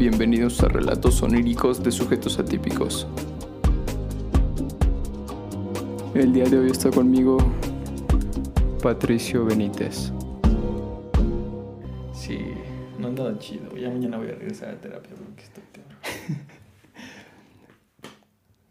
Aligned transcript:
Bienvenidos 0.00 0.60
a 0.62 0.68
Relatos 0.68 1.22
Oníricos 1.22 1.82
de 1.84 1.92
Sujetos 1.92 2.38
Atípicos. 2.38 3.06
El 6.14 6.32
día 6.32 6.44
de 6.44 6.58
hoy 6.58 6.70
está 6.70 6.90
conmigo 6.90 7.36
Patricio 8.82 9.44
Benítez. 9.44 10.10
Sí, 12.14 12.38
no 12.98 13.08
han 13.08 13.14
dado 13.14 13.38
chido. 13.38 13.76
Ya 13.76 13.90
mañana 13.90 14.16
voy 14.16 14.28
a 14.28 14.34
regresar 14.34 14.70
a 14.70 14.80
terapia 14.80 15.10
porque 15.16 15.42
estoy. 15.42 15.62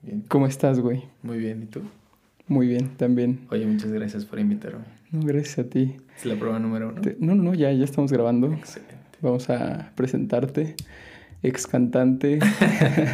Bien. 0.02 0.23
¿Cómo 0.27 0.48
estás, 0.48 0.80
güey? 0.80 1.04
Muy 1.21 1.38
bien, 1.38 1.61
¿y 1.64 1.66
tú? 1.68 1.82
Muy 2.48 2.66
bien, 2.68 2.98
también. 2.98 3.41
Oye, 3.52 3.66
muchas 3.68 3.91
gracias 3.91 4.25
por 4.25 4.39
invitarme. 4.39 4.86
No, 5.11 5.21
gracias 5.23 5.59
a 5.59 5.70
ti. 5.70 5.98
Es 6.18 6.25
la 6.25 6.36
prueba 6.36 6.57
número 6.57 6.89
uno. 6.89 7.02
Te- 7.02 7.16
No, 7.20 7.36
no, 7.36 7.54
ya, 7.54 7.71
ya 7.71 7.84
estamos 7.84 8.11
grabando. 8.11 8.52
Excelente. 8.54 8.96
Vamos 9.21 9.48
a 9.52 9.91
presentarte. 9.96 10.76
Ex 11.41 11.67
cantante, 11.67 12.38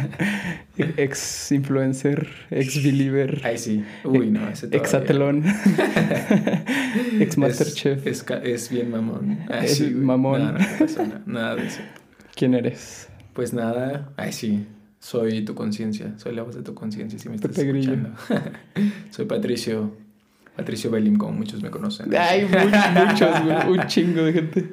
ex 0.96 1.52
influencer, 1.52 2.26
ex 2.50 2.82
believer, 2.82 3.40
Ay, 3.44 3.56
sí. 3.56 3.84
Uy, 4.04 4.30
no, 4.32 4.48
ese 4.48 4.66
ex 4.72 4.94
atelón, 4.94 5.44
ex 7.20 7.30
Es- 7.30 7.38
masterchef. 7.38 8.04
Es, 8.06 8.24
es 8.42 8.70
bien 8.70 8.90
mamón. 8.90 9.38
Es 9.62 9.76
sí, 9.76 9.90
mamón. 9.90 10.42
No, 10.42 10.52
no, 10.58 11.20
nada, 11.26 11.54
de 11.56 11.66
eso. 11.66 11.80
¿Quién 12.34 12.54
eres? 12.54 13.08
Pues 13.32 13.52
nada. 13.52 14.10
Ay, 14.16 14.32
sí. 14.32 14.66
Soy 14.98 15.44
tu 15.44 15.54
conciencia. 15.54 16.14
Soy 16.18 16.34
la 16.34 16.42
voz 16.42 16.56
de 16.56 16.62
tu 16.62 16.74
conciencia 16.74 17.18
si 17.18 17.28
me 17.28 17.36
estás 17.36 17.52
Pepe 17.52 17.68
escuchando. 17.78 18.10
Soy 19.10 19.26
Patricio. 19.26 19.94
Patricio 20.56 20.90
Belim, 20.90 21.16
como 21.16 21.32
muchos 21.32 21.62
me 21.62 21.70
conocen. 21.70 22.12
Ay, 22.16 22.44
mu- 22.46 23.06
muchos, 23.06 23.30
un 23.68 23.86
chingo 23.86 24.22
de 24.24 24.32
gente. 24.32 24.68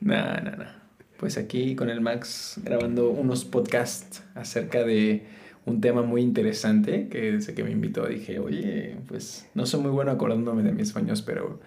No, 0.00 0.14
no, 0.40 0.50
no. 0.56 0.85
Pues 1.18 1.38
aquí 1.38 1.74
con 1.74 1.88
el 1.88 2.00
Max 2.00 2.60
grabando 2.62 3.10
unos 3.10 3.44
podcasts 3.44 4.22
acerca 4.34 4.84
de 4.84 5.24
un 5.64 5.80
tema 5.80 6.02
muy 6.02 6.22
interesante 6.22 7.08
que 7.08 7.32
desde 7.32 7.54
que 7.54 7.64
me 7.64 7.70
invitó 7.70 8.06
dije, 8.06 8.38
oye, 8.38 8.96
pues 9.08 9.48
no 9.54 9.66
soy 9.66 9.80
muy 9.80 9.90
bueno 9.90 10.12
acordándome 10.12 10.62
de 10.62 10.72
mis 10.72 10.88
sueños, 10.88 11.22
pero 11.22 11.60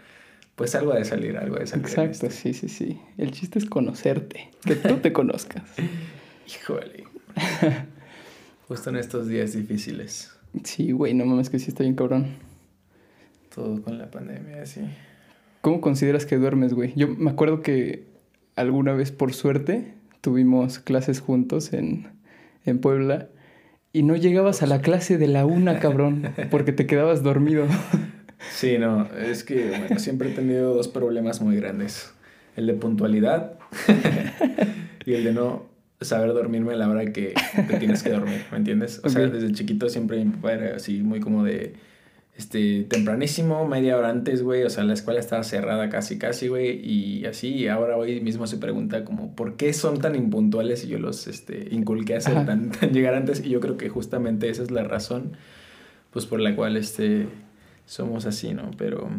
pues 0.55 0.75
algo 0.75 0.93
ha 0.93 0.97
de 0.97 1.05
salir, 1.05 1.37
algo 1.37 1.57
ha 1.57 1.59
de 1.59 1.67
salir. 1.67 1.85
Exacto, 1.85 2.27
esto. 2.27 2.29
sí, 2.31 2.53
sí, 2.53 2.69
sí. 2.69 2.99
El 3.17 3.31
chiste 3.31 3.59
es 3.59 3.65
conocerte, 3.65 4.51
que 4.65 4.75
tú 4.75 4.97
te 4.97 5.11
conozcas. 5.13 5.63
Híjole. 6.47 7.05
Justo 8.67 8.89
en 8.89 8.97
estos 8.97 9.27
días 9.27 9.53
difíciles. 9.53 10.31
Sí, 10.63 10.91
güey, 10.91 11.13
no 11.13 11.25
mames 11.25 11.49
que 11.49 11.59
sí 11.59 11.69
está 11.69 11.83
bien 11.83 11.95
cabrón. 11.95 12.37
Todo 13.53 13.81
con 13.81 13.97
la 13.97 14.11
pandemia, 14.11 14.61
así. 14.61 14.81
¿Cómo 15.61 15.81
consideras 15.81 16.25
que 16.25 16.37
duermes, 16.37 16.73
güey? 16.73 16.93
Yo 16.95 17.07
me 17.07 17.31
acuerdo 17.31 17.61
que 17.61 18.08
alguna 18.59 18.93
vez, 18.93 19.11
por 19.11 19.33
suerte, 19.33 19.93
tuvimos 20.21 20.79
clases 20.79 21.21
juntos 21.21 21.73
en, 21.73 22.07
en 22.65 22.79
Puebla 22.79 23.29
y 23.93 24.03
no 24.03 24.15
llegabas 24.15 24.61
a 24.61 24.67
la 24.67 24.81
clase 24.81 25.17
de 25.17 25.27
la 25.27 25.45
una, 25.45 25.79
cabrón, 25.79 26.33
porque 26.51 26.73
te 26.73 26.85
quedabas 26.85 27.23
dormido. 27.23 27.65
Sí, 28.51 28.77
no, 28.77 29.05
es 29.17 29.43
que 29.43 29.67
bueno, 29.67 29.99
siempre 29.99 30.29
he 30.29 30.33
tenido 30.33 30.73
dos 30.73 30.87
problemas 30.87 31.41
muy 31.41 31.57
grandes. 31.57 32.13
El 32.55 32.67
de 32.67 32.73
puntualidad 32.73 33.59
y 35.05 35.13
el 35.13 35.25
de 35.25 35.33
no 35.33 35.65
saber 35.99 36.33
dormirme 36.33 36.71
a 36.71 36.77
la 36.77 36.87
hora 36.87 37.05
que 37.11 37.33
te 37.67 37.77
tienes 37.79 38.01
que 38.01 38.11
dormir, 38.11 38.45
¿me 38.49 38.57
entiendes? 38.59 39.01
O 39.03 39.09
sea, 39.09 39.27
desde 39.27 39.51
chiquito 39.51 39.89
siempre 39.89 40.23
mi 40.23 40.31
papá 40.31 40.53
era 40.53 40.77
así 40.77 41.01
muy 41.03 41.19
como 41.19 41.43
de, 41.43 41.73
este, 42.39 42.85
tempranísimo, 42.85 43.67
media 43.67 43.97
hora 43.97 44.07
antes, 44.07 44.43
güey, 44.43 44.63
o 44.63 44.69
sea, 44.69 44.85
la 44.85 44.93
escuela 44.93 45.19
estaba 45.19 45.43
cerrada 45.43 45.89
casi, 45.89 46.17
casi, 46.17 46.47
güey, 46.47 46.79
y 46.89 47.25
así, 47.25 47.49
y 47.49 47.67
ahora 47.67 47.97
hoy 47.97 48.21
mismo 48.21 48.47
se 48.47 48.55
pregunta 48.55 49.03
como, 49.03 49.35
¿por 49.35 49.57
qué 49.57 49.73
son 49.73 49.99
tan 49.99 50.15
impuntuales? 50.15 50.85
Y 50.85 50.87
yo 50.87 50.99
los, 50.99 51.27
este, 51.27 51.67
inculqué 51.69 52.15
a 52.15 52.19
tan, 52.19 52.71
tan 52.71 52.93
llegar 52.93 53.13
antes, 53.13 53.45
y 53.45 53.49
yo 53.49 53.59
creo 53.59 53.75
que 53.75 53.89
justamente 53.89 54.49
esa 54.49 54.63
es 54.63 54.71
la 54.71 54.85
razón, 54.85 55.33
pues, 56.11 56.25
por 56.25 56.39
la 56.39 56.55
cual, 56.55 56.77
este, 56.77 57.27
somos 57.85 58.25
así, 58.25 58.53
¿no? 58.53 58.71
Pero, 58.77 59.09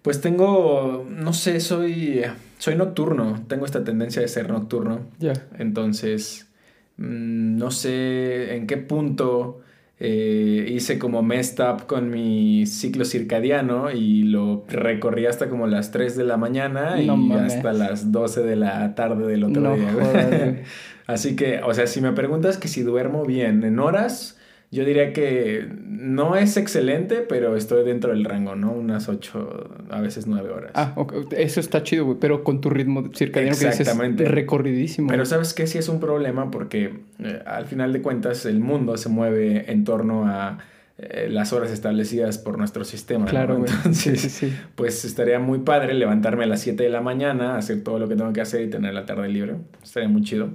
pues 0.00 0.22
tengo, 0.22 1.06
no 1.10 1.34
sé, 1.34 1.60
soy, 1.60 2.22
soy 2.56 2.76
nocturno, 2.76 3.44
tengo 3.46 3.66
esta 3.66 3.84
tendencia 3.84 4.22
de 4.22 4.28
ser 4.28 4.48
nocturno, 4.48 5.06
ya. 5.18 5.34
entonces, 5.58 6.48
mm, 6.96 7.58
no 7.58 7.70
sé 7.70 8.56
en 8.56 8.66
qué 8.66 8.78
punto 8.78 9.60
eh, 10.04 10.66
hice 10.68 10.98
como 10.98 11.22
messed 11.22 11.64
up 11.64 11.86
con 11.86 12.10
mi 12.10 12.66
ciclo 12.66 13.04
circadiano 13.04 13.92
y 13.92 14.24
lo 14.24 14.64
recorrí 14.68 15.26
hasta 15.26 15.48
como 15.48 15.68
las 15.68 15.92
3 15.92 16.16
de 16.16 16.24
la 16.24 16.36
mañana 16.36 16.96
No 16.96 17.14
y 17.14 17.18
mames. 17.18 17.54
hasta 17.54 17.72
las 17.72 18.10
12 18.10 18.42
de 18.42 18.56
la 18.56 18.96
tarde 18.96 19.28
del 19.28 19.44
otro 19.44 19.62
No 19.62 19.76
día. 19.76 20.62
Así 21.06 21.36
que, 21.36 21.60
o 21.62 21.72
sea, 21.72 21.86
si 21.86 22.00
me 22.00 22.10
preguntas 22.12 22.58
que 22.58 22.66
si 22.66 22.82
duermo 22.82 23.24
bien 23.24 23.62
en 23.62 23.78
horas, 23.78 24.40
yo 24.72 24.86
diría 24.86 25.12
que 25.12 25.68
no 25.86 26.34
es 26.34 26.56
excelente, 26.56 27.16
pero 27.28 27.56
estoy 27.56 27.84
dentro 27.84 28.10
del 28.10 28.24
rango, 28.24 28.56
¿no? 28.56 28.72
Unas 28.72 29.06
8, 29.10 29.84
a 29.90 30.00
veces 30.00 30.26
9 30.26 30.48
horas. 30.48 30.72
Ah, 30.74 30.94
ok, 30.96 31.34
eso 31.36 31.60
está 31.60 31.82
chido, 31.82 32.06
güey, 32.06 32.16
pero 32.18 32.42
con 32.42 32.62
tu 32.62 32.70
ritmo 32.70 33.10
circadiano 33.14 33.54
que 33.54 33.66
dices 33.66 33.80
Exactamente. 33.80 34.24
recorridísimo. 34.24 35.08
Pero 35.08 35.26
sabes 35.26 35.52
que 35.52 35.66
sí 35.66 35.76
es 35.76 35.90
un 35.90 36.00
problema 36.00 36.50
porque 36.50 37.00
eh, 37.18 37.42
al 37.44 37.66
final 37.66 37.92
de 37.92 38.00
cuentas 38.00 38.46
el 38.46 38.60
mundo 38.60 38.96
se 38.96 39.10
mueve 39.10 39.70
en 39.70 39.84
torno 39.84 40.26
a 40.26 40.58
eh, 40.96 41.28
las 41.28 41.52
horas 41.52 41.70
establecidas 41.70 42.38
por 42.38 42.56
nuestro 42.56 42.84
sistema. 42.84 43.26
¿no? 43.26 43.30
Claro. 43.30 43.62
Sí, 43.66 43.72
Entonces, 43.76 44.20
sí, 44.22 44.30
sí. 44.30 44.54
pues 44.74 45.04
estaría 45.04 45.38
muy 45.38 45.58
padre 45.58 45.92
levantarme 45.92 46.44
a 46.44 46.46
las 46.46 46.62
7 46.62 46.82
de 46.82 46.88
la 46.88 47.02
mañana, 47.02 47.58
hacer 47.58 47.84
todo 47.84 47.98
lo 47.98 48.08
que 48.08 48.16
tengo 48.16 48.32
que 48.32 48.40
hacer 48.40 48.62
y 48.62 48.70
tener 48.70 48.94
la 48.94 49.04
tarde 49.04 49.28
libre. 49.28 49.56
Estaría 49.82 50.08
muy 50.08 50.22
chido. 50.22 50.48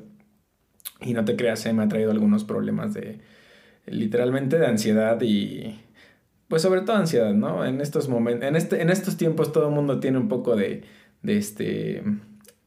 Y 1.01 1.13
no 1.13 1.23
te 1.23 1.35
creas, 1.35 1.63
eh, 1.67 1.73
me 1.73 1.83
ha 1.83 1.88
traído 1.88 2.09
algunos 2.09 2.44
problemas 2.44 2.95
de 2.95 3.19
literalmente 3.87 4.57
de 4.59 4.67
ansiedad 4.67 5.19
y 5.21 5.79
pues 6.47 6.61
sobre 6.61 6.81
todo 6.81 6.95
ansiedad, 6.97 7.33
¿no? 7.33 7.65
En 7.65 7.81
estos 7.81 8.07
momentos, 8.09 8.47
en 8.47 8.55
este 8.55 8.81
en 8.81 8.89
estos 8.89 9.17
tiempos 9.17 9.51
todo 9.51 9.67
el 9.69 9.75
mundo 9.75 9.99
tiene 9.99 10.17
un 10.17 10.27
poco 10.29 10.55
de 10.55 10.83
de 11.23 11.37
este 11.37 12.03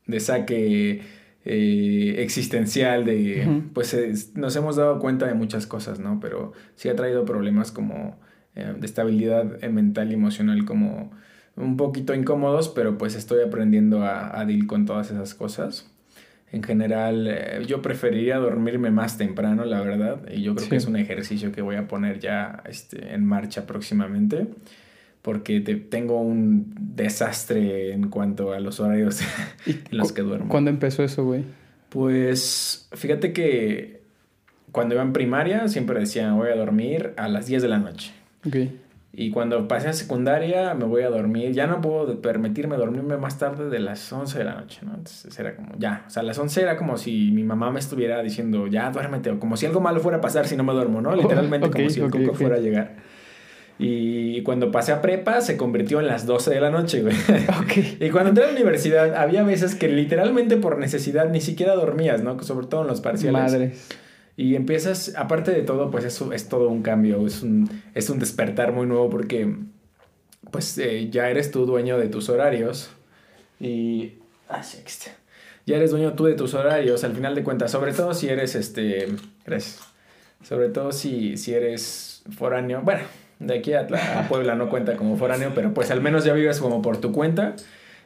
de 0.06 0.20
saque 0.20 1.02
eh, 1.44 2.14
existencial 2.18 3.04
de 3.04 3.44
pues 3.72 3.94
es- 3.94 4.34
nos 4.36 4.54
hemos 4.56 4.76
dado 4.76 4.98
cuenta 4.98 5.26
de 5.26 5.34
muchas 5.34 5.66
cosas, 5.66 5.98
¿no? 6.00 6.20
Pero 6.20 6.52
sí 6.74 6.88
ha 6.88 6.96
traído 6.96 7.24
problemas 7.24 7.72
como 7.72 8.18
eh, 8.54 8.74
de 8.78 8.86
estabilidad 8.86 9.62
eh, 9.64 9.68
mental 9.68 10.10
y 10.10 10.14
emocional 10.14 10.64
como 10.64 11.12
un 11.56 11.76
poquito 11.76 12.14
incómodos, 12.14 12.68
pero 12.68 12.98
pues 12.98 13.14
estoy 13.14 13.42
aprendiendo 13.42 14.02
a, 14.02 14.38
a 14.38 14.44
deal 14.44 14.66
con 14.66 14.84
todas 14.86 15.10
esas 15.10 15.34
cosas. 15.34 15.89
En 16.52 16.62
general, 16.64 17.28
eh, 17.28 17.62
yo 17.66 17.80
preferiría 17.80 18.38
dormirme 18.38 18.90
más 18.90 19.16
temprano, 19.16 19.64
la 19.64 19.80
verdad, 19.82 20.20
y 20.32 20.42
yo 20.42 20.54
creo 20.54 20.64
Sí. 20.64 20.70
que 20.70 20.76
es 20.76 20.86
un 20.86 20.96
ejercicio 20.96 21.52
que 21.52 21.62
voy 21.62 21.76
a 21.76 21.86
poner 21.86 22.18
ya 22.18 22.62
este, 22.68 23.14
en 23.14 23.24
marcha 23.24 23.66
próximamente, 23.66 24.46
porque 25.22 25.60
te- 25.60 25.76
tengo 25.76 26.20
un 26.20 26.74
desastre 26.76 27.92
en 27.92 28.08
cuanto 28.10 28.52
a 28.52 28.58
los 28.60 28.80
horarios 28.80 29.20
¿Y 29.66 29.72
en 29.72 29.80
los 29.98 30.12
que 30.12 30.22
duermo. 30.22 30.48
¿Cuándo 30.48 30.70
empezó 30.70 31.04
eso, 31.04 31.24
güey? 31.24 31.44
Pues 31.90 32.88
fíjate 32.92 33.32
que 33.32 34.00
cuando 34.72 34.94
iba 34.94 35.02
en 35.02 35.12
primaria 35.12 35.68
siempre 35.68 35.98
decía 36.00 36.32
voy 36.32 36.48
a 36.50 36.56
dormir 36.56 37.12
a 37.16 37.28
las 37.28 37.46
10 37.46 37.62
de 37.62 37.68
la 37.68 37.78
noche. 37.78 38.12
Ok. 38.46 38.56
Y 39.12 39.32
cuando 39.32 39.66
pasé 39.66 39.88
a 39.88 39.92
secundaria 39.92 40.72
me 40.74 40.84
voy 40.84 41.02
a 41.02 41.10
dormir, 41.10 41.52
ya 41.52 41.66
no 41.66 41.80
puedo 41.80 42.22
permitirme 42.22 42.76
dormirme 42.76 43.16
más 43.16 43.38
tarde 43.38 43.68
de 43.68 43.80
las 43.80 44.12
11 44.12 44.38
de 44.38 44.44
la 44.44 44.54
noche, 44.54 44.80
¿no? 44.82 44.90
Entonces 44.90 45.36
era 45.36 45.56
como, 45.56 45.72
ya, 45.78 46.04
o 46.06 46.10
sea, 46.10 46.22
las 46.22 46.38
11 46.38 46.62
era 46.62 46.76
como 46.76 46.96
si 46.96 47.32
mi 47.32 47.42
mamá 47.42 47.72
me 47.72 47.80
estuviera 47.80 48.22
diciendo, 48.22 48.68
ya, 48.68 48.90
duérmete, 48.90 49.30
o 49.30 49.40
como 49.40 49.56
si 49.56 49.66
algo 49.66 49.80
malo 49.80 49.98
fuera 50.00 50.18
a 50.18 50.20
pasar 50.20 50.46
si 50.46 50.56
no 50.56 50.62
me 50.62 50.72
duermo, 50.72 51.00
¿no? 51.00 51.14
Literalmente 51.16 51.66
ok, 51.66 51.72
como 51.72 51.90
si 51.90 52.00
el 52.00 52.06
ok, 52.06 52.12
coco 52.12 52.30
ok. 52.30 52.36
fuera 52.36 52.56
a 52.56 52.60
llegar. 52.60 52.96
Y 53.82 54.42
cuando 54.42 54.70
pasé 54.70 54.92
a 54.92 55.00
prepa 55.00 55.40
se 55.40 55.56
convirtió 55.56 56.00
en 56.00 56.06
las 56.06 56.26
12 56.26 56.50
de 56.50 56.60
la 56.60 56.70
noche, 56.70 57.00
güey. 57.00 57.16
Ok. 57.62 58.00
Y 58.00 58.10
cuando 58.10 58.28
entré 58.28 58.44
a 58.44 58.48
la 58.48 58.52
universidad 58.52 59.14
había 59.16 59.42
veces 59.42 59.74
que 59.74 59.88
literalmente 59.88 60.58
por 60.58 60.78
necesidad 60.78 61.30
ni 61.30 61.40
siquiera 61.40 61.74
dormías, 61.74 62.22
¿no? 62.22 62.40
Sobre 62.42 62.66
todo 62.66 62.82
en 62.82 62.88
los 62.88 63.00
parciales. 63.00 63.32
Madres. 63.32 63.88
Y 64.40 64.56
empiezas, 64.56 65.12
aparte 65.16 65.50
de 65.50 65.60
todo, 65.60 65.90
pues 65.90 66.02
eso 66.06 66.32
es 66.32 66.48
todo 66.48 66.70
un 66.70 66.80
cambio, 66.80 67.26
es 67.26 67.42
un, 67.42 67.68
es 67.94 68.08
un 68.08 68.18
despertar 68.18 68.72
muy 68.72 68.86
nuevo 68.86 69.10
porque 69.10 69.54
pues 70.50 70.78
eh, 70.78 71.10
ya 71.10 71.28
eres 71.28 71.50
tú 71.50 71.66
dueño 71.66 71.98
de 71.98 72.08
tus 72.08 72.30
horarios 72.30 72.88
y... 73.60 74.14
Ah, 74.48 74.62
sí. 74.62 74.78
Ya 75.66 75.76
eres 75.76 75.90
dueño 75.90 76.14
tú 76.14 76.24
de 76.24 76.32
tus 76.32 76.54
horarios, 76.54 77.04
al 77.04 77.14
final 77.14 77.34
de 77.34 77.44
cuentas, 77.44 77.70
sobre 77.70 77.92
todo 77.92 78.14
si 78.14 78.30
eres 78.30 78.54
este... 78.54 79.08
Gracias. 79.44 79.80
Sobre 80.42 80.70
todo 80.70 80.90
si, 80.92 81.36
si 81.36 81.52
eres 81.52 82.22
foráneo. 82.34 82.80
Bueno, 82.80 83.02
de 83.40 83.58
aquí 83.58 83.74
a, 83.74 83.86
a 84.16 84.26
Puebla 84.26 84.54
no 84.54 84.70
cuenta 84.70 84.96
como 84.96 85.18
foráneo, 85.18 85.52
pero 85.54 85.74
pues 85.74 85.90
al 85.90 86.00
menos 86.00 86.24
ya 86.24 86.32
vives 86.32 86.60
como 86.60 86.80
por 86.80 86.96
tu 86.96 87.12
cuenta 87.12 87.56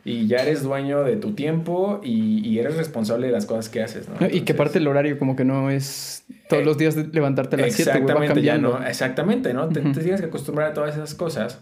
y 0.04 0.26
ya 0.26 0.38
eres 0.38 0.62
dueño 0.62 1.02
de 1.02 1.16
tu 1.16 1.32
tiempo 1.32 2.00
y, 2.04 2.46
y 2.46 2.58
eres 2.58 2.76
responsable 2.76 3.26
de 3.26 3.32
las 3.32 3.46
cosas 3.46 3.68
que 3.70 3.82
haces, 3.82 4.08
¿no? 4.08 4.16
No, 4.20 4.26
y 4.26 4.28
que 4.30 4.36
Entonces- 4.38 4.54
aparte 4.56 4.78
el 4.78 4.86
horario 4.86 5.18
como 5.18 5.34
que 5.36 5.44
no 5.44 5.70
es 5.70 6.24
todos 6.48 6.62
Eh, 6.62 6.66
los 6.66 6.76
días 6.78 6.94
levantarte 6.96 7.56
a 7.56 7.60
las 7.60 7.72
7, 7.74 7.90
güey, 7.90 8.02
va 8.02 8.04
Exactamente, 8.24 8.42
ya 8.42 8.52
cambiando. 8.54 8.78
no, 8.80 8.86
exactamente, 8.86 9.54
¿no? 9.54 9.68
Te, 9.70 9.80
tienes 9.80 10.20
que 10.20 10.26
acostumbrar 10.26 10.70
a 10.70 10.74
todas 10.74 10.94
esas 10.94 11.14
cosas. 11.14 11.60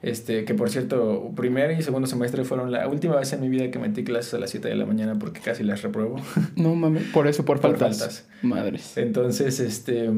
Este, 0.00 0.44
que 0.44 0.54
por 0.54 0.68
cierto, 0.68 1.30
primer 1.36 1.78
y 1.78 1.82
segundo 1.82 2.08
semestre 2.08 2.42
fueron 2.44 2.72
la 2.72 2.88
última 2.88 3.14
vez 3.16 3.32
en 3.34 3.40
mi 3.40 3.48
vida 3.48 3.70
que 3.70 3.78
metí 3.78 4.02
clases 4.02 4.34
a 4.34 4.38
las 4.38 4.50
7 4.50 4.66
de 4.68 4.74
la 4.74 4.84
mañana 4.84 5.16
porque 5.18 5.40
casi 5.40 5.62
las 5.62 5.82
repruebo. 5.82 6.16
No 6.56 6.74
mames, 6.74 7.04
por 7.12 7.28
eso, 7.28 7.44
por, 7.44 7.60
Por 7.60 7.70
faltas. 7.78 7.98
faltas. 7.98 8.28
Madres. 8.42 8.96
Entonces, 8.96 9.60
este, 9.60 10.10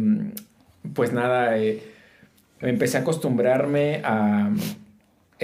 pues 0.94 1.12
nada, 1.12 1.58
eh, 1.58 1.82
empecé 2.60 2.96
a 2.96 3.00
acostumbrarme 3.00 4.00
a... 4.04 4.50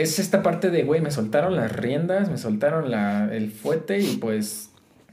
Es 0.01 0.19
esta 0.19 0.43
parte 0.43 0.71
de, 0.71 0.83
güey, 0.85 1.01
me 1.01 1.11
soltaron 1.11 1.57
las 1.57 1.73
riendas, 1.77 2.31
me 2.31 2.39
soltaron 2.39 2.91
la, 2.91 3.29
el 3.33 3.51
fuete 3.51 3.99
y 3.99 4.17
pues, 4.17 4.71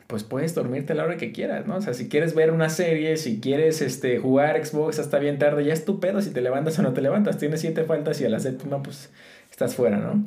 pues 0.08 0.24
puedes 0.24 0.56
dormirte 0.56 0.94
la 0.94 1.04
hora 1.04 1.18
que 1.18 1.32
quieras, 1.32 1.68
¿no? 1.68 1.76
O 1.76 1.82
sea, 1.82 1.94
si 1.94 2.08
quieres 2.08 2.36
ver 2.36 2.52
una 2.52 2.70
serie, 2.70 3.18
si 3.18 3.40
quieres 3.40 3.82
este, 3.82 4.18
jugar 4.20 4.66
Xbox 4.66 5.00
hasta 5.00 5.20
bien 5.20 5.40
tarde, 5.40 5.66
ya 5.66 5.74
es 5.74 5.84
tu 5.84 6.00
pedo 6.00 6.22
si 6.22 6.32
te 6.32 6.42
levantas 6.42 6.80
o 6.80 6.84
no 6.84 6.94
te 6.94 7.02
levantas. 7.02 7.38
Tienes 7.38 7.60
siete 7.60 7.84
faltas 7.84 8.22
y 8.22 8.26
a 8.26 8.30
la 8.30 8.40
séptima, 8.40 8.82
pues, 8.82 9.10
estás 9.52 9.76
fuera, 9.76 9.98
¿no? 9.98 10.24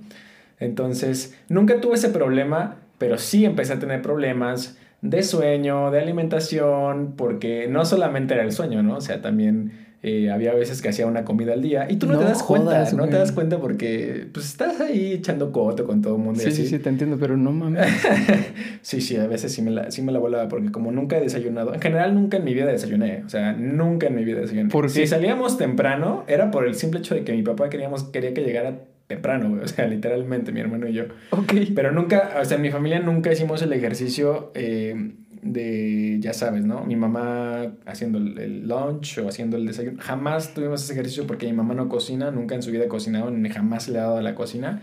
Entonces, 0.59 1.35
nunca 1.49 1.81
tuve 1.81 1.95
ese 1.95 2.11
problema, 2.11 2.77
pero 2.99 3.17
sí 3.17 3.47
empecé 3.47 3.73
a 3.73 3.79
tener 3.79 4.03
problemas 4.03 4.77
de 5.01 5.23
sueño, 5.23 5.91
de 5.91 6.01
alimentación, 6.01 7.15
porque 7.17 7.67
no 7.67 7.87
solamente 7.87 8.35
era 8.35 8.43
el 8.43 8.53
sueño, 8.53 8.83
¿no? 8.83 8.97
O 8.97 9.01
sea, 9.01 9.23
también 9.23 9.90
eh, 10.03 10.31
había 10.31 10.55
veces 10.55 10.81
que 10.81 10.89
hacía 10.89 11.07
una 11.07 11.25
comida 11.25 11.53
al 11.53 11.61
día 11.61 11.87
y 11.91 11.97
tú 11.97 12.07
no, 12.07 12.19
te 12.19 12.25
das 12.25 12.43
cuenta, 12.43 12.91
no 12.93 13.07
te 13.09 13.17
das 13.17 13.33
cuenta 13.33 13.59
porque 13.59 14.27
pues 14.33 14.47
estás 14.47 14.81
ahí 14.81 15.13
echando 15.13 15.53
coto 15.53 15.85
con 15.87 16.01
todo 16.01 16.17
el 16.17 16.23
mundo 16.23 16.41
y 16.41 16.45
Sí, 16.45 16.49
así. 16.49 16.63
sí, 16.63 16.69
sí, 16.69 16.79
te 16.79 16.89
entiendo, 16.89 17.19
pero 17.21 17.37
no 17.37 17.53
mames. 17.53 17.87
Sí, 18.83 19.01
sí, 19.03 19.17
a 19.17 19.27
veces 19.27 19.53
sí 19.53 19.61
me, 19.63 19.71
la, 19.71 19.91
sí 19.91 20.01
me 20.03 20.11
la 20.13 20.19
volaba 20.19 20.49
porque 20.49 20.71
como 20.73 20.91
nunca 20.91 21.19
he 21.19 21.21
desayunado, 21.21 21.75
en 21.75 21.81
general 21.83 22.15
nunca 22.15 22.39
en 22.39 22.45
mi 22.45 22.55
vida 22.55 22.67
desayuné, 22.67 23.23
o 23.27 23.29
sea, 23.29 23.53
nunca 23.53 24.07
en 24.07 24.15
mi 24.15 24.25
vida 24.25 24.41
desayuné. 24.41 24.71
¿Por 24.71 24.89
Si 24.89 25.07
salíamos 25.07 25.59
temprano, 25.59 26.25
era 26.29 26.51
por 26.51 26.67
el 26.67 26.75
simple 26.75 27.01
hecho 27.01 27.15
de 27.15 27.23
que 27.23 27.33
mi 27.33 27.43
papá 27.43 27.69
queríamos, 27.69 28.05
quería 28.05 28.33
que 28.33 28.41
llegara 28.41 28.81
temprano, 29.07 29.51
güey, 29.51 29.63
o 29.65 29.69
sea, 29.69 29.87
literalmente 29.87 30.51
mi 30.53 30.61
hermano 30.61 30.89
y 30.89 30.95
yo. 30.95 31.05
Ok. 31.31 31.53
Pero 31.75 31.93
nunca, 31.93 32.37
o 32.41 32.45
sea, 32.45 32.57
en 32.57 32.63
mi 32.63 32.71
familia 32.71 33.01
nunca 33.01 33.31
hicimos 33.33 33.61
el 33.61 33.73
ejercicio 33.73 34.51
eh, 34.55 35.13
de, 35.43 36.19
ya 36.21 36.33
sabes, 36.33 36.65
¿no? 36.65 36.85
Mi 36.85 36.97
mamá 36.97 37.73
haciendo 37.87 38.19
el, 38.19 38.39
el 38.39 38.69
lunch 38.69 39.19
o 39.19 39.29
haciendo 39.29 39.57
el 39.57 39.67
desayuno. 39.67 39.99
Jamás 40.01 40.55
tuvimos 40.55 40.83
ese 40.83 40.93
ejercicio 40.93 41.27
porque 41.27 41.47
mi 41.47 41.53
mamá 41.53 41.75
no 41.75 41.89
cocina, 41.89 42.31
nunca 42.31 42.55
en 42.55 42.63
su 42.63 42.71
vida 42.71 42.85
ha 42.85 42.89
cocinado, 42.89 43.31
ni 43.31 43.49
jamás 43.49 43.89
le 43.89 43.99
ha 43.99 44.03
dado 44.03 44.19
a 44.19 44.23
la 44.23 44.35
cocina. 44.35 44.83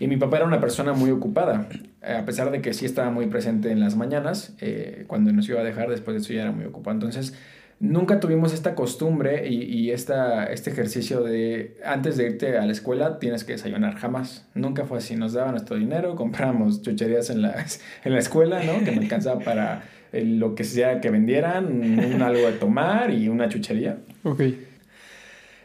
Y 0.00 0.06
mi 0.06 0.16
papá 0.16 0.38
era 0.38 0.46
una 0.46 0.60
persona 0.60 0.92
muy 0.92 1.10
ocupada, 1.10 1.68
eh, 2.02 2.12
a 2.12 2.24
pesar 2.24 2.50
de 2.50 2.60
que 2.60 2.72
sí 2.74 2.84
estaba 2.84 3.10
muy 3.10 3.26
presente 3.26 3.70
en 3.70 3.80
las 3.80 3.96
mañanas, 3.96 4.54
eh, 4.60 5.04
cuando 5.06 5.32
nos 5.32 5.48
iba 5.48 5.60
a 5.60 5.64
dejar, 5.64 5.90
después 5.90 6.14
de 6.14 6.22
eso 6.22 6.32
ya 6.32 6.42
era 6.42 6.52
muy 6.52 6.64
ocupado. 6.64 6.94
Entonces, 6.94 7.34
nunca 7.80 8.20
tuvimos 8.20 8.52
esta 8.52 8.74
costumbre 8.74 9.48
y, 9.48 9.62
y 9.62 9.90
esta, 9.90 10.44
este 10.46 10.70
ejercicio 10.70 11.22
de 11.22 11.76
antes 11.84 12.16
de 12.16 12.24
irte 12.26 12.58
a 12.58 12.66
la 12.66 12.72
escuela 12.72 13.18
tienes 13.18 13.44
que 13.44 13.52
desayunar, 13.52 13.96
jamás. 13.96 14.46
Nunca 14.54 14.84
fue 14.84 14.98
así. 14.98 15.16
Nos 15.16 15.32
daban 15.32 15.52
nuestro 15.52 15.76
dinero, 15.76 16.16
comprábamos 16.16 16.82
chucherías 16.82 17.30
en 17.30 17.42
la, 17.42 17.64
en 18.04 18.12
la 18.12 18.18
escuela, 18.18 18.62
¿no? 18.62 18.84
Que 18.84 18.92
me 18.92 18.98
alcanzaba 18.98 19.40
para 19.40 19.82
lo 20.12 20.54
que 20.54 20.64
sea 20.64 21.00
que 21.00 21.10
vendieran, 21.10 21.66
un 21.66 22.22
algo 22.22 22.46
de 22.46 22.52
tomar 22.52 23.10
y 23.12 23.28
una 23.28 23.48
chuchería. 23.48 23.98
Ok. 24.24 24.42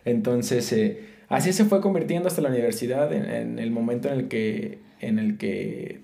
Entonces, 0.06 0.72
eh, 0.74 1.06
así 1.30 1.54
se 1.54 1.66
fue 1.66 1.80
convirtiendo 1.80 2.28
hasta 2.28 2.42
la 2.42 2.50
universidad 2.50 3.14
en, 3.14 3.30
en 3.30 3.60
el 3.60 3.72
momento 3.72 4.10
en 4.10 4.20
el 4.20 4.28
que, 4.28 4.80
en 5.00 5.18
el 5.18 5.38
que, 5.38 6.02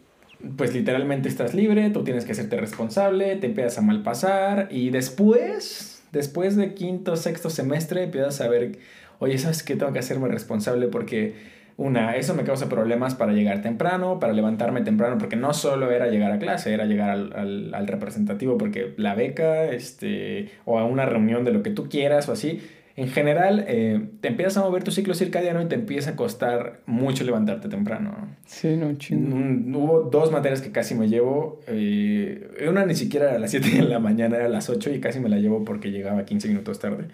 pues 0.55 0.73
literalmente 0.73 1.27
estás 1.27 1.53
libre, 1.53 1.89
tú 1.89 2.03
tienes 2.03 2.25
que 2.25 2.31
hacerte 2.31 2.57
responsable, 2.57 3.35
te 3.35 3.47
empiezas 3.47 3.77
a 3.77 3.81
malpasar 3.81 4.69
y 4.71 4.89
después, 4.89 5.88
después 6.11 6.55
de 6.55 6.73
quinto, 6.73 7.15
sexto 7.15 7.49
semestre, 7.49 8.03
empiezas 8.03 8.41
a 8.41 8.47
ver, 8.47 8.79
oye, 9.19 9.37
¿sabes 9.37 9.63
qué? 9.63 9.75
Tengo 9.75 9.93
que 9.93 9.99
hacerme 9.99 10.27
responsable 10.27 10.87
porque... 10.87 11.59
Una, 11.79 12.17
eso 12.17 12.35
me 12.35 12.43
causa 12.43 12.67
problemas 12.67 13.15
para 13.15 13.31
llegar 13.31 13.61
temprano, 13.61 14.19
para 14.19 14.33
levantarme 14.33 14.81
temprano, 14.81 15.17
porque 15.17 15.37
no 15.37 15.53
solo 15.53 15.91
era 15.91 16.07
llegar 16.07 16.29
a 16.33 16.37
clase, 16.37 16.73
era 16.73 16.83
llegar 16.83 17.09
al, 17.09 17.31
al, 17.31 17.73
al 17.73 17.87
representativo, 17.87 18.57
porque 18.57 18.93
la 18.97 19.15
beca, 19.15 19.63
este, 19.63 20.49
o 20.65 20.77
a 20.77 20.83
una 20.83 21.05
reunión 21.05 21.45
de 21.45 21.53
lo 21.53 21.63
que 21.63 21.69
tú 21.69 21.87
quieras 21.87 22.27
o 22.27 22.33
así, 22.33 22.59
en 23.01 23.07
general, 23.07 23.63
eh, 23.67 24.09
te 24.19 24.27
empiezas 24.27 24.57
a 24.57 24.61
mover 24.61 24.83
tu 24.83 24.91
ciclo 24.91 25.13
circadiano 25.13 25.61
y 25.61 25.67
te 25.67 25.75
empieza 25.75 26.11
a 26.11 26.15
costar 26.15 26.81
mucho 26.85 27.23
levantarte 27.23 27.69
temprano. 27.69 28.11
¿no? 28.11 28.27
Sí, 28.45 28.75
no, 28.75 28.93
chingo. 28.95 29.35
Mm, 29.37 29.75
Hubo 29.75 30.01
dos 30.11 30.31
materias 30.31 30.61
que 30.61 30.71
casi 30.71 30.95
me 30.95 31.07
llevo. 31.07 31.61
eh, 31.67 32.49
una 32.67 32.85
ni 32.85 32.95
siquiera 32.95 33.27
era 33.27 33.35
a 33.37 33.39
las 33.39 33.51
7 33.51 33.69
de 33.69 33.83
la 33.83 33.99
mañana, 33.99 34.35
era 34.35 34.47
a 34.47 34.49
las 34.49 34.69
8 34.69 34.91
y 34.93 34.99
casi 34.99 35.19
me 35.19 35.29
la 35.29 35.37
llevo 35.37 35.63
porque 35.63 35.91
llegaba 35.91 36.25
15 36.25 36.47
minutos 36.49 36.79
tarde. 36.79 37.05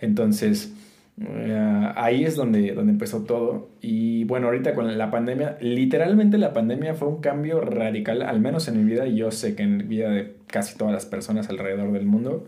Entonces, 0.00 0.72
eh, 1.20 1.92
ahí 1.96 2.24
es 2.24 2.36
donde, 2.36 2.72
donde 2.72 2.92
empezó 2.92 3.24
todo. 3.24 3.68
Y 3.82 4.24
bueno, 4.24 4.46
ahorita 4.46 4.74
con 4.74 4.96
la 4.96 5.10
pandemia, 5.10 5.58
literalmente 5.60 6.38
la 6.38 6.52
pandemia 6.52 6.94
fue 6.94 7.08
un 7.08 7.20
cambio 7.20 7.60
radical, 7.60 8.22
al 8.22 8.40
menos 8.40 8.66
en 8.68 8.78
mi 8.78 8.90
vida, 8.90 9.06
y 9.06 9.16
yo 9.16 9.30
sé 9.30 9.54
que 9.54 9.62
en 9.62 9.78
la 9.78 9.84
vida 9.84 10.10
de 10.10 10.34
casi 10.46 10.78
todas 10.78 10.94
las 10.94 11.06
personas 11.06 11.48
alrededor 11.50 11.92
del 11.92 12.06
mundo. 12.06 12.46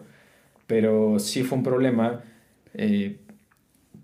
Pero 0.66 1.18
sí 1.18 1.42
fue 1.42 1.58
un 1.58 1.64
problema 1.64 2.22
eh, 2.74 3.18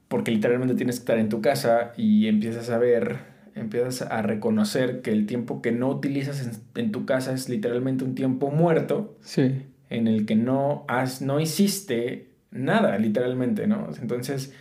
porque 0.08 0.30
literalmente 0.30 0.74
tienes 0.74 0.96
que 0.96 1.00
estar 1.02 1.18
en 1.18 1.28
tu 1.28 1.40
casa 1.40 1.92
y 1.96 2.26
empiezas 2.28 2.70
a 2.70 2.78
ver, 2.78 3.16
empiezas 3.54 4.02
a 4.02 4.22
reconocer 4.22 5.02
que 5.02 5.10
el 5.12 5.26
tiempo 5.26 5.62
que 5.62 5.72
no 5.72 5.88
utilizas 5.88 6.46
en, 6.46 6.82
en 6.82 6.92
tu 6.92 7.06
casa 7.06 7.32
es 7.32 7.48
literalmente 7.48 8.04
un 8.04 8.14
tiempo 8.14 8.50
muerto 8.50 9.16
Sí. 9.22 9.62
en 9.90 10.06
el 10.08 10.26
que 10.26 10.36
no 10.36 10.84
has, 10.88 11.22
no 11.22 11.40
hiciste 11.40 12.28
nada, 12.50 12.98
literalmente, 12.98 13.66
¿no? 13.66 13.88
Entonces 14.00 14.52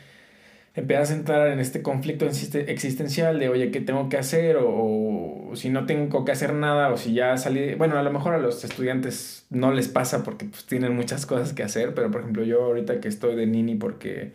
empiezas 0.75 1.11
a 1.11 1.15
entrar 1.15 1.47
en 1.47 1.59
este 1.59 1.81
conflicto 1.81 2.25
existe- 2.25 2.69
existencial 2.71 3.39
de, 3.39 3.49
oye, 3.49 3.71
¿qué 3.71 3.81
tengo 3.81 4.09
que 4.09 4.17
hacer? 4.17 4.57
O, 4.57 5.49
o 5.51 5.55
si 5.55 5.69
no 5.69 5.85
tengo 5.85 6.25
que 6.25 6.31
hacer 6.31 6.53
nada, 6.53 6.91
o 6.91 6.97
si 6.97 7.13
ya 7.13 7.37
salí... 7.37 7.75
Bueno, 7.75 7.97
a 7.97 8.03
lo 8.03 8.11
mejor 8.11 8.33
a 8.33 8.37
los 8.39 8.63
estudiantes 8.63 9.45
no 9.49 9.71
les 9.71 9.87
pasa 9.87 10.23
porque 10.23 10.45
pues, 10.45 10.65
tienen 10.65 10.95
muchas 10.95 11.25
cosas 11.25 11.53
que 11.53 11.63
hacer, 11.63 11.93
pero 11.93 12.11
por 12.11 12.21
ejemplo 12.21 12.43
yo 12.43 12.63
ahorita 12.63 12.99
que 12.99 13.07
estoy 13.07 13.35
de 13.35 13.47
nini 13.47 13.75
porque, 13.75 14.33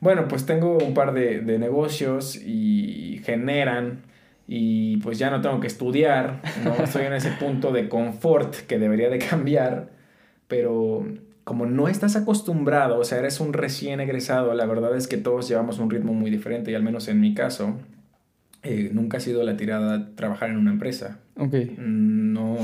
bueno, 0.00 0.28
pues 0.28 0.46
tengo 0.46 0.78
un 0.78 0.94
par 0.94 1.12
de, 1.12 1.40
de 1.40 1.58
negocios 1.58 2.36
y 2.36 3.20
generan 3.24 4.02
y 4.48 4.98
pues 4.98 5.18
ya 5.18 5.30
no 5.30 5.40
tengo 5.40 5.60
que 5.60 5.66
estudiar, 5.66 6.40
¿no? 6.64 6.74
Estoy 6.82 7.04
en 7.06 7.12
ese 7.14 7.30
punto 7.32 7.72
de 7.72 7.88
confort 7.88 8.54
que 8.54 8.78
debería 8.78 9.10
de 9.10 9.18
cambiar, 9.30 9.90
pero 10.48 11.04
como 11.46 11.64
no 11.64 11.86
estás 11.86 12.16
acostumbrado, 12.16 12.98
o 12.98 13.04
sea, 13.04 13.18
eres 13.20 13.38
un 13.38 13.52
recién 13.52 14.00
egresado, 14.00 14.52
la 14.52 14.66
verdad 14.66 14.96
es 14.96 15.06
que 15.06 15.16
todos 15.16 15.48
llevamos 15.48 15.78
un 15.78 15.88
ritmo 15.90 16.12
muy 16.12 16.28
diferente 16.28 16.72
y 16.72 16.74
al 16.74 16.82
menos 16.82 17.06
en 17.06 17.20
mi 17.20 17.34
caso, 17.34 17.76
eh, 18.64 18.90
nunca 18.92 19.18
ha 19.18 19.20
sido 19.20 19.44
la 19.44 19.56
tirada 19.56 20.10
trabajar 20.16 20.50
en 20.50 20.56
una 20.56 20.72
empresa. 20.72 21.20
Ok. 21.38 21.54
No, 21.78 22.56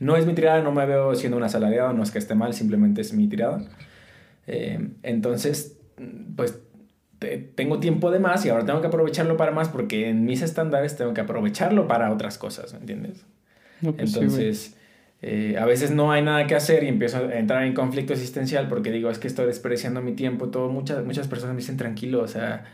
no 0.00 0.16
es 0.18 0.26
mi 0.26 0.34
tirada, 0.34 0.60
no 0.60 0.70
me 0.70 0.84
veo 0.84 1.14
siendo 1.14 1.38
un 1.38 1.44
asalariado, 1.44 1.94
no 1.94 2.02
es 2.02 2.10
que 2.10 2.18
esté 2.18 2.34
mal, 2.34 2.52
simplemente 2.52 3.00
es 3.00 3.14
mi 3.14 3.26
tirada. 3.26 3.64
Eh, 4.46 4.86
entonces, 5.02 5.78
pues 6.36 6.58
te- 7.18 7.38
tengo 7.38 7.80
tiempo 7.80 8.10
de 8.10 8.18
más 8.18 8.44
y 8.44 8.50
ahora 8.50 8.66
tengo 8.66 8.82
que 8.82 8.88
aprovecharlo 8.88 9.38
para 9.38 9.52
más 9.52 9.70
porque 9.70 10.10
en 10.10 10.26
mis 10.26 10.42
estándares 10.42 10.94
tengo 10.98 11.14
que 11.14 11.22
aprovecharlo 11.22 11.88
para 11.88 12.12
otras 12.12 12.36
cosas, 12.36 12.74
¿me 12.74 12.80
entiendes? 12.80 13.24
No, 13.80 13.92
pues 13.94 14.10
sí. 14.12 14.18
Entonces, 14.18 14.76
eh, 15.22 15.56
a 15.58 15.64
veces 15.64 15.90
no 15.90 16.12
hay 16.12 16.22
nada 16.22 16.46
que 16.46 16.54
hacer 16.54 16.84
y 16.84 16.88
empiezo 16.88 17.18
a 17.18 17.34
entrar 17.34 17.64
en 17.64 17.74
conflicto 17.74 18.12
existencial 18.12 18.68
porque 18.68 18.90
digo, 18.92 19.10
es 19.10 19.18
que 19.18 19.28
estoy 19.28 19.46
desperdiciando 19.46 20.02
mi 20.02 20.12
tiempo, 20.12 20.48
todo. 20.50 20.68
Muchas, 20.68 21.04
muchas 21.04 21.28
personas 21.28 21.54
me 21.54 21.60
dicen, 21.60 21.76
tranquilo, 21.76 22.22
o 22.22 22.28
sea, 22.28 22.64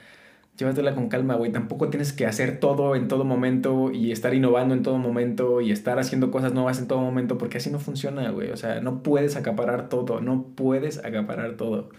llévatela 0.56 0.94
con 0.94 1.08
calma, 1.08 1.34
güey. 1.36 1.52
Tampoco 1.52 1.88
tienes 1.90 2.12
que 2.12 2.26
hacer 2.26 2.58
todo 2.60 2.96
en 2.96 3.08
todo 3.08 3.24
momento 3.24 3.90
y 3.92 4.12
estar 4.12 4.34
innovando 4.34 4.74
en 4.74 4.82
todo 4.82 4.98
momento 4.98 5.60
y 5.60 5.70
estar 5.72 5.98
haciendo 5.98 6.30
cosas 6.30 6.52
nuevas 6.52 6.78
en 6.80 6.88
todo 6.88 7.00
momento 7.00 7.38
porque 7.38 7.58
así 7.58 7.70
no 7.70 7.78
funciona, 7.78 8.30
güey. 8.30 8.50
O 8.50 8.56
sea, 8.56 8.80
no 8.80 9.02
puedes 9.02 9.36
acaparar 9.36 9.88
todo, 9.88 10.20
no 10.20 10.46
puedes 10.56 10.98
acaparar 11.04 11.56
todo. 11.56 11.90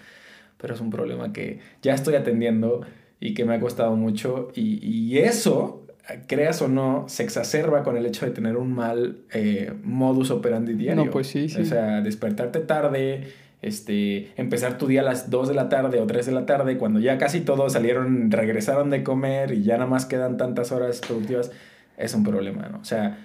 Pero 0.58 0.74
es 0.76 0.82
un 0.82 0.90
problema 0.92 1.34
que 1.34 1.60
ya 1.82 1.94
estoy 1.94 2.16
atendiendo 2.16 2.86
y 3.20 3.34
que 3.34 3.46
me 3.46 3.56
ha 3.56 3.60
costado 3.60 3.96
mucho 3.96 4.50
y, 4.56 4.86
y 4.86 5.20
eso 5.20 5.83
creas 6.28 6.62
o 6.62 6.68
no, 6.68 7.06
se 7.08 7.24
exacerba 7.24 7.84
con 7.84 7.98
el 7.98 8.06
hecho 8.06 8.26
de 8.26 8.32
tener 8.32 8.58
un 8.58 8.74
mal 8.74 9.20
eh, 9.34 9.72
modus 9.84 10.32
operandi 10.32 10.74
diario. 10.74 11.06
No, 11.06 11.12
pues 11.12 11.28
sí, 11.28 11.50
sí. 11.50 11.62
O 11.62 11.66
sea, 11.66 12.02
despertarte 12.02 12.60
tarde, 12.60 13.28
este, 13.62 14.32
empezar 14.36 14.78
tu 14.78 14.88
día 14.88 15.02
a 15.02 15.04
las 15.04 15.30
2 15.30 15.48
de 15.48 15.54
la 15.54 15.70
tarde 15.70 16.02
o 16.02 16.06
3 16.06 16.26
de 16.26 16.32
la 16.34 16.46
tarde, 16.46 16.78
cuando 16.78 17.00
ya 17.00 17.18
casi 17.18 17.42
todos 17.42 17.74
salieron, 17.74 18.30
regresaron 18.32 18.90
de 18.90 19.04
comer 19.04 19.52
y 19.54 19.64
ya 19.64 19.76
nada 19.78 19.90
más 19.90 20.06
quedan 20.06 20.36
tantas 20.38 20.72
horas 20.72 21.00
productivas, 21.00 21.52
es 21.98 22.14
un 22.14 22.24
problema, 22.24 22.68
¿no? 22.68 22.80
O 22.80 22.86
sea, 22.86 23.18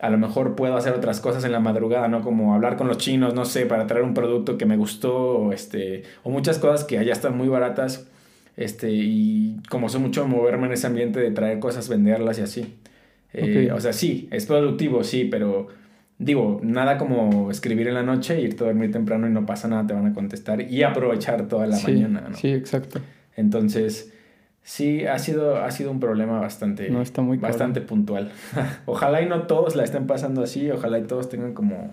a 0.00 0.10
lo 0.10 0.18
mejor 0.18 0.54
puedo 0.54 0.76
hacer 0.76 0.92
otras 0.92 1.20
cosas 1.20 1.44
en 1.44 1.52
la 1.52 1.60
madrugada, 1.60 2.06
¿no? 2.06 2.22
Como 2.22 2.54
hablar 2.54 2.76
con 2.76 2.86
los 2.86 2.98
chinos, 2.98 3.34
no 3.34 3.44
sé, 3.44 3.66
para 3.66 3.86
traer 3.86 4.04
un 4.04 4.14
producto 4.14 4.56
que 4.58 4.66
me 4.66 4.76
gustó, 4.76 5.38
o, 5.38 5.52
este, 5.52 6.04
o 6.22 6.30
muchas 6.30 6.58
cosas 6.58 6.84
que 6.84 6.98
allá 6.98 7.12
están 7.12 7.36
muy 7.36 7.48
baratas, 7.48 8.06
este, 8.56 8.90
y 8.92 9.56
como 9.68 9.88
soy 9.88 10.00
mucho 10.00 10.26
moverme 10.26 10.66
en 10.66 10.72
ese 10.72 10.86
ambiente 10.86 11.20
de 11.20 11.30
traer 11.30 11.58
cosas, 11.58 11.88
venderlas 11.88 12.38
y 12.38 12.42
así. 12.42 12.74
Eh. 13.32 13.70
O 13.72 13.80
sea, 13.80 13.92
sí, 13.92 14.28
es 14.30 14.46
productivo, 14.46 15.02
sí, 15.02 15.24
pero 15.24 15.68
digo, 16.18 16.60
nada 16.62 16.98
como 16.98 17.50
escribir 17.50 17.88
en 17.88 17.94
la 17.94 18.02
noche, 18.02 18.40
irte 18.40 18.64
a 18.64 18.68
dormir 18.68 18.92
temprano 18.92 19.26
y 19.26 19.30
no 19.30 19.44
pasa 19.44 19.68
nada, 19.68 19.86
te 19.86 19.94
van 19.94 20.06
a 20.06 20.14
contestar 20.14 20.62
y 20.62 20.82
aprovechar 20.82 21.48
toda 21.48 21.66
la 21.66 21.76
sí, 21.76 21.92
mañana, 21.92 22.26
¿no? 22.30 22.36
Sí, 22.36 22.48
exacto. 22.48 23.00
Entonces, 23.36 24.12
Sí, 24.64 25.04
ha 25.04 25.18
sido, 25.18 25.58
ha 25.58 25.70
sido 25.70 25.90
un 25.90 26.00
problema 26.00 26.40
bastante, 26.40 26.88
No, 26.88 27.02
está 27.02 27.20
muy 27.20 27.36
bastante 27.36 27.82
puntual. 27.82 28.32
ojalá 28.86 29.20
y 29.20 29.26
no 29.26 29.42
todos 29.42 29.76
la 29.76 29.84
estén 29.84 30.06
pasando 30.06 30.42
así, 30.42 30.70
ojalá 30.70 30.98
y 30.98 31.02
todos 31.02 31.28
tengan 31.28 31.52
como 31.52 31.92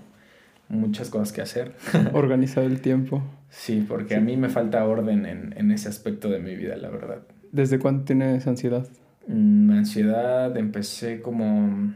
muchas 0.72 1.10
cosas 1.10 1.32
que 1.34 1.42
hacer. 1.42 1.74
Organizar 2.13 2.63
el 2.63 2.82
tiempo. 2.82 3.22
Sí, 3.50 3.86
porque 3.88 4.16
a 4.16 4.22
mí 4.22 4.38
me 4.38 4.50
falta 4.50 4.86
orden 4.86 5.25
en, 5.25 5.54
en 5.58 5.72
ese 5.72 5.90
aspecto 5.90 6.30
de 6.30 6.40
mi 6.40 6.56
vida, 6.56 6.75
la 6.78 6.90
verdad. 6.90 7.20
¿Desde 7.51 7.80
cuándo 7.80 8.04
tienes 8.06 8.48
ansiedad? 8.48 8.88
Mm, 9.28 9.72
ansiedad, 9.72 10.56
empecé 10.58 11.22
como... 11.22 11.94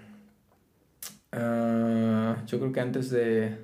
ah, 1.32 2.38
yo 2.48 2.60
creo 2.60 2.72
que 2.72 2.80
antes 2.82 3.10
de... 3.10 3.58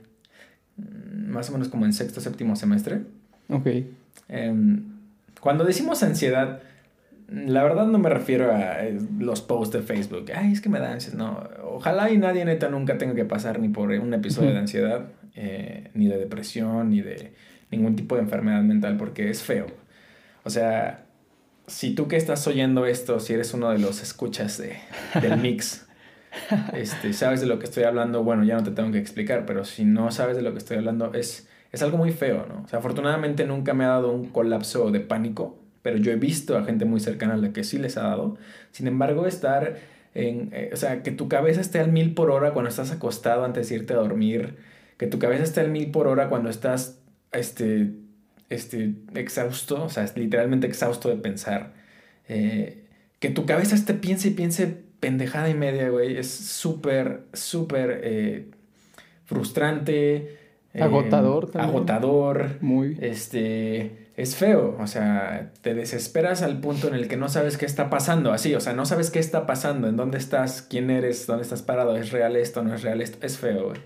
mm, 0.77 1.32
Más 1.32 1.50
o 1.50 1.53
menos 1.53 1.68
como 1.70 1.86
en 1.86 1.94
sexto, 1.94 2.22
séptimo 2.22 2.56
semestre. 2.56 3.01
Ok. 3.50 3.68
Em, 4.30 4.84
cuando 5.41 5.63
decimos 5.65 6.01
ansiedad, 6.03 6.62
la 7.32 7.64
verdad 7.64 7.88
no 7.88 7.98
me 7.98 8.10
refiero 8.10 8.54
a 8.54 8.84
eh, 8.86 9.00
los 9.18 9.42
posts 9.42 9.78
de 9.78 9.82
Facebook. 9.82 10.32
Ay, 10.36 10.52
es 10.52 10.60
que 10.60 10.70
me 10.70 10.80
da 10.80 10.92
ansiedad. 10.92 11.18
No, 11.18 11.50
ojalá 11.64 12.12
y 12.12 12.18
nadie 12.18 12.44
neta 12.44 12.68
nunca 12.70 12.98
tenga 12.98 13.16
que 13.16 13.24
pasar 13.24 13.60
ni 13.60 13.70
por 13.70 13.90
un 13.90 14.14
episodio 14.14 14.52
de 14.52 14.58
ansiedad, 14.58 15.06
eh, 15.36 15.90
ni 15.94 16.08
de 16.08 16.18
depresión, 16.18 16.90
ni 16.90 17.02
de 17.02 17.34
ningún 17.72 17.96
tipo 17.96 18.16
de 18.16 18.22
enfermedad 18.22 18.62
mental, 18.64 18.98
porque 18.98 19.30
es 19.30 19.44
feo. 19.44 19.68
O 20.44 20.50
sea, 20.50 21.06
si 21.68 21.96
tú 21.96 22.10
que 22.10 22.18
estás 22.18 22.46
oyendo 22.48 22.86
esto, 22.86 23.20
si 23.22 23.34
eres 23.34 23.54
uno 23.54 23.70
de 23.70 23.80
los 23.80 24.04
escuchas 24.04 24.58
de, 24.58 24.76
del 25.22 25.38
mix, 25.42 25.88
este, 26.74 27.14
sabes 27.14 27.40
de 27.40 27.48
lo 27.48 27.60
que 27.60 27.66
estoy 27.66 27.84
hablando, 27.84 28.24
bueno, 28.24 28.44
ya 28.44 28.58
no 28.58 28.64
te 28.64 28.72
tengo 28.72 28.92
que 28.92 29.00
explicar, 29.00 29.46
pero 29.46 29.64
si 29.64 29.86
no 29.86 30.12
sabes 30.12 30.36
de 30.36 30.42
lo 30.42 30.52
que 30.52 30.58
estoy 30.58 30.78
hablando, 30.78 31.14
es, 31.14 31.48
es 31.72 31.82
algo 31.82 31.98
muy 31.98 32.12
feo, 32.12 32.46
¿no? 32.46 32.64
O 32.64 32.68
sea, 32.68 32.80
afortunadamente 32.80 33.46
nunca 33.46 33.74
me 33.74 33.86
ha 33.86 33.90
dado 33.90 34.12
un 34.12 34.28
colapso 34.28 34.92
de 34.92 35.00
pánico, 35.00 35.61
pero 35.82 35.98
yo 35.98 36.12
he 36.12 36.16
visto 36.16 36.58
a 36.58 36.64
gente 36.64 36.86
muy 36.86 37.00
cercana 37.00 37.34
a 37.34 37.38
la 37.38 37.54
que 37.54 37.64
sí 37.64 37.78
les 37.78 37.98
ha 37.98 38.04
dado. 38.04 38.38
Sin 38.72 38.88
embargo, 38.88 39.28
estar 39.28 39.78
en, 40.14 40.50
eh, 40.54 40.70
o 40.74 40.76
sea, 40.76 41.04
que 41.04 41.12
tu 41.12 41.28
cabeza 41.28 41.62
esté 41.62 41.80
al 41.80 41.92
mil 41.92 42.14
por 42.14 42.32
hora 42.32 42.54
cuando 42.54 42.70
estás 42.70 42.92
acostado 42.92 43.46
antes 43.46 43.70
de 43.70 43.76
irte 43.76 43.94
a 43.94 43.98
dormir, 43.98 44.58
que 44.98 45.08
tu 45.08 45.20
cabeza 45.20 45.44
esté 45.44 45.62
al 45.62 45.72
mil 45.72 45.92
por 45.92 46.08
hora 46.08 46.30
cuando 46.30 46.50
estás, 46.50 47.00
este, 47.32 47.92
este, 48.50 48.94
exhausto, 49.16 49.84
o 49.86 49.90
sea, 49.90 50.06
literalmente 50.16 50.68
exhausto 50.68 51.10
de 51.10 51.16
pensar. 51.16 51.74
Eh, 52.28 52.84
que 53.20 53.30
tu 53.30 53.46
cabeza 53.46 53.76
esté 53.76 53.94
piense 53.94 54.30
y 54.30 54.32
piense 54.32 54.68
pendejada 55.00 55.50
y 55.50 55.54
media, 55.54 55.90
güey, 55.90 56.18
es 56.18 56.30
súper, 56.30 57.24
súper 57.34 58.02
eh, 58.04 58.52
frustrante. 59.26 60.38
Agotador 60.80 61.50
también. 61.50 61.70
Agotador. 61.70 62.58
Muy. 62.62 62.98
Este, 63.02 64.00
es 64.18 64.36
feo, 64.36 64.75
o 64.80 64.88
sea, 64.88 65.51
te 65.62 65.74
desesperas 65.74 66.41
al 66.41 66.60
punto 66.60 66.88
en 66.88 66.96
el 66.96 67.08
que 67.08 67.18
no 67.18 67.30
sabes 67.30 67.58
qué 67.58 67.65
está 67.65 67.89
pasando, 67.89 68.32
así, 68.34 68.53
o 68.56 68.60
sea, 68.60 68.74
no 68.74 68.86
sabes 68.86 69.10
qué 69.10 69.20
está 69.20 69.46
pasando, 69.46 69.88
en 69.88 69.96
dónde 69.98 70.18
estás, 70.18 70.62
quién 70.62 70.89
eres, 70.89 71.25
dónde 71.27 71.44
estás 71.44 71.62
parado, 71.62 71.96
es 71.98 72.12
real 72.12 72.36
esto, 72.36 72.62
no 72.63 72.74
es 72.75 72.84
real 72.84 73.01
esto, 73.01 73.25
es 73.25 73.38
feo, 73.38 73.70
güey. 73.70 73.80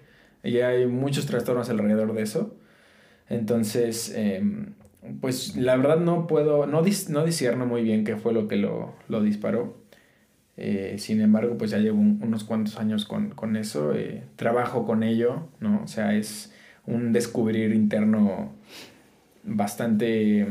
Y 0.44 0.60
hay 0.62 0.86
muchos 0.88 1.26
trastornos 1.26 1.70
alrededor 1.70 2.14
de 2.14 2.22
eso. 2.24 2.56
Entonces, 3.30 4.14
em, 4.16 4.74
pues 5.22 5.56
la 5.56 5.76
verdad 5.78 5.98
no 6.00 6.28
puedo, 6.28 6.66
no, 6.68 6.84
dis- 6.84 7.10
no 7.10 7.24
discierno 7.26 7.66
muy 7.66 7.84
bien 7.84 8.04
qué 8.04 8.16
fue 8.18 8.34
lo 8.34 8.48
que 8.48 8.56
lo, 8.58 8.94
lo 9.08 9.22
disparó. 9.22 9.78
Eh, 10.58 10.96
sin 11.00 11.22
embargo, 11.22 11.58
pues 11.58 11.72
ya 11.72 11.80
llevo 11.80 12.00
un- 12.00 12.20
unos 12.24 12.44
cuantos 12.44 12.78
años 12.80 13.06
con, 13.06 13.30
con 13.32 13.56
eso, 13.58 13.94
eh, 13.94 14.24
trabajo 14.36 14.86
con 14.86 15.04
ello, 15.04 15.50
¿no? 15.60 15.82
O 15.84 15.88
sea, 15.88 16.16
es 16.16 16.54
un 16.86 17.12
descubrir 17.14 17.74
interno 17.74 18.54
bastante, 19.46 20.46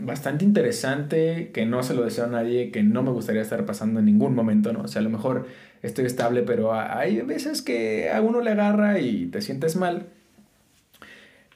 bastante 0.00 0.44
interesante, 0.44 1.50
que 1.52 1.66
no 1.66 1.82
se 1.82 1.94
lo 1.94 2.04
deseo 2.04 2.24
a 2.24 2.28
nadie, 2.28 2.70
que 2.70 2.82
no 2.82 3.02
me 3.02 3.10
gustaría 3.10 3.42
estar 3.42 3.64
pasando 3.66 4.00
en 4.00 4.06
ningún 4.06 4.34
momento, 4.34 4.72
¿no? 4.72 4.82
O 4.82 4.88
sea, 4.88 5.00
a 5.00 5.04
lo 5.04 5.10
mejor 5.10 5.46
estoy 5.82 6.06
estable, 6.06 6.42
pero 6.42 6.74
hay 6.74 7.20
veces 7.22 7.62
que 7.62 8.10
a 8.10 8.20
uno 8.20 8.40
le 8.40 8.50
agarra 8.50 8.98
y 9.00 9.26
te 9.26 9.40
sientes 9.40 9.76
mal. 9.76 10.06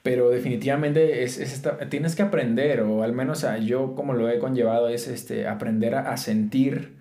Pero 0.03 0.29
definitivamente 0.31 1.23
es, 1.23 1.37
es 1.37 1.53
esta- 1.53 1.77
tienes 1.89 2.15
que 2.15 2.23
aprender, 2.23 2.81
o 2.81 3.03
al 3.03 3.13
menos 3.13 3.43
a, 3.43 3.57
yo 3.59 3.93
como 3.95 4.13
lo 4.13 4.29
he 4.29 4.39
conllevado, 4.39 4.89
es 4.89 5.07
este, 5.07 5.47
aprender 5.47 5.93
a, 5.93 6.11
a 6.11 6.17
sentir, 6.17 6.93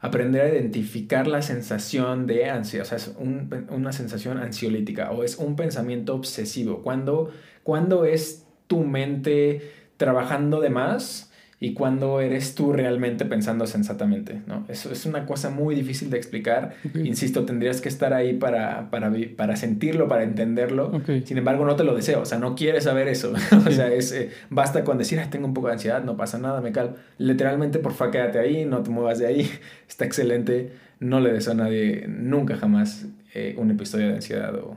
aprender 0.00 0.42
a 0.42 0.48
identificar 0.48 1.26
la 1.26 1.42
sensación 1.42 2.26
de 2.28 2.48
ansia, 2.50 2.82
o 2.82 2.84
sea, 2.84 2.96
es 2.98 3.12
un- 3.18 3.66
una 3.70 3.92
sensación 3.92 4.38
ansiolítica 4.38 5.10
o 5.10 5.24
es 5.24 5.36
un 5.36 5.56
pensamiento 5.56 6.14
obsesivo. 6.14 6.82
Cuando, 6.82 7.32
cuando 7.64 8.04
es 8.04 8.43
tu 8.74 8.82
mente 8.82 9.70
trabajando 9.98 10.60
de 10.60 10.68
más 10.68 11.30
y 11.60 11.74
cuando 11.74 12.20
eres 12.20 12.56
tú 12.56 12.72
realmente 12.72 13.24
pensando 13.24 13.68
sensatamente, 13.68 14.42
¿no? 14.48 14.66
Eso 14.68 14.90
es 14.90 15.06
una 15.06 15.26
cosa 15.26 15.48
muy 15.48 15.76
difícil 15.76 16.10
de 16.10 16.16
explicar. 16.16 16.74
Insisto, 16.92 17.44
tendrías 17.44 17.80
que 17.80 17.88
estar 17.88 18.12
ahí 18.12 18.34
para, 18.34 18.90
para, 18.90 19.12
para 19.36 19.54
sentirlo, 19.54 20.08
para 20.08 20.24
entenderlo. 20.24 21.00
Sin 21.24 21.38
embargo, 21.38 21.64
no 21.64 21.76
te 21.76 21.84
lo 21.84 21.94
deseo, 21.94 22.22
o 22.22 22.24
sea, 22.24 22.40
no 22.40 22.56
quieres 22.56 22.82
saber 22.84 23.06
eso. 23.06 23.32
o 23.66 23.70
sea, 23.70 23.86
es, 23.92 24.10
eh, 24.10 24.30
basta 24.50 24.82
con 24.82 24.98
decir, 24.98 25.20
"Ay, 25.20 25.28
tengo 25.30 25.46
un 25.46 25.54
poco 25.54 25.68
de 25.68 25.74
ansiedad, 25.74 26.02
no 26.02 26.16
pasa 26.16 26.36
nada, 26.38 26.60
me 26.60 26.72
calmo. 26.72 26.96
Literalmente, 27.18 27.78
por 27.78 27.92
favor, 27.92 28.12
quédate 28.12 28.40
ahí, 28.40 28.64
no 28.64 28.82
te 28.82 28.90
muevas 28.90 29.20
de 29.20 29.26
ahí. 29.28 29.48
Está 29.88 30.04
excelente. 30.04 30.72
No 30.98 31.20
le 31.20 31.32
deseo 31.32 31.52
a 31.52 31.56
nadie, 31.56 32.06
nunca 32.08 32.56
jamás, 32.56 33.06
eh, 33.32 33.54
un 33.56 33.70
episodio 33.70 34.08
de 34.08 34.14
ansiedad 34.16 34.54
o 34.56 34.76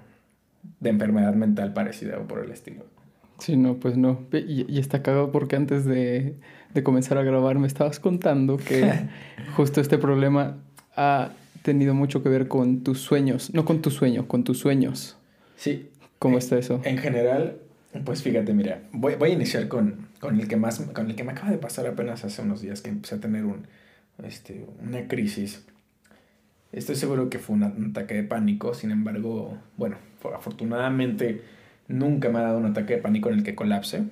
de 0.79 0.89
enfermedad 0.91 1.33
mental 1.33 1.73
parecida 1.73 2.19
o 2.19 2.27
por 2.27 2.45
el 2.45 2.51
estilo. 2.51 2.85
Sí, 3.39 3.55
no, 3.55 3.75
pues 3.75 3.97
no. 3.97 4.25
Y, 4.31 4.65
y 4.71 4.79
está 4.79 5.03
cagado 5.03 5.31
porque 5.31 5.55
antes 5.55 5.85
de, 5.85 6.35
de 6.73 6.83
comenzar 6.83 7.17
a 7.17 7.23
grabar 7.23 7.59
me 7.59 7.67
estabas 7.67 7.99
contando 7.99 8.57
que 8.57 9.07
justo 9.55 9.81
este 9.81 9.97
problema 9.97 10.57
ha 10.95 11.31
tenido 11.61 11.93
mucho 11.93 12.23
que 12.23 12.29
ver 12.29 12.47
con 12.47 12.83
tus 12.83 13.01
sueños. 13.01 13.53
No 13.53 13.65
con 13.65 13.81
tu 13.81 13.91
sueño, 13.91 14.27
con 14.27 14.43
tus 14.43 14.59
sueños. 14.59 15.17
Sí, 15.55 15.89
¿Cómo 16.19 16.37
está 16.37 16.57
eso? 16.57 16.81
En 16.83 16.97
general, 16.97 17.57
pues 18.03 18.23
fíjate, 18.23 18.53
mira, 18.53 18.81
voy, 18.91 19.15
voy 19.15 19.31
a 19.31 19.33
iniciar 19.33 19.67
con, 19.67 20.07
con 20.19 20.39
el 20.39 20.47
que 20.47 20.55
más, 20.55 20.79
con 20.79 21.09
el 21.09 21.15
que 21.15 21.23
me 21.23 21.31
acaba 21.31 21.51
de 21.51 21.57
pasar 21.57 21.85
apenas 21.85 22.23
hace 22.25 22.41
unos 22.41 22.61
días 22.61 22.81
que 22.81 22.89
empecé 22.89 23.15
a 23.15 23.19
tener 23.19 23.45
un, 23.45 23.67
este, 24.23 24.65
una 24.81 25.07
crisis. 25.07 25.63
Estoy 26.71 26.95
seguro 26.95 27.29
que 27.29 27.39
fue 27.39 27.55
un 27.55 27.63
ataque 27.63 28.15
de 28.15 28.23
pánico, 28.23 28.73
sin 28.73 28.91
embargo, 28.91 29.57
bueno, 29.77 29.97
afortunadamente 30.35 31.41
nunca 31.87 32.29
me 32.29 32.39
ha 32.39 32.43
dado 32.43 32.57
un 32.57 32.65
ataque 32.65 32.95
de 32.95 33.01
pánico 33.01 33.29
en 33.29 33.35
el 33.35 33.43
que 33.43 33.55
colapse. 33.55 34.03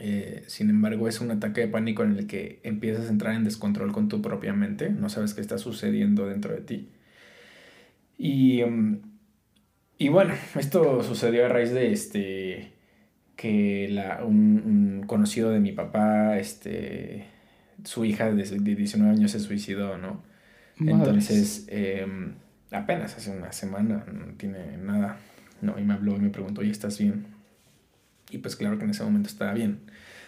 Eh, 0.00 0.44
sin 0.46 0.70
embargo, 0.70 1.08
es 1.08 1.20
un 1.20 1.30
ataque 1.30 1.62
de 1.62 1.68
pánico 1.68 2.04
en 2.04 2.16
el 2.16 2.26
que 2.26 2.60
empiezas 2.62 3.06
a 3.06 3.10
entrar 3.10 3.34
en 3.34 3.44
descontrol 3.44 3.92
con 3.92 4.08
tu 4.08 4.22
propia 4.22 4.52
mente, 4.52 4.90
no 4.90 5.08
sabes 5.08 5.34
qué 5.34 5.40
está 5.40 5.58
sucediendo 5.58 6.26
dentro 6.26 6.54
de 6.54 6.60
ti. 6.60 6.88
Y, 8.16 8.62
mm, 8.64 9.00
y 9.98 10.08
bueno, 10.08 10.34
esto 10.56 11.02
sucedió 11.02 11.46
a 11.46 11.48
raíz 11.48 11.72
de 11.72 11.92
este 11.92 12.72
que 13.36 13.88
la, 13.90 14.24
un, 14.24 14.62
un 15.00 15.06
conocido 15.06 15.50
de 15.50 15.60
mi 15.60 15.72
papá, 15.72 16.38
este, 16.38 17.26
su 17.84 18.04
hija 18.04 18.32
de, 18.32 18.42
de 18.44 18.74
19 18.74 19.12
años 19.12 19.30
se 19.32 19.40
suicidó, 19.40 19.96
¿no? 19.98 20.22
Entonces, 20.80 21.66
em, 21.68 22.34
apenas 22.70 23.16
hace 23.16 23.30
una 23.36 23.52
semana, 23.52 24.04
no 24.12 24.34
tiene 24.34 24.76
nada, 24.78 25.18
¿no? 25.60 25.78
Y 25.78 25.82
me 25.84 25.94
habló 25.94 26.16
y 26.16 26.20
me 26.20 26.30
preguntó, 26.30 26.62
¿y 26.62 26.70
estás 26.70 26.98
bien? 26.98 27.26
Y 28.30 28.38
pues 28.38 28.56
claro 28.56 28.78
que 28.78 28.84
en 28.84 28.90
ese 28.90 29.02
momento 29.04 29.28
estaba 29.28 29.52
bien. 29.54 29.80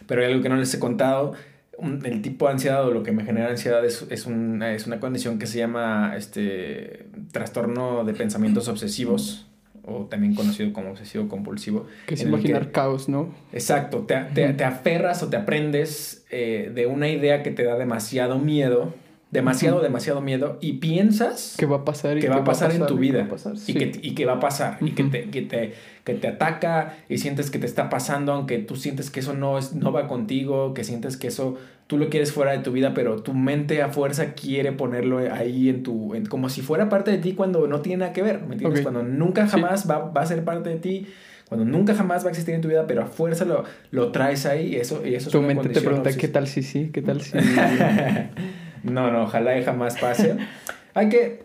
Pero 0.06 0.22
hay 0.22 0.28
algo 0.32 0.42
que 0.42 0.48
no 0.48 0.56
les 0.56 0.72
he 0.74 0.78
contado. 0.78 1.34
un- 1.78 2.04
el 2.04 2.20
tipo 2.20 2.44
de 2.46 2.52
ansiedad 2.52 2.84
o 2.86 2.90
lo 2.90 3.02
que 3.02 3.10
me 3.10 3.24
genera 3.24 3.48
ansiedad 3.48 3.82
es, 3.86 4.04
es, 4.10 4.26
una, 4.26 4.74
es 4.74 4.86
una 4.86 5.00
condición 5.00 5.38
que 5.38 5.46
se 5.46 5.56
llama 5.56 6.12
este, 6.14 7.06
trastorno 7.32 8.04
de 8.04 8.12
pensamientos 8.12 8.68
obsesivos, 8.68 9.46
o 9.82 10.04
también 10.04 10.34
conocido 10.34 10.74
como 10.74 10.90
obsesivo 10.90 11.26
compulsivo. 11.28 11.86
que 12.06 12.14
es 12.14 12.22
imaginar 12.22 12.66
que- 12.66 12.72
caos, 12.72 13.08
¿no? 13.08 13.34
Exacto, 13.54 14.00
te, 14.06 14.14
te 14.52 14.64
aferras 14.64 15.22
o 15.22 15.28
te 15.28 15.38
aprendes 15.38 16.26
eh, 16.30 16.70
de 16.74 16.86
una 16.86 17.08
idea 17.08 17.42
que 17.42 17.50
te 17.50 17.64
da 17.64 17.78
demasiado 17.78 18.38
miedo, 18.38 18.92
demasiado, 19.30 19.80
demasiado 19.80 20.20
miedo, 20.20 20.58
y 20.60 20.74
piensas 20.74 21.54
¿Qué 21.58 21.66
va 21.66 21.76
a 21.78 21.84
pasar? 21.84 22.18
y 22.18 22.20
que 22.20 22.28
va 22.28 22.36
a 22.36 22.44
pasar 22.44 22.72
en 22.72 22.86
tu 22.86 22.96
vida 22.98 23.28
y, 23.66 23.74
que, 23.74 23.92
y 24.02 24.14
que 24.14 24.24
va 24.26 24.34
a 24.34 24.40
pasar 24.40 24.78
y 24.80 24.90
que 24.92 25.04
te, 25.04 25.30
que, 25.30 25.42
te, 25.42 25.72
que 26.04 26.14
te 26.14 26.26
ataca 26.28 26.96
y 27.08 27.18
sientes 27.18 27.50
que 27.50 27.58
te 27.60 27.66
está 27.66 27.88
pasando 27.88 28.32
aunque 28.32 28.58
tú 28.58 28.74
sientes 28.76 29.10
que 29.10 29.20
eso 29.20 29.32
no, 29.34 29.56
es, 29.58 29.72
no 29.74 29.92
va 29.92 30.08
contigo, 30.08 30.74
que 30.74 30.82
sientes 30.82 31.16
que 31.16 31.28
eso 31.28 31.56
tú 31.86 31.96
lo 31.98 32.08
quieres 32.08 32.32
fuera 32.32 32.52
de 32.52 32.58
tu 32.58 32.72
vida, 32.72 32.92
pero 32.94 33.22
tu 33.22 33.32
mente 33.34 33.82
a 33.82 33.88
fuerza 33.90 34.34
quiere 34.34 34.72
ponerlo 34.72 35.18
ahí 35.18 35.68
en 35.68 35.82
tu, 35.82 36.14
en- 36.14 36.26
como 36.26 36.48
si 36.48 36.60
fuera 36.62 36.88
parte 36.88 37.10
de 37.12 37.18
ti 37.18 37.32
cuando 37.34 37.66
no 37.68 37.80
tiene 37.82 37.98
nada 38.00 38.12
que 38.12 38.22
ver, 38.22 38.42
¿me 38.42 38.54
entiendes? 38.54 38.82
Cuando 38.82 39.02
nunca 39.02 39.44
Sí. 39.46 39.50
jamás 39.52 39.88
va, 39.90 39.98
va 40.10 40.22
a 40.22 40.26
ser 40.26 40.44
parte 40.44 40.70
de 40.70 40.76
ti. 40.76 41.06
Cuando 41.48 41.64
nunca 41.66 41.94
jamás 41.96 42.22
va 42.22 42.28
a 42.28 42.30
existir 42.30 42.54
en 42.54 42.60
tu 42.60 42.68
vida, 42.68 42.86
pero 42.86 43.02
a 43.02 43.06
fuerza 43.06 43.44
lo, 43.44 43.64
lo 43.90 44.12
traes 44.12 44.46
ahí 44.46 44.74
y 44.74 44.76
eso, 44.76 45.04
y 45.04 45.16
eso 45.16 45.30
es 45.30 45.32
Tu 45.32 45.38
una 45.40 45.48
mente 45.48 45.68
te 45.70 45.80
pregunta, 45.80 46.10
¿qué 46.16 46.28
tal 46.28 46.46
si 46.46 46.62
sí? 46.62 46.90
¿Qué 46.92 47.02
tal 47.02 47.20
si...? 47.22 47.32
no, 48.82 49.10
no, 49.10 49.24
ojalá 49.24 49.58
y 49.58 49.64
jamás 49.64 49.98
pase. 49.98 50.36
Hay 50.94 51.08
que, 51.08 51.44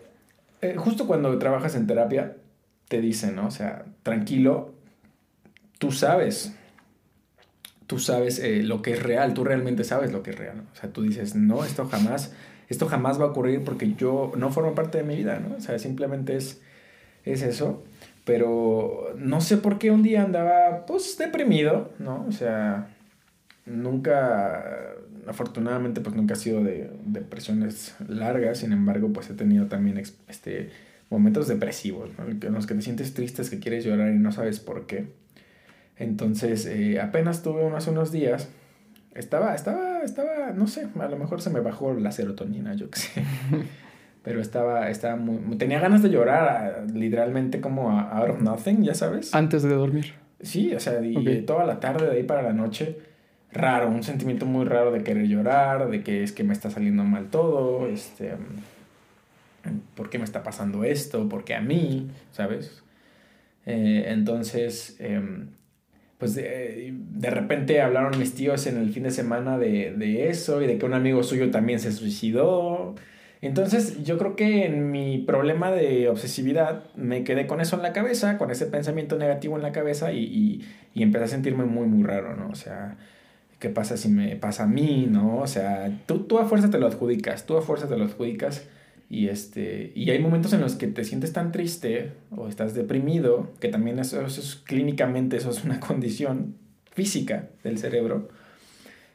eh, 0.62 0.74
justo 0.76 1.06
cuando 1.06 1.38
trabajas 1.38 1.74
en 1.74 1.86
terapia, 1.86 2.36
te 2.88 3.00
dicen, 3.00 3.36
¿no? 3.36 3.46
O 3.46 3.50
sea, 3.50 3.84
tranquilo, 4.02 4.74
tú 5.78 5.92
sabes, 5.92 6.54
tú 7.86 7.98
sabes 7.98 8.38
eh, 8.38 8.62
lo 8.62 8.82
que 8.82 8.92
es 8.92 9.02
real, 9.02 9.34
tú 9.34 9.44
realmente 9.44 9.84
sabes 9.84 10.12
lo 10.12 10.22
que 10.22 10.30
es 10.30 10.38
real. 10.38 10.62
O 10.72 10.76
sea, 10.76 10.90
tú 10.90 11.02
dices, 11.02 11.34
no, 11.34 11.64
esto 11.64 11.86
jamás, 11.86 12.32
esto 12.68 12.86
jamás 12.86 13.20
va 13.20 13.24
a 13.24 13.28
ocurrir 13.28 13.64
porque 13.64 13.94
yo 13.94 14.32
no 14.36 14.50
formo 14.50 14.74
parte 14.74 14.98
de 14.98 15.04
mi 15.04 15.16
vida, 15.16 15.38
¿no? 15.40 15.56
O 15.56 15.60
sea, 15.60 15.78
simplemente 15.78 16.36
es, 16.36 16.60
es 17.24 17.42
eso. 17.42 17.84
Pero 18.24 19.14
no 19.16 19.40
sé 19.40 19.56
por 19.56 19.78
qué 19.78 19.92
un 19.92 20.02
día 20.02 20.24
andaba, 20.24 20.84
pues, 20.86 21.16
deprimido, 21.16 21.92
¿no? 22.00 22.24
O 22.28 22.32
sea, 22.32 22.88
nunca, 23.66 24.94
afortunadamente, 25.26 26.00
pues 26.00 26.14
nunca 26.14 26.34
ha 26.34 26.36
sido 26.36 26.62
de 26.62 26.90
depresiones 27.04 27.94
largas, 28.08 28.58
sin 28.58 28.72
embargo, 28.72 29.12
pues 29.12 29.30
he 29.30 29.34
tenido 29.34 29.66
también 29.66 29.98
este, 29.98 30.70
momentos 31.10 31.48
depresivos, 31.48 32.10
¿no? 32.18 32.26
En 32.26 32.54
los 32.54 32.66
que 32.66 32.74
te 32.74 32.82
sientes 32.82 33.14
tristes, 33.14 33.50
que 33.50 33.58
quieres 33.58 33.84
llorar 33.84 34.12
y 34.12 34.18
no 34.18 34.32
sabes 34.32 34.60
por 34.60 34.86
qué. 34.86 35.06
Entonces, 35.96 36.66
eh, 36.66 37.00
apenas 37.00 37.42
tuve 37.42 37.64
uno 37.64 37.76
hace 37.76 37.90
unos 37.90 38.12
días, 38.12 38.48
estaba, 39.14 39.54
estaba, 39.54 40.02
estaba, 40.02 40.52
no 40.54 40.66
sé, 40.66 40.86
a 40.98 41.08
lo 41.08 41.16
mejor 41.16 41.40
se 41.40 41.50
me 41.50 41.60
bajó 41.60 41.94
la 41.94 42.12
serotonina, 42.12 42.74
yo 42.74 42.90
qué 42.90 42.98
sé. 42.98 43.22
Pero 44.22 44.40
estaba, 44.40 44.90
estaba 44.90 45.16
muy, 45.16 45.56
tenía 45.56 45.78
ganas 45.78 46.02
de 46.02 46.10
llorar, 46.10 46.84
literalmente 46.92 47.60
como 47.60 47.98
out 47.98 48.30
of 48.30 48.42
nothing, 48.42 48.82
ya 48.82 48.94
sabes. 48.94 49.32
Antes 49.34 49.62
de 49.62 49.70
dormir. 49.70 50.14
Sí, 50.40 50.74
o 50.74 50.80
sea, 50.80 51.00
y 51.00 51.42
toda 51.42 51.64
la 51.64 51.80
tarde 51.80 52.06
de 52.06 52.16
ahí 52.16 52.22
para 52.24 52.42
la 52.42 52.52
noche, 52.52 52.98
raro, 53.56 53.88
un 53.88 54.02
sentimiento 54.02 54.46
muy 54.46 54.64
raro 54.64 54.92
de 54.92 55.02
querer 55.02 55.26
llorar, 55.26 55.90
de 55.90 56.02
que 56.02 56.22
es 56.22 56.32
que 56.32 56.44
me 56.44 56.52
está 56.52 56.70
saliendo 56.70 57.04
mal 57.04 57.30
todo, 57.30 57.86
este, 57.88 58.34
¿por 59.94 60.10
qué 60.10 60.18
me 60.18 60.24
está 60.24 60.42
pasando 60.42 60.84
esto? 60.84 61.28
¿Por 61.28 61.44
qué 61.44 61.54
a 61.54 61.60
mí? 61.60 62.08
¿Sabes? 62.32 62.82
Eh, 63.66 64.04
entonces, 64.08 64.96
em, 65.00 65.48
pues 66.18 66.34
de, 66.34 66.94
de, 66.94 67.30
repente 67.30 67.80
hablaron 67.80 68.18
mis 68.18 68.34
tíos 68.34 68.66
en 68.66 68.78
el 68.78 68.90
fin 68.90 69.02
de 69.02 69.10
semana 69.10 69.58
de, 69.58 69.92
de, 69.96 70.28
eso 70.30 70.62
y 70.62 70.66
de 70.66 70.78
que 70.78 70.86
un 70.86 70.94
amigo 70.94 71.22
suyo 71.22 71.50
también 71.50 71.80
se 71.80 71.92
suicidó. 71.92 72.94
Entonces 73.42 74.02
yo 74.04 74.18
creo 74.18 74.34
que 74.36 74.64
en 74.64 74.90
mi 74.90 75.18
problema 75.18 75.70
de 75.70 76.08
obsesividad 76.08 76.84
me 76.94 77.22
quedé 77.22 77.46
con 77.46 77.60
eso 77.60 77.76
en 77.76 77.82
la 77.82 77.92
cabeza, 77.92 78.38
con 78.38 78.50
ese 78.50 78.66
pensamiento 78.66 79.18
negativo 79.18 79.56
en 79.56 79.62
la 79.62 79.72
cabeza 79.72 80.12
y, 80.12 80.24
y, 80.24 80.66
y 80.94 81.02
empecé 81.02 81.24
a 81.24 81.28
sentirme 81.28 81.64
muy, 81.64 81.86
muy 81.86 82.02
raro, 82.04 82.34
¿no? 82.36 82.48
O 82.48 82.54
sea, 82.54 82.96
¿qué 83.58 83.68
pasa 83.70 83.96
si 83.96 84.08
me 84.08 84.36
pasa 84.36 84.64
a 84.64 84.66
mí, 84.66 85.06
¿no? 85.10 85.38
O 85.38 85.46
sea, 85.46 86.02
tú, 86.06 86.20
tú 86.20 86.38
a 86.38 86.46
fuerza 86.46 86.70
te 86.70 86.78
lo 86.78 86.86
adjudicas, 86.86 87.46
tú 87.46 87.56
a 87.56 87.62
fuerza 87.62 87.88
te 87.88 87.96
lo 87.96 88.04
adjudicas. 88.04 88.68
Y, 89.08 89.28
este, 89.28 89.92
y 89.94 90.10
hay 90.10 90.18
momentos 90.18 90.52
en 90.52 90.60
los 90.60 90.74
que 90.74 90.88
te 90.88 91.04
sientes 91.04 91.32
tan 91.32 91.52
triste 91.52 92.12
o 92.34 92.48
estás 92.48 92.74
deprimido, 92.74 93.50
que 93.60 93.68
también 93.68 93.98
eso, 94.00 94.20
es 94.26 94.56
clínicamente, 94.64 95.36
eso 95.36 95.50
es 95.50 95.64
una 95.64 95.80
condición 95.86 96.56
física 96.92 97.50
del 97.62 97.78
cerebro. 97.78 98.28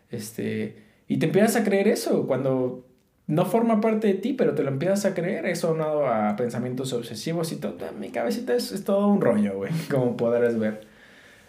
Este, 0.10 0.78
y 1.08 1.18
te 1.18 1.28
empiezas 1.28 1.58
a 1.58 1.64
creer 1.64 1.88
eso 1.88 2.26
cuando 2.26 2.86
no 3.28 3.46
forma 3.46 3.82
parte 3.82 4.08
de 4.08 4.14
ti, 4.14 4.34
pero 4.34 4.56
te 4.56 4.64
lo 4.64 4.70
empiezas 4.70 5.06
a 5.06 5.14
creer, 5.14 5.46
eso 5.46 5.70
aunado 5.70 6.08
a 6.08 6.36
pensamientos 6.36 6.94
obsesivos 6.94 7.52
y 7.52 7.58
todo. 7.58 7.78
Mi 8.00 8.10
cabecita 8.10 8.56
es, 8.56 8.72
es 8.72 8.84
todo 8.84 9.08
un 9.08 9.22
rollo, 9.22 9.58
güey, 9.58 9.72
como 9.90 10.18
podrás 10.18 10.58
ver. 10.58 10.88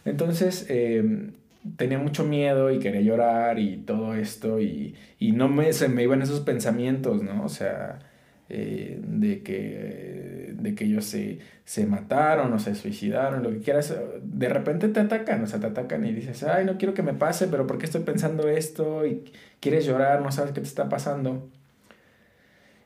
Entonces, 0.04 0.66
eh, 0.68 1.30
tenía 1.76 1.98
mucho 1.98 2.24
miedo 2.24 2.70
y 2.70 2.78
quería 2.78 3.00
llorar 3.00 3.58
y 3.58 3.78
todo 3.78 4.14
esto 4.14 4.60
y, 4.60 4.94
y 5.18 5.32
no 5.32 5.48
me, 5.48 5.72
se 5.72 5.88
me 5.88 6.02
iban 6.02 6.22
esos 6.22 6.40
pensamientos, 6.40 7.22
¿no? 7.22 7.44
O 7.44 7.48
sea, 7.48 8.00
eh, 8.48 9.00
de, 9.02 9.42
que, 9.42 10.54
de 10.58 10.74
que 10.74 10.84
ellos 10.84 11.04
se, 11.06 11.38
se 11.64 11.86
mataron 11.86 12.52
o 12.52 12.58
se 12.58 12.74
suicidaron, 12.74 13.42
lo 13.42 13.50
que 13.50 13.60
quieras, 13.60 13.94
de 14.22 14.48
repente 14.48 14.88
te 14.88 15.00
atacan, 15.00 15.42
o 15.42 15.46
sea, 15.46 15.60
te 15.60 15.66
atacan 15.66 16.04
y 16.04 16.12
dices, 16.12 16.42
ay, 16.42 16.64
no 16.66 16.76
quiero 16.78 16.94
que 16.94 17.02
me 17.02 17.14
pase, 17.14 17.48
pero 17.48 17.66
¿por 17.66 17.78
qué 17.78 17.86
estoy 17.86 18.02
pensando 18.02 18.48
esto? 18.48 19.06
Y 19.06 19.24
quieres 19.60 19.86
llorar, 19.86 20.20
no 20.22 20.32
sabes 20.32 20.52
qué 20.52 20.60
te 20.60 20.66
está 20.66 20.88
pasando. 20.88 21.48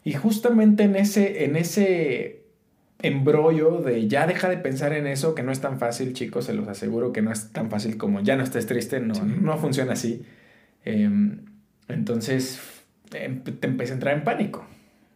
Y 0.04 0.12
justamente 0.12 0.84
en 0.84 0.96
ese, 0.96 1.44
en 1.44 1.56
ese 1.56 2.45
embrollo 3.00 3.80
de 3.80 4.08
ya 4.08 4.26
deja 4.26 4.48
de 4.48 4.56
pensar 4.56 4.92
en 4.92 5.06
eso, 5.06 5.34
que 5.34 5.42
no 5.42 5.52
es 5.52 5.60
tan 5.60 5.78
fácil, 5.78 6.12
chicos, 6.12 6.46
se 6.46 6.54
los 6.54 6.68
aseguro 6.68 7.12
que 7.12 7.22
no 7.22 7.32
es 7.32 7.52
tan 7.52 7.70
fácil 7.70 7.96
como 7.96 8.20
ya 8.20 8.36
no 8.36 8.42
estés 8.42 8.66
triste, 8.66 9.00
no, 9.00 9.14
no 9.24 9.58
funciona 9.58 9.92
así. 9.92 10.24
Em, 10.84 11.44
entonces 11.88 12.60
em, 13.12 13.42
te 13.42 13.66
empecé 13.66 13.92
a 13.92 13.94
entrar 13.94 14.16
en 14.16 14.24
pánico. 14.24 14.66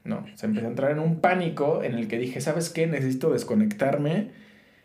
No, 0.05 0.27
se 0.35 0.47
empezó 0.47 0.67
a 0.67 0.71
entrar 0.71 0.91
en 0.93 0.99
un 0.99 1.21
pánico 1.21 1.83
en 1.83 1.95
el 1.95 2.09
que 2.09 2.19
dije, 2.19 2.41
¿sabes 2.41 2.71
qué? 2.71 2.87
Necesito 2.87 3.31
desconectarme 3.31 4.31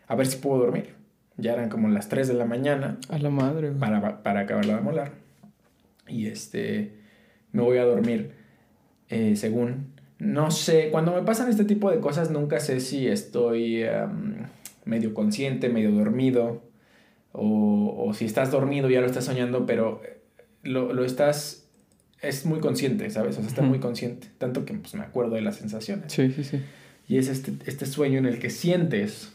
a 0.06 0.14
ver 0.14 0.26
si 0.26 0.36
puedo 0.38 0.58
dormir. 0.58 0.94
Ya 1.38 1.52
eran 1.52 1.68
como 1.68 1.88
las 1.88 2.08
3 2.08 2.28
de 2.28 2.34
la 2.34 2.44
mañana. 2.44 2.98
A 3.08 3.18
la 3.18 3.30
madre. 3.30 3.70
Para, 3.72 4.22
para 4.22 4.40
acabarla 4.40 4.76
de 4.76 4.80
molar. 4.82 5.12
Y 6.08 6.26
este, 6.26 6.92
me 7.52 7.62
voy 7.62 7.78
a 7.78 7.84
dormir 7.84 8.32
eh, 9.08 9.36
según... 9.36 9.95
No 10.18 10.50
sé, 10.50 10.88
cuando 10.90 11.14
me 11.14 11.22
pasan 11.22 11.50
este 11.50 11.64
tipo 11.64 11.90
de 11.90 12.00
cosas 12.00 12.30
nunca 12.30 12.58
sé 12.60 12.80
si 12.80 13.06
estoy 13.06 13.84
medio 14.84 15.12
consciente, 15.12 15.68
medio 15.68 15.92
dormido, 15.92 16.62
o, 17.32 18.06
o, 18.06 18.14
si 18.14 18.24
estás 18.24 18.50
dormido 18.50 18.88
ya 18.88 19.00
lo 19.00 19.06
estás 19.06 19.24
soñando, 19.24 19.66
pero 19.66 20.00
lo, 20.62 20.94
lo 20.94 21.04
estás 21.04 21.66
es 22.22 22.46
muy 22.46 22.60
consciente, 22.60 23.08
¿sabes? 23.10 23.36
O 23.36 23.40
sea, 23.40 23.48
está 23.48 23.62
muy 23.62 23.78
consciente. 23.78 24.28
Tanto 24.38 24.64
que 24.64 24.74
pues, 24.74 24.94
me 24.94 25.02
acuerdo 25.02 25.34
de 25.34 25.42
las 25.42 25.56
sensaciones. 25.56 26.12
Sí, 26.12 26.30
sí, 26.32 26.44
sí. 26.44 26.60
Y 27.08 27.18
es 27.18 27.28
este, 27.28 27.52
este 27.66 27.86
sueño 27.86 28.18
en 28.18 28.26
el 28.26 28.38
que 28.38 28.50
sientes 28.50 29.32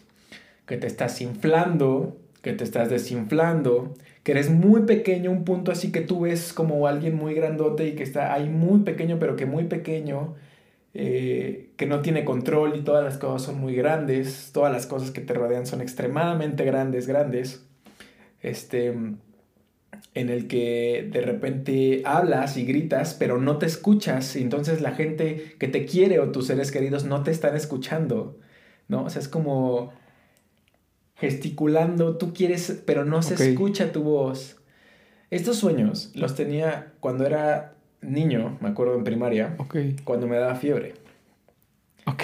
que 0.65 0.77
te 0.77 0.87
estás 0.87 1.21
inflando, 1.21 2.17
que 2.41 2.53
te 2.53 2.63
estás 2.63 2.89
desinflando, 2.89 3.93
que 4.23 4.31
eres 4.33 4.49
muy 4.49 4.81
pequeño, 4.81 5.31
un 5.31 5.43
punto 5.45 5.71
así 5.71 5.91
que 5.91 6.01
tú 6.01 6.21
ves 6.21 6.53
como 6.53 6.87
alguien 6.87 7.15
muy 7.15 7.33
grandote 7.33 7.87
y 7.87 7.95
que 7.95 8.03
está 8.03 8.33
ahí 8.33 8.49
muy 8.49 8.81
pequeño, 8.81 9.19
pero 9.19 9.35
que 9.35 9.45
muy 9.45 9.65
pequeño, 9.65 10.35
eh, 10.93 11.71
que 11.77 11.85
no 11.85 12.01
tiene 12.01 12.25
control 12.25 12.75
y 12.75 12.83
todas 12.83 13.03
las 13.03 13.17
cosas 13.17 13.43
son 13.43 13.59
muy 13.59 13.75
grandes, 13.75 14.51
todas 14.53 14.71
las 14.71 14.85
cosas 14.85 15.11
que 15.11 15.21
te 15.21 15.33
rodean 15.33 15.65
son 15.65 15.81
extremadamente 15.81 16.65
grandes, 16.65 17.07
grandes. 17.07 17.65
Este 18.41 18.93
en 20.13 20.29
el 20.29 20.47
que 20.47 21.07
de 21.11 21.21
repente 21.21 22.01
hablas 22.05 22.57
y 22.57 22.65
gritas, 22.65 23.13
pero 23.13 23.39
no 23.39 23.57
te 23.57 23.65
escuchas, 23.65 24.35
y 24.35 24.41
entonces 24.41 24.81
la 24.81 24.91
gente 24.91 25.55
que 25.57 25.67
te 25.67 25.85
quiere 25.85 26.19
o 26.19 26.31
tus 26.31 26.47
seres 26.47 26.71
queridos 26.71 27.05
no 27.05 27.23
te 27.23 27.31
están 27.31 27.55
escuchando, 27.55 28.37
¿no? 28.87 29.05
O 29.05 29.09
sea, 29.09 29.21
es 29.21 29.29
como 29.29 29.93
gesticulando, 31.15 32.17
tú 32.17 32.33
quieres, 32.33 32.81
pero 32.85 33.05
no 33.05 33.21
se 33.21 33.35
escucha 33.35 33.91
tu 33.91 34.03
voz. 34.03 34.57
Estos 35.29 35.57
sueños 35.57 36.11
los 36.15 36.35
tenía 36.35 36.93
cuando 36.99 37.25
era 37.25 37.75
niño, 38.01 38.57
me 38.61 38.69
acuerdo 38.69 38.95
en 38.95 39.03
primaria, 39.03 39.55
cuando 40.03 40.27
me 40.27 40.37
daba 40.37 40.55
fiebre. 40.55 40.93
Ok. 42.05 42.23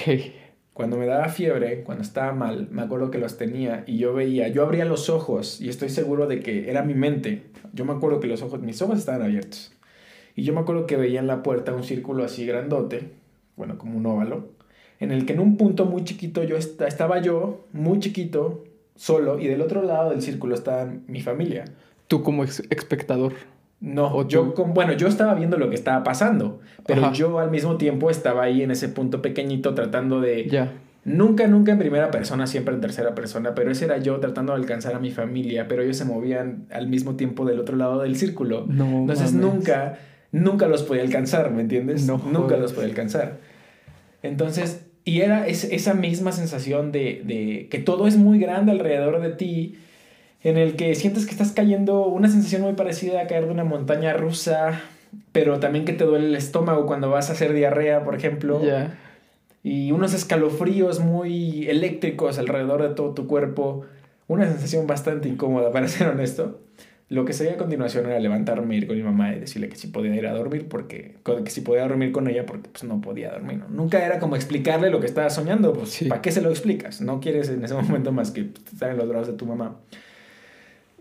Cuando 0.73 0.97
me 0.97 1.07
daba 1.07 1.29
fiebre, 1.29 1.83
cuando 1.83 2.03
estaba 2.03 2.33
mal, 2.33 2.67
me 2.69 2.83
acuerdo 2.83 3.09
que 3.09 3.17
los 3.17 3.37
tenía 3.37 3.83
y 3.87 3.97
yo 3.97 4.13
veía, 4.13 4.47
yo 4.49 4.61
abría 4.63 4.85
los 4.85 5.09
ojos 5.09 5.59
y 5.59 5.69
estoy 5.69 5.89
seguro 5.89 6.27
de 6.27 6.39
que 6.39 6.69
era 6.69 6.83
mi 6.83 6.93
mente. 6.93 7.43
Yo 7.73 7.83
me 7.83 7.93
acuerdo 7.93 8.19
que 8.19 8.27
los 8.27 8.43
ojos, 8.43 8.61
mis 8.61 8.79
ojos 8.83 8.99
estaban 8.99 9.23
abiertos. 9.23 9.73
Y 10.35 10.43
yo 10.43 10.53
me 10.53 10.59
acuerdo 10.59 10.85
que 10.85 10.95
veía 10.95 11.19
en 11.19 11.25
la 11.25 11.41
puerta 11.41 11.73
un 11.73 11.83
círculo 11.83 12.23
así 12.23 12.45
grandote, 12.45 13.09
bueno, 13.55 13.79
como 13.79 13.97
un 13.97 14.05
óvalo, 14.05 14.49
en 14.99 15.11
el 15.11 15.25
que 15.25 15.33
en 15.33 15.39
un 15.39 15.57
punto 15.57 15.85
muy 15.85 16.03
chiquito 16.03 16.43
yo 16.43 16.57
estaba 16.57 17.21
yo, 17.23 17.65
muy 17.73 17.99
chiquito, 17.99 18.63
solo, 18.95 19.39
y 19.39 19.47
del 19.47 19.61
otro 19.61 19.81
lado 19.81 20.11
del 20.11 20.21
círculo 20.21 20.53
estaba 20.53 20.93
mi 21.07 21.21
familia. 21.21 21.65
Tú 22.07 22.21
como 22.21 22.43
espectador. 22.43 23.33
No, 23.79 24.27
yo 24.27 24.53
bueno, 24.53 24.93
yo 24.93 25.07
estaba 25.07 25.35
viendo 25.35 25.57
lo 25.57 25.69
que 25.69 25.75
estaba 25.75 26.03
pasando, 26.03 26.59
pero 26.85 27.13
yo 27.13 27.39
al 27.39 27.51
mismo 27.51 27.77
tiempo 27.77 28.09
estaba 28.09 28.43
ahí 28.43 28.63
en 28.63 28.71
ese 28.71 28.89
punto 28.89 29.21
pequeñito 29.21 29.73
tratando 29.75 30.19
de... 30.19 30.47
Ya. 30.47 30.73
Nunca, 31.05 31.47
nunca 31.47 31.71
en 31.71 31.79
primera 31.79 32.11
persona, 32.11 32.47
siempre 32.47 32.73
en 32.73 32.81
tercera 32.81 33.15
persona, 33.15 33.55
pero 33.55 33.71
ese 33.71 33.85
era 33.85 33.97
yo 33.97 34.19
tratando 34.19 34.53
de 34.53 34.59
alcanzar 34.59 34.93
a 34.93 34.99
mi 34.99 35.11
familia, 35.11 35.69
pero 35.69 35.81
ellos 35.81 35.95
se 35.95 36.03
movían 36.03 36.65
al 36.69 36.89
mismo 36.89 37.15
tiempo 37.15 37.45
del 37.45 37.61
otro 37.61 37.77
lado 37.77 38.01
del 38.01 38.17
círculo. 38.17 38.65
No, 38.67 39.01
Entonces 39.01 39.31
nunca, 39.31 39.99
nunca 40.33 40.67
los 40.67 40.83
podía 40.83 41.03
alcanzar, 41.03 41.51
¿me 41.51 41.61
entiendes? 41.61 42.05
No, 42.05 42.17
nunca 42.17 42.57
los 42.57 42.73
podía 42.73 42.89
alcanzar. 42.89 43.37
Entonces, 44.21 44.85
y 45.05 45.21
era 45.21 45.47
esa 45.47 45.93
misma 45.93 46.33
sensación 46.33 46.91
de, 46.91 47.21
de 47.23 47.69
que 47.71 47.79
todo 47.79 48.07
es 48.07 48.17
muy 48.17 48.37
grande 48.37 48.73
alrededor 48.73 49.21
de 49.21 49.29
ti 49.29 49.77
en 50.43 50.57
el 50.57 50.75
que 50.75 50.95
sientes 50.95 51.25
que 51.25 51.31
estás 51.31 51.51
cayendo, 51.51 52.07
una 52.07 52.29
sensación 52.29 52.61
muy 52.61 52.73
parecida 52.73 53.21
a 53.21 53.27
caer 53.27 53.45
de 53.45 53.51
una 53.51 53.63
montaña 53.63 54.13
rusa, 54.13 54.81
pero 55.31 55.59
también 55.59 55.85
que 55.85 55.93
te 55.93 56.03
duele 56.03 56.27
el 56.27 56.35
estómago 56.35 56.85
cuando 56.85 57.09
vas 57.09 57.29
a 57.29 57.33
hacer 57.33 57.53
diarrea, 57.53 58.03
por 58.03 58.15
ejemplo. 58.15 58.61
Y 59.63 59.91
unos 59.91 60.13
escalofríos 60.13 60.99
muy 60.99 61.67
eléctricos 61.67 62.37
alrededor 62.37 62.83
de 62.83 62.95
todo 62.95 63.13
tu 63.13 63.27
cuerpo. 63.27 63.85
Una 64.27 64.45
sensación 64.45 64.87
bastante 64.87 65.27
incómoda, 65.27 65.71
para 65.73 65.87
ser 65.87 66.07
honesto. 66.07 66.61
Lo 67.09 67.23
que 67.23 67.31
seguía 67.31 67.53
a 67.53 67.57
continuación 67.57 68.05
era 68.05 68.19
levantarme, 68.19 68.75
ir 68.75 68.85
con 68.85 68.97
mi 68.97 69.03
mamá 69.03 69.33
y 69.33 69.39
decirle 69.39 69.69
que 69.69 69.77
sí 69.77 69.87
podía 69.87 70.13
ir 70.13 70.27
a 70.27 70.33
dormir, 70.33 70.67
porque 70.67 71.15
que 71.23 71.49
sí 71.49 71.61
podía 71.61 71.83
dormir 71.83 72.11
con 72.11 72.27
ella, 72.27 72.45
porque 72.45 72.69
pues 72.69 72.83
no 72.83 72.99
podía 72.99 73.31
dormir. 73.31 73.61
Nunca 73.69 74.05
era 74.05 74.19
como 74.19 74.35
explicarle 74.35 74.89
lo 74.89 74.99
que 74.99 75.05
estaba 75.05 75.29
soñando, 75.29 75.71
pues 75.71 76.03
¿para 76.09 76.21
qué 76.21 76.31
se 76.33 76.41
lo 76.41 76.49
explicas? 76.49 76.99
No 76.99 77.21
quieres 77.21 77.47
en 77.47 77.63
ese 77.63 77.73
momento 77.81 78.11
más 78.11 78.31
que 78.31 78.49
estar 78.71 78.91
en 78.91 78.97
los 78.97 79.07
brazos 79.07 79.27
de 79.27 79.33
tu 79.33 79.45
mamá. 79.45 79.77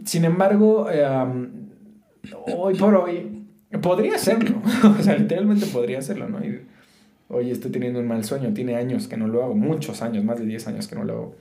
Sin 0.04 0.24
embargo, 0.24 0.90
em, 0.90 1.68
hoy 2.54 2.74
por 2.74 2.94
hoy, 2.94 3.46
podría 3.82 4.14
hacerlo. 4.16 4.62
o 4.98 5.02
sea, 5.02 5.16
literalmente 5.16 5.66
podría 5.66 5.98
hacerlo, 5.98 6.28
¿no? 6.28 6.40
Y 6.44 7.50
estoy 7.50 7.70
teniendo 7.70 7.98
un 7.98 8.06
mal 8.06 8.24
sueño, 8.24 8.52
tiene 8.54 8.76
años 8.76 9.08
que 9.08 9.16
no 9.16 9.26
lo 9.26 9.42
hago, 9.42 9.54
muchos 9.54 10.02
años, 10.02 10.24
más 10.24 10.38
de 10.38 10.46
10 10.46 10.68
años 10.68 10.86
que 10.86 10.94
no 10.94 11.04
lo 11.04 11.12
hago. 11.12 11.36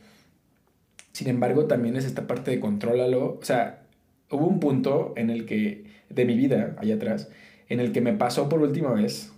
Sin 1.12 1.30
embargo, 1.30 1.66
también 1.66 1.96
es 1.96 2.06
esta 2.06 2.28
parte 2.28 2.52
de 2.52 2.60
contrólalo. 2.60 3.38
O 3.40 3.44
sea, 3.44 3.84
hubo 4.32 4.48
un 4.48 4.60
punto 4.60 5.14
en 5.16 5.30
el 5.30 5.46
que, 5.46 5.86
de 6.10 6.26
mi 6.26 6.36
vida, 6.36 6.76
allá 6.78 6.96
atrás, 6.96 7.30
en 7.70 7.80
el 7.80 7.92
que 7.92 8.02
me 8.02 8.14
pasó 8.14 8.50
por 8.50 8.62
última 8.62 8.92
vez 8.92 9.32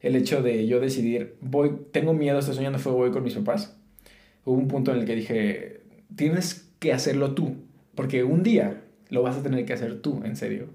el 0.00 0.14
hecho 0.14 0.42
de 0.42 0.66
yo 0.66 0.80
decidir, 0.80 1.36
voy, 1.40 1.72
tengo 1.90 2.12
miedo, 2.12 2.38
estoy 2.38 2.54
soñando 2.54 2.78
fuego, 2.78 2.98
voy 2.98 3.10
con 3.10 3.24
mis 3.24 3.34
papás. 3.34 3.76
Hubo 4.44 4.56
un 4.56 4.68
punto 4.68 4.92
en 4.92 4.98
el 4.98 5.04
que 5.04 5.14
dije, 5.14 5.80
tienes 6.14 6.70
que 6.78 6.92
hacerlo 6.92 7.34
tú, 7.34 7.56
porque 7.98 8.22
un 8.22 8.44
día 8.44 8.80
lo 9.08 9.24
vas 9.24 9.36
a 9.36 9.42
tener 9.42 9.64
que 9.64 9.72
hacer 9.72 10.00
tú, 10.00 10.22
en 10.24 10.36
serio. 10.36 10.66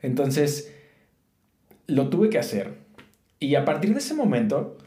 Entonces, 0.00 0.74
lo 1.86 2.08
tuve 2.08 2.30
que 2.30 2.38
hacer. 2.38 2.78
Y 3.38 3.56
a 3.56 3.66
partir 3.66 3.92
de 3.92 3.98
ese 3.98 4.14
momento, 4.14 4.78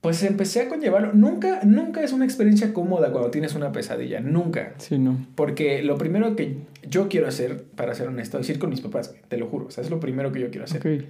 pues 0.00 0.22
empecé 0.22 0.62
a 0.62 0.68
conllevarlo. 0.70 1.12
Nunca, 1.12 1.60
nunca 1.64 2.02
es 2.02 2.14
una 2.14 2.24
experiencia 2.24 2.72
cómoda 2.72 3.12
cuando 3.12 3.30
tienes 3.30 3.54
una 3.54 3.72
pesadilla. 3.72 4.20
Nunca. 4.20 4.72
Sí, 4.78 4.98
no. 4.98 5.26
Porque 5.34 5.82
lo 5.82 5.98
primero 5.98 6.34
que 6.34 6.56
yo 6.88 7.10
quiero 7.10 7.28
hacer, 7.28 7.62
para 7.76 7.94
ser 7.94 8.08
honesto, 8.08 8.38
es 8.38 8.48
ir 8.48 8.58
con 8.58 8.70
mis 8.70 8.80
papás. 8.80 9.14
Te 9.28 9.36
lo 9.36 9.48
juro. 9.48 9.66
O 9.66 9.70
sea, 9.70 9.84
es 9.84 9.90
lo 9.90 10.00
primero 10.00 10.32
que 10.32 10.40
yo 10.40 10.48
quiero 10.48 10.64
hacer. 10.64 11.08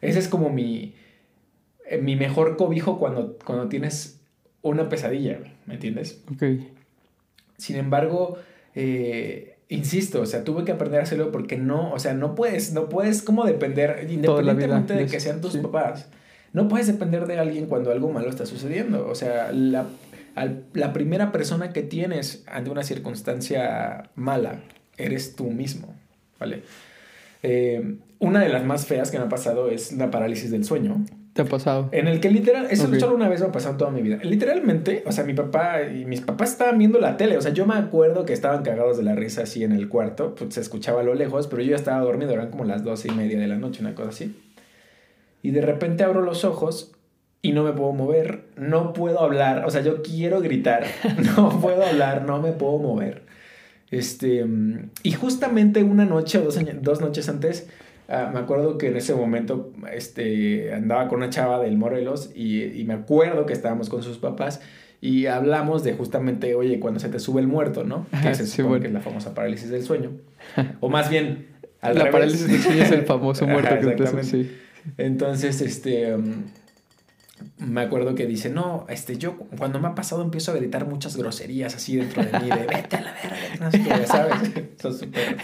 Ese 0.00 0.18
es 0.20 0.28
como 0.28 0.48
mi, 0.48 0.94
eh, 1.90 1.98
mi 1.98 2.14
mejor 2.14 2.56
cobijo 2.56 3.00
cuando, 3.00 3.36
cuando 3.44 3.66
tienes 3.66 4.20
una 4.62 4.88
pesadilla, 4.88 5.40
¿me 5.66 5.74
entiendes? 5.74 6.22
Ok. 6.32 6.44
Sin 7.56 7.74
embargo, 7.74 8.38
eh, 8.80 9.56
insisto, 9.68 10.20
o 10.22 10.26
sea, 10.26 10.44
tuve 10.44 10.64
que 10.64 10.70
aprender 10.72 11.00
a 11.00 11.02
hacerlo 11.02 11.32
porque 11.32 11.56
no, 11.56 11.92
o 11.92 11.98
sea, 11.98 12.14
no 12.14 12.34
puedes, 12.36 12.72
no 12.72 12.88
puedes 12.88 13.22
como 13.22 13.44
depender, 13.44 14.06
independientemente 14.08 14.94
de 14.94 15.06
que 15.06 15.18
sean 15.20 15.40
tus 15.40 15.54
sí. 15.54 15.58
papás, 15.58 16.06
no 16.52 16.68
puedes 16.68 16.86
depender 16.86 17.26
de 17.26 17.38
alguien 17.38 17.66
cuando 17.66 17.90
algo 17.90 18.10
malo 18.12 18.30
está 18.30 18.46
sucediendo. 18.46 19.06
O 19.08 19.14
sea, 19.14 19.50
la, 19.52 19.86
al- 20.36 20.62
la 20.72 20.92
primera 20.92 21.32
persona 21.32 21.72
que 21.72 21.82
tienes 21.82 22.44
ante 22.46 22.70
una 22.70 22.82
circunstancia 22.84 24.10
mala 24.14 24.60
eres 24.96 25.34
tú 25.36 25.50
mismo, 25.50 25.94
¿vale? 26.38 26.62
Eh, 27.42 27.96
una 28.20 28.40
de 28.40 28.48
las 28.48 28.64
más 28.64 28.86
feas 28.86 29.10
que 29.10 29.18
me 29.18 29.24
ha 29.24 29.28
pasado 29.28 29.70
es 29.70 29.92
la 29.92 30.10
parálisis 30.10 30.50
del 30.50 30.64
sueño. 30.64 31.04
¿Te 31.38 31.42
ha 31.42 31.44
pasado? 31.44 31.88
En 31.92 32.08
el 32.08 32.18
que 32.18 32.30
literal, 32.32 32.66
eso 32.68 32.88
Ok. 32.88 32.96
solo 32.96 33.14
una 33.14 33.28
vez 33.28 33.40
me 33.40 33.46
ha 33.46 33.52
pasado 33.52 33.74
en 33.74 33.78
toda 33.78 33.92
mi 33.92 34.02
vida. 34.02 34.18
Literalmente, 34.24 35.04
o 35.06 35.12
sea, 35.12 35.22
mi 35.22 35.34
papá 35.34 35.82
y 35.84 36.04
mis 36.04 36.20
papás 36.20 36.50
estaban 36.50 36.78
viendo 36.78 36.98
la 36.98 37.16
tele. 37.16 37.36
O 37.36 37.40
sea, 37.40 37.52
yo 37.52 37.64
me 37.64 37.74
acuerdo 37.76 38.26
que 38.26 38.32
estaban 38.32 38.64
cagados 38.64 38.96
de 38.96 39.04
la 39.04 39.14
risa 39.14 39.44
así 39.44 39.62
en 39.62 39.70
el 39.70 39.88
cuarto. 39.88 40.34
Pues 40.34 40.54
se 40.54 40.60
escuchaba 40.60 41.02
a 41.02 41.04
lo 41.04 41.14
lejos, 41.14 41.46
pero 41.46 41.62
yo 41.62 41.70
ya 41.70 41.76
estaba 41.76 42.00
dormido. 42.00 42.32
Eran 42.32 42.50
como 42.50 42.64
las 42.64 42.82
doce 42.82 43.06
y 43.06 43.12
media 43.12 43.38
de 43.38 43.46
la 43.46 43.54
noche, 43.54 43.82
una 43.82 43.94
cosa 43.94 44.08
así. 44.08 44.34
Y 45.40 45.52
de 45.52 45.60
repente 45.60 46.02
abro 46.02 46.22
los 46.22 46.44
ojos 46.44 46.90
y 47.40 47.52
no 47.52 47.62
me 47.62 47.72
puedo 47.72 47.92
mover. 47.92 48.46
No 48.56 48.92
puedo 48.92 49.20
hablar. 49.20 49.64
O 49.64 49.70
sea, 49.70 49.80
yo 49.82 50.02
quiero 50.02 50.40
gritar. 50.40 50.86
No 51.36 51.60
puedo 51.60 51.84
hablar, 51.86 52.24
no 52.26 52.42
me 52.42 52.50
puedo 52.50 52.78
mover. 52.78 53.22
Este, 53.92 54.44
y 55.04 55.12
justamente 55.12 55.84
una 55.84 56.04
noche 56.04 56.38
o 56.38 56.42
dos, 56.42 56.58
dos 56.82 57.00
noches 57.00 57.28
antes, 57.28 57.68
ah, 58.08 58.30
me 58.32 58.40
acuerdo 58.40 58.78
que 58.78 58.88
en 58.88 58.96
ese 58.96 59.14
momento 59.14 59.72
este, 59.92 60.72
andaba 60.72 61.08
con 61.08 61.18
una 61.18 61.30
chava 61.30 61.60
del 61.60 61.76
Morelos 61.76 62.30
y, 62.34 62.64
y 62.64 62.84
me 62.84 62.94
acuerdo 62.94 63.46
que 63.46 63.52
estábamos 63.52 63.88
con 63.88 64.02
sus 64.02 64.18
papás 64.18 64.60
y 65.00 65.26
hablamos 65.26 65.84
de 65.84 65.92
justamente, 65.92 66.54
oye, 66.56 66.80
cuando 66.80 66.98
se 66.98 67.08
te 67.08 67.20
sube 67.20 67.40
el 67.40 67.46
muerto, 67.46 67.84
¿no? 67.84 68.06
Que 68.10 68.16
Ajá, 68.16 68.34
se 68.34 68.46
sí, 68.46 68.56
supone 68.56 68.68
bueno. 68.68 68.82
que 68.82 68.88
es 68.88 68.94
la 68.94 69.00
famosa 69.00 69.32
parálisis 69.34 69.70
del 69.70 69.82
sueño. 69.84 70.10
O 70.80 70.88
más 70.88 71.08
bien, 71.08 71.46
al 71.80 71.94
la 71.94 72.00
revés. 72.04 72.12
parálisis 72.12 72.48
del 72.48 72.60
sueño 72.60 72.82
es 72.82 72.90
el 72.90 73.02
famoso 73.06 73.44
Ajá, 73.44 73.52
muerto 73.52 73.74
que 73.78 73.86
te 73.94 74.02
exactamente. 74.02 74.24
sí. 74.44 74.58
Entonces, 74.96 75.60
este, 75.60 76.14
um, 76.16 76.42
me 77.58 77.80
acuerdo 77.82 78.16
que 78.16 78.26
dice, 78.26 78.50
no, 78.50 78.86
este, 78.88 79.16
yo 79.18 79.36
cuando 79.56 79.78
me 79.78 79.86
ha 79.86 79.94
pasado 79.94 80.22
empiezo 80.22 80.50
a 80.50 80.54
gritar 80.56 80.86
muchas 80.86 81.16
groserías 81.16 81.76
así 81.76 81.94
dentro 81.96 82.24
de 82.24 82.32
mí, 82.40 82.48
de 82.48 82.66
vete 82.66 82.96
a 82.96 83.00
la 83.02 83.12
verga, 83.12 83.36
que 83.52 83.58
no 83.60 83.70
sé 83.70 83.82
qué, 83.84 84.06
¿sabes? 84.06 84.50
Eso 84.78 84.88
es 84.88 84.98
súper, 84.98 85.36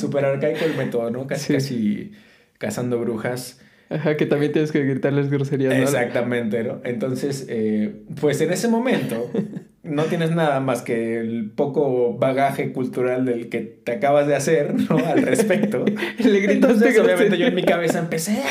súper 0.00 0.24
arcaico 0.24 0.64
el 0.64 0.76
método, 0.76 1.10
¿no? 1.10 1.26
Casi, 1.26 1.46
Sí. 1.46 1.52
casi 1.54 2.12
cazando 2.58 2.98
brujas. 2.98 3.60
Ajá, 3.88 4.16
que 4.16 4.26
también 4.26 4.52
tienes 4.52 4.70
que 4.70 4.84
gritarles 4.84 5.30
groserías, 5.30 5.74
¿no? 5.76 5.82
Exactamente, 5.82 6.62
¿no? 6.62 6.80
Entonces, 6.84 7.46
eh, 7.48 8.02
pues 8.20 8.40
en 8.40 8.52
ese 8.52 8.68
momento 8.68 9.30
no 9.82 10.04
tienes 10.04 10.30
nada 10.30 10.60
más 10.60 10.82
que 10.82 11.18
el 11.18 11.50
poco 11.50 12.16
bagaje 12.16 12.72
cultural 12.72 13.24
del 13.24 13.48
que 13.48 13.60
te 13.60 13.92
acabas 13.92 14.28
de 14.28 14.36
hacer, 14.36 14.74
¿no? 14.74 14.96
Al 14.98 15.22
respecto. 15.22 15.84
Le 16.24 16.52
Entonces, 16.52 16.96
obviamente 17.00 17.36
yo 17.36 17.46
en 17.46 17.54
mi 17.54 17.64
cabeza 17.64 17.98
empecé. 17.98 18.38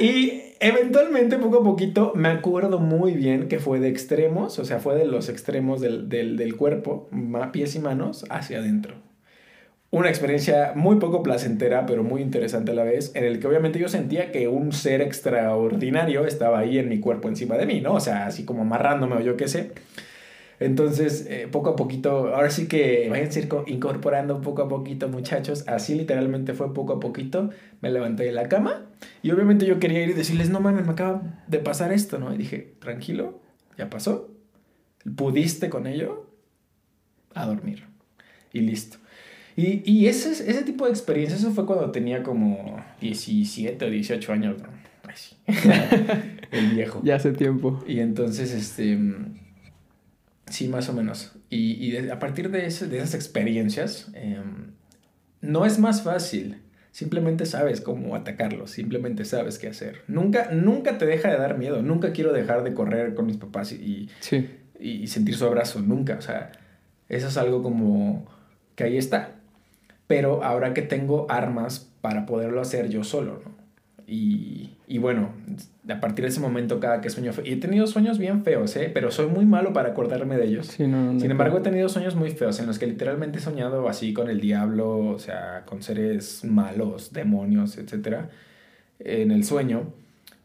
y 0.00 0.41
eventualmente, 0.62 1.36
poco 1.36 1.58
a 1.58 1.64
poquito, 1.64 2.12
me 2.14 2.28
acuerdo 2.28 2.78
muy 2.78 3.12
bien 3.12 3.48
que 3.48 3.58
fue 3.58 3.80
de 3.80 3.88
extremos, 3.88 4.58
o 4.58 4.64
sea, 4.64 4.78
fue 4.78 4.94
de 4.94 5.04
los 5.04 5.28
extremos 5.28 5.80
del, 5.80 6.08
del, 6.08 6.36
del 6.36 6.56
cuerpo, 6.56 7.10
pies 7.52 7.74
y 7.74 7.80
manos, 7.80 8.24
hacia 8.30 8.58
adentro. 8.58 8.94
Una 9.90 10.08
experiencia 10.08 10.72
muy 10.74 10.96
poco 10.96 11.22
placentera, 11.22 11.84
pero 11.84 12.02
muy 12.02 12.22
interesante 12.22 12.70
a 12.70 12.74
la 12.74 12.84
vez, 12.84 13.12
en 13.14 13.24
el 13.24 13.40
que 13.40 13.46
obviamente 13.46 13.78
yo 13.78 13.88
sentía 13.88 14.32
que 14.32 14.48
un 14.48 14.72
ser 14.72 15.02
extraordinario 15.02 16.24
estaba 16.24 16.60
ahí 16.60 16.78
en 16.78 16.88
mi 16.88 16.98
cuerpo 16.98 17.28
encima 17.28 17.58
de 17.58 17.66
mí, 17.66 17.82
¿no? 17.82 17.92
O 17.92 18.00
sea, 18.00 18.24
así 18.26 18.46
como 18.46 18.62
amarrándome 18.62 19.16
o 19.16 19.20
yo 19.20 19.36
qué 19.36 19.48
sé. 19.48 19.72
Entonces, 20.62 21.26
eh, 21.28 21.48
poco 21.50 21.70
a 21.70 21.76
poquito, 21.76 22.34
ahora 22.34 22.50
sí 22.50 22.66
que 22.68 23.08
vayan 23.10 23.28
a 23.30 23.38
ir 23.38 23.48
co- 23.48 23.64
incorporando 23.66 24.40
poco 24.40 24.62
a 24.62 24.68
poquito, 24.68 25.08
muchachos. 25.08 25.64
Así 25.68 25.94
literalmente 25.94 26.54
fue 26.54 26.72
poco 26.74 26.94
a 26.94 27.00
poquito. 27.00 27.50
Me 27.80 27.90
levanté 27.90 28.24
de 28.24 28.32
la 28.32 28.48
cama 28.48 28.86
y 29.22 29.30
obviamente 29.30 29.66
yo 29.66 29.78
quería 29.78 30.02
ir 30.02 30.10
y 30.10 30.12
decirles, 30.14 30.50
no 30.50 30.60
mames, 30.60 30.84
me 30.86 30.92
acaba 30.92 31.22
de 31.48 31.58
pasar 31.58 31.92
esto, 31.92 32.18
¿no? 32.18 32.32
Y 32.34 32.38
dije, 32.38 32.74
tranquilo, 32.80 33.40
ya 33.78 33.90
pasó. 33.90 34.30
¿Pudiste 35.16 35.68
con 35.68 35.86
ello? 35.86 36.30
A 37.34 37.46
dormir. 37.46 37.84
Y 38.52 38.60
listo. 38.60 38.98
Y, 39.56 39.82
y 39.90 40.06
ese, 40.06 40.30
ese 40.30 40.62
tipo 40.62 40.84
de 40.86 40.90
experiencia, 40.92 41.36
eso 41.36 41.50
fue 41.50 41.66
cuando 41.66 41.90
tenía 41.90 42.22
como 42.22 42.82
17 43.00 43.84
o 43.84 43.90
18 43.90 44.32
años, 44.32 44.56
¿no? 44.62 44.68
El 46.52 46.68
viejo. 46.70 47.00
Ya 47.04 47.16
hace 47.16 47.32
tiempo. 47.32 47.82
Y 47.86 48.00
entonces, 48.00 48.52
este. 48.52 48.98
Sí, 50.52 50.68
más 50.68 50.88
o 50.88 50.92
menos. 50.92 51.32
Y, 51.48 51.72
y 51.84 51.92
de- 51.92 52.12
a 52.12 52.18
partir 52.18 52.50
de, 52.50 52.66
ese- 52.66 52.86
de 52.86 52.98
esas 52.98 53.14
experiencias, 53.14 54.08
em, 54.14 54.72
no 55.40 55.64
es 55.64 55.78
más 55.78 56.02
fácil. 56.02 56.60
Simplemente 56.90 57.46
sabes 57.46 57.80
cómo 57.80 58.14
atacarlo, 58.14 58.66
simplemente 58.66 59.24
sabes 59.24 59.58
qué 59.58 59.68
hacer. 59.68 60.02
Nunca, 60.08 60.50
nunca 60.52 60.98
te 60.98 61.06
deja 61.06 61.30
de 61.30 61.38
dar 61.38 61.56
miedo. 61.56 61.80
Nunca 61.82 62.12
quiero 62.12 62.32
dejar 62.34 62.64
de 62.64 62.74
correr 62.74 63.14
con 63.14 63.24
mis 63.26 63.38
papás 63.38 63.72
y, 63.72 64.10
Sí. 64.20 64.50
y, 64.78 64.90
y 65.02 65.06
sentir 65.06 65.36
su 65.36 65.46
abrazo. 65.46 65.80
Nunca. 65.80 66.16
O 66.18 66.20
sea, 66.20 66.52
eso 67.08 67.28
es 67.28 67.36
algo 67.38 67.62
como 67.62 68.26
que 68.76 68.84
ahí 68.84 68.98
está. 68.98 69.36
Pero 70.06 70.44
ahora 70.44 70.74
que 70.74 70.82
tengo 70.82 71.26
armas 71.30 71.88
para 72.02 72.26
poderlo 72.26 72.60
hacer 72.60 72.90
yo 72.90 73.04
solo, 73.04 73.40
¿no? 73.42 73.52
Y, 74.06 74.71
y 74.94 74.98
bueno, 74.98 75.30
a 75.88 76.00
partir 76.00 76.24
de 76.24 76.28
ese 76.30 76.40
momento, 76.40 76.78
cada 76.80 77.00
que 77.00 77.08
sueño, 77.10 77.32
fe- 77.32 77.42
y 77.46 77.52
he 77.52 77.56
tenido 77.56 77.86
sueños 77.86 78.18
bien 78.18 78.44
feos, 78.44 78.76
¿eh? 78.76 78.90
Pero 78.92 79.10
soy 79.10 79.26
muy 79.26 79.46
malo 79.46 79.72
para 79.72 79.90
acordarme 79.90 80.36
de 80.36 80.44
ellos. 80.46 80.66
Sí, 80.66 80.86
no, 80.86 81.12
no, 81.12 81.18
Sin 81.18 81.28
no. 81.28 81.32
embargo, 81.32 81.58
he 81.58 81.60
tenido 81.62 81.88
sueños 81.88 82.14
muy 82.14 82.30
feos 82.30 82.58
en 82.60 82.66
los 82.66 82.78
que 82.78 82.86
literalmente 82.86 83.38
he 83.38 83.40
soñado 83.40 83.88
así 83.88 84.12
con 84.12 84.28
el 84.30 84.40
diablo, 84.40 84.98
o 84.98 85.18
sea, 85.18 85.62
con 85.66 85.82
seres 85.82 86.44
malos, 86.44 87.12
demonios, 87.12 87.78
etcétera, 87.78 88.30
en 89.00 89.30
el 89.30 89.44
sueño. 89.44 89.92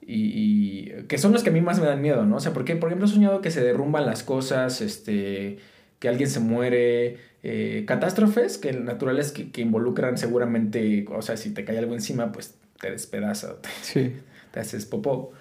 Y, 0.01 0.31
y 0.33 1.03
que 1.09 1.17
son 1.17 1.33
los 1.33 1.43
que 1.43 1.49
a 1.49 1.53
mí 1.53 1.59
más 1.61 1.79
me 1.79 1.85
dan 1.85 2.01
miedo, 2.01 2.25
¿no? 2.25 2.37
O 2.37 2.39
sea, 2.39 2.53
porque, 2.53 2.75
por 2.77 2.87
ejemplo, 2.89 3.07
he 3.07 3.11
soñado 3.11 3.41
que 3.41 3.51
se 3.51 3.61
derrumban 3.61 4.05
las 4.05 4.23
cosas, 4.23 4.79
este, 4.81 5.57
que 5.99 6.07
alguien 6.07 6.29
se 6.29 6.39
muere, 6.39 7.17
eh, 7.43 7.83
catástrofes 7.85 8.57
que 8.57 8.71
naturales 8.71 9.33
que, 9.33 9.51
que 9.51 9.61
involucran 9.61 10.17
seguramente, 10.17 11.05
o 11.13 11.21
sea, 11.21 11.35
si 11.35 11.53
te 11.53 11.65
cae 11.65 11.77
algo 11.77 11.93
encima, 11.93 12.31
pues 12.31 12.55
te 12.79 12.91
despedaza, 12.91 13.55
Sí. 13.81 14.13
Te 14.51 14.59
haces 14.59 14.85
popó. 14.85 15.31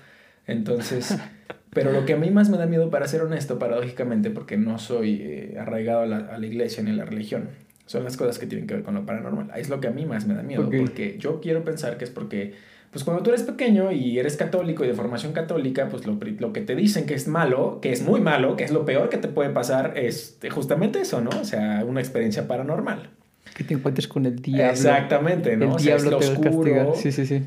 Entonces, 0.46 1.16
pero 1.72 1.92
lo 1.92 2.04
que 2.06 2.14
a 2.14 2.16
mí 2.16 2.30
más 2.30 2.48
me 2.48 2.56
da 2.58 2.66
miedo, 2.66 2.90
para 2.90 3.06
ser 3.08 3.22
honesto, 3.22 3.58
paradójicamente, 3.58 4.30
porque 4.30 4.56
no 4.56 4.78
soy 4.78 5.20
eh, 5.22 5.56
arraigado 5.58 6.00
a 6.02 6.06
la, 6.06 6.16
a 6.18 6.38
la 6.38 6.46
iglesia 6.46 6.82
ni 6.82 6.90
a 6.90 6.94
la 6.94 7.04
religión, 7.04 7.48
son 7.86 8.04
las 8.04 8.16
cosas 8.16 8.38
que 8.38 8.46
tienen 8.46 8.66
que 8.66 8.74
ver 8.74 8.82
con 8.82 8.94
lo 8.94 9.06
paranormal. 9.06 9.50
Es 9.56 9.68
lo 9.68 9.80
que 9.80 9.88
a 9.88 9.90
mí 9.90 10.06
más 10.06 10.26
me 10.26 10.34
da 10.34 10.42
miedo, 10.42 10.66
Ok. 10.66 10.74
porque 10.78 11.16
yo 11.18 11.40
quiero 11.40 11.64
pensar 11.64 11.98
que 11.98 12.04
es 12.04 12.10
porque, 12.10 12.54
pues 12.90 13.04
cuando 13.04 13.22
tú 13.22 13.30
eres 13.30 13.42
pequeño 13.42 13.92
y 13.92 14.18
eres 14.18 14.36
católico 14.36 14.84
y 14.84 14.88
de 14.88 14.94
formación 14.94 15.32
católica, 15.32 15.88
pues 15.88 16.06
lo, 16.06 16.18
lo 16.38 16.52
que 16.52 16.60
te 16.62 16.74
dicen 16.74 17.06
que 17.06 17.14
es 17.14 17.28
malo, 17.28 17.78
que 17.80 17.92
es 17.92 18.02
muy 18.02 18.20
malo, 18.20 18.56
que 18.56 18.64
es 18.64 18.70
lo 18.72 18.84
peor 18.84 19.08
que 19.08 19.18
te 19.18 19.28
puede 19.28 19.50
pasar, 19.50 19.92
es 19.96 20.38
justamente 20.50 21.00
eso, 21.00 21.20
¿no? 21.20 21.30
O 21.40 21.44
sea, 21.44 21.84
una 21.86 22.00
experiencia 22.00 22.48
paranormal. 22.48 23.10
Que 23.54 23.64
te 23.64 23.74
encuentres 23.74 24.08
con 24.08 24.26
el 24.26 24.36
diablo. 24.42 24.72
Exactamente, 24.72 25.56
¿no? 25.56 25.64
El 25.66 25.70
O 25.72 25.78
sea, 25.78 25.96
es 25.96 26.02
diablo 26.02 26.18
lo 26.20 26.26
te 26.40 26.48
oscuro. 26.48 26.94
Sí, 26.96 27.12
sí, 27.12 27.24
sí. 27.26 27.42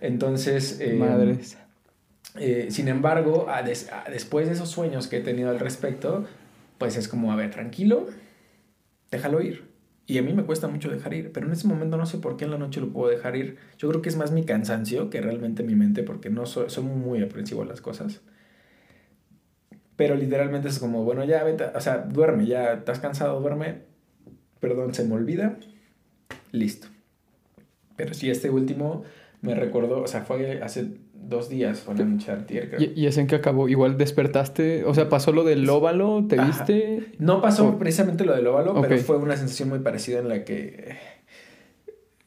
Entonces, 0.00 0.78
eh, 0.80 0.94
Madres. 0.94 1.58
eh, 2.38 2.68
sin 2.70 2.88
embargo, 2.88 3.46
a 3.48 3.62
des- 3.62 3.90
a- 3.92 4.10
después 4.10 4.46
de 4.48 4.54
esos 4.54 4.70
sueños 4.70 5.06
que 5.08 5.18
he 5.18 5.20
tenido 5.20 5.50
al 5.50 5.60
respecto, 5.60 6.26
pues 6.78 6.96
es 6.96 7.06
como, 7.08 7.32
a 7.32 7.36
ver, 7.36 7.50
tranquilo, 7.50 8.06
déjalo 9.10 9.40
ir. 9.42 9.68
Y 10.06 10.18
a 10.18 10.22
mí 10.22 10.32
me 10.32 10.42
cuesta 10.44 10.66
mucho 10.66 10.90
dejar 10.90 11.14
ir, 11.14 11.30
pero 11.32 11.46
en 11.46 11.52
ese 11.52 11.68
momento 11.68 11.96
no 11.96 12.04
sé 12.06 12.18
por 12.18 12.36
qué 12.36 12.44
en 12.44 12.50
la 12.50 12.58
noche 12.58 12.80
lo 12.80 12.88
puedo 12.92 13.10
dejar 13.10 13.36
ir. 13.36 13.58
Yo 13.78 13.88
creo 13.88 14.02
que 14.02 14.08
es 14.08 14.16
más 14.16 14.32
mi 14.32 14.44
cansancio 14.44 15.08
que 15.10 15.20
realmente 15.20 15.62
mi 15.62 15.76
mente, 15.76 16.02
porque 16.02 16.30
no 16.30 16.46
soy, 16.46 16.68
soy 16.70 16.82
muy 16.84 17.22
aprensivo 17.22 17.62
a 17.62 17.66
las 17.66 17.80
cosas. 17.80 18.20
Pero 19.96 20.16
literalmente 20.16 20.68
es 20.68 20.78
como, 20.78 21.04
bueno, 21.04 21.24
ya 21.24 21.44
vete, 21.44 21.64
o 21.64 21.80
sea, 21.80 21.98
duerme, 21.98 22.46
ya 22.46 22.72
estás 22.72 22.98
cansado, 23.00 23.38
duerme. 23.40 23.82
Perdón, 24.58 24.94
se 24.94 25.04
me 25.04 25.14
olvida. 25.14 25.58
Listo. 26.52 26.88
Pero 27.96 28.14
sí, 28.14 28.30
este 28.30 28.48
último 28.50 29.04
me 29.42 29.54
recordó, 29.54 30.02
o 30.02 30.06
sea, 30.06 30.22
fue 30.22 30.60
hace 30.62 30.88
dos 31.14 31.48
días, 31.48 31.80
fue 31.80 31.94
la 31.94 32.04
noche 32.04 32.32
¿Y, 32.78 33.00
¿Y 33.00 33.06
es 33.06 33.16
en 33.16 33.26
que 33.26 33.36
acabó? 33.36 33.68
¿Igual 33.68 33.96
despertaste? 33.96 34.84
O 34.84 34.94
sea, 34.94 35.08
¿pasó 35.08 35.32
lo 35.32 35.44
del 35.44 35.68
óvalo? 35.68 36.26
¿Te 36.28 36.38
viste? 36.38 37.12
No 37.18 37.40
pasó 37.40 37.78
precisamente 37.78 38.24
lo 38.24 38.34
del 38.34 38.46
óvalo, 38.46 38.80
pero 38.80 38.96
fue 38.98 39.16
una 39.16 39.36
sensación 39.36 39.68
muy 39.68 39.78
parecida 39.78 40.18
en 40.18 40.28
la 40.28 40.44
que 40.44 40.96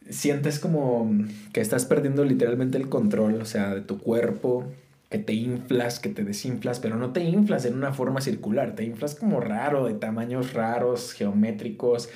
sientes 0.10 0.60
como 0.60 1.12
que 1.54 1.62
estás 1.62 1.86
perdiendo 1.86 2.24
literalmente 2.24 2.78
el 2.78 2.90
control, 2.90 3.42
o 3.42 3.46
sea, 3.46 3.74
de 3.74 3.82
tu 3.82 4.00
cuerpo, 4.00 4.66
que 5.10 5.20
te 5.20 5.34
inflas, 5.34 6.00
que 6.00 6.10
te 6.10 6.24
desinflas, 6.24 6.80
pero 6.80 6.98
no 6.98 7.12
te 7.14 7.24
inflas 7.24 7.66
en 7.66 7.76
una 7.76 7.94
forma 7.94 8.22
circular, 8.22 8.76
te 8.76 8.84
inflas 8.84 9.16
como 9.16 9.40
raro, 9.40 9.86
de 9.86 9.94
tamaños 9.94 10.54
raros, 10.54 11.14
geométricos, 11.14 12.10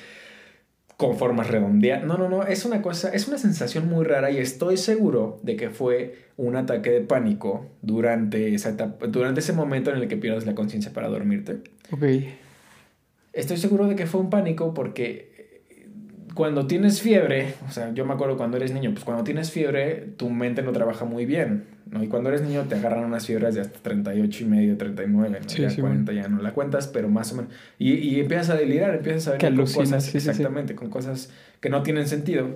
con 0.98 1.16
formas 1.16 1.46
redondeadas. 1.46 2.04
No, 2.04 2.18
no, 2.18 2.28
no, 2.28 2.42
es 2.42 2.64
una 2.64 2.82
cosa, 2.82 3.10
es 3.10 3.28
una 3.28 3.38
sensación 3.38 3.88
muy 3.88 4.04
rara 4.04 4.32
y 4.32 4.38
estoy 4.38 4.76
seguro 4.76 5.38
de 5.44 5.54
que 5.54 5.70
fue 5.70 6.26
un 6.36 6.56
ataque 6.56 6.90
de 6.90 7.00
pánico 7.02 7.66
durante, 7.82 8.52
esa 8.52 8.72
durante 8.72 9.38
ese 9.38 9.52
momento 9.52 9.92
en 9.92 9.98
el 9.98 10.08
que 10.08 10.16
pierdes 10.16 10.44
la 10.44 10.56
conciencia 10.56 10.92
para 10.92 11.06
dormirte. 11.06 11.58
Ok. 11.92 12.02
Estoy 13.32 13.58
seguro 13.58 13.86
de 13.86 13.94
que 13.94 14.06
fue 14.06 14.20
un 14.20 14.28
pánico 14.28 14.74
porque 14.74 15.37
cuando 16.38 16.68
tienes 16.68 17.02
fiebre, 17.02 17.54
o 17.68 17.72
sea, 17.72 17.92
yo 17.92 18.06
me 18.06 18.14
acuerdo 18.14 18.36
cuando 18.36 18.56
eres 18.58 18.72
niño, 18.72 18.92
pues 18.92 19.04
cuando 19.04 19.24
tienes 19.24 19.50
fiebre, 19.50 20.06
tu 20.16 20.30
mente 20.30 20.62
no 20.62 20.70
trabaja 20.70 21.04
muy 21.04 21.26
bien, 21.26 21.64
¿no? 21.90 22.00
Y 22.00 22.06
cuando 22.06 22.28
eres 22.28 22.42
niño 22.42 22.62
te 22.68 22.76
agarran 22.76 23.02
unas 23.04 23.26
fiebres 23.26 23.56
de 23.56 23.62
hasta 23.62 23.80
38 23.80 24.44
y 24.44 24.46
medio, 24.46 24.76
39, 24.76 25.40
¿no? 25.40 25.46
ya 25.48 25.74
40 25.74 26.12
ya 26.12 26.28
no 26.28 26.40
la 26.40 26.52
cuentas, 26.52 26.86
pero 26.86 27.08
más 27.08 27.32
o 27.32 27.38
menos. 27.38 27.50
Y, 27.80 27.94
y 27.94 28.20
empiezas 28.20 28.50
a 28.50 28.54
delirar, 28.54 28.94
empiezas 28.94 29.26
a 29.26 29.30
ver 29.32 29.40
con 29.40 29.66
cosas, 29.66 30.14
exactamente, 30.14 30.76
con 30.76 30.90
cosas 30.90 31.32
que 31.58 31.70
no 31.70 31.82
tienen 31.82 32.06
sentido. 32.06 32.50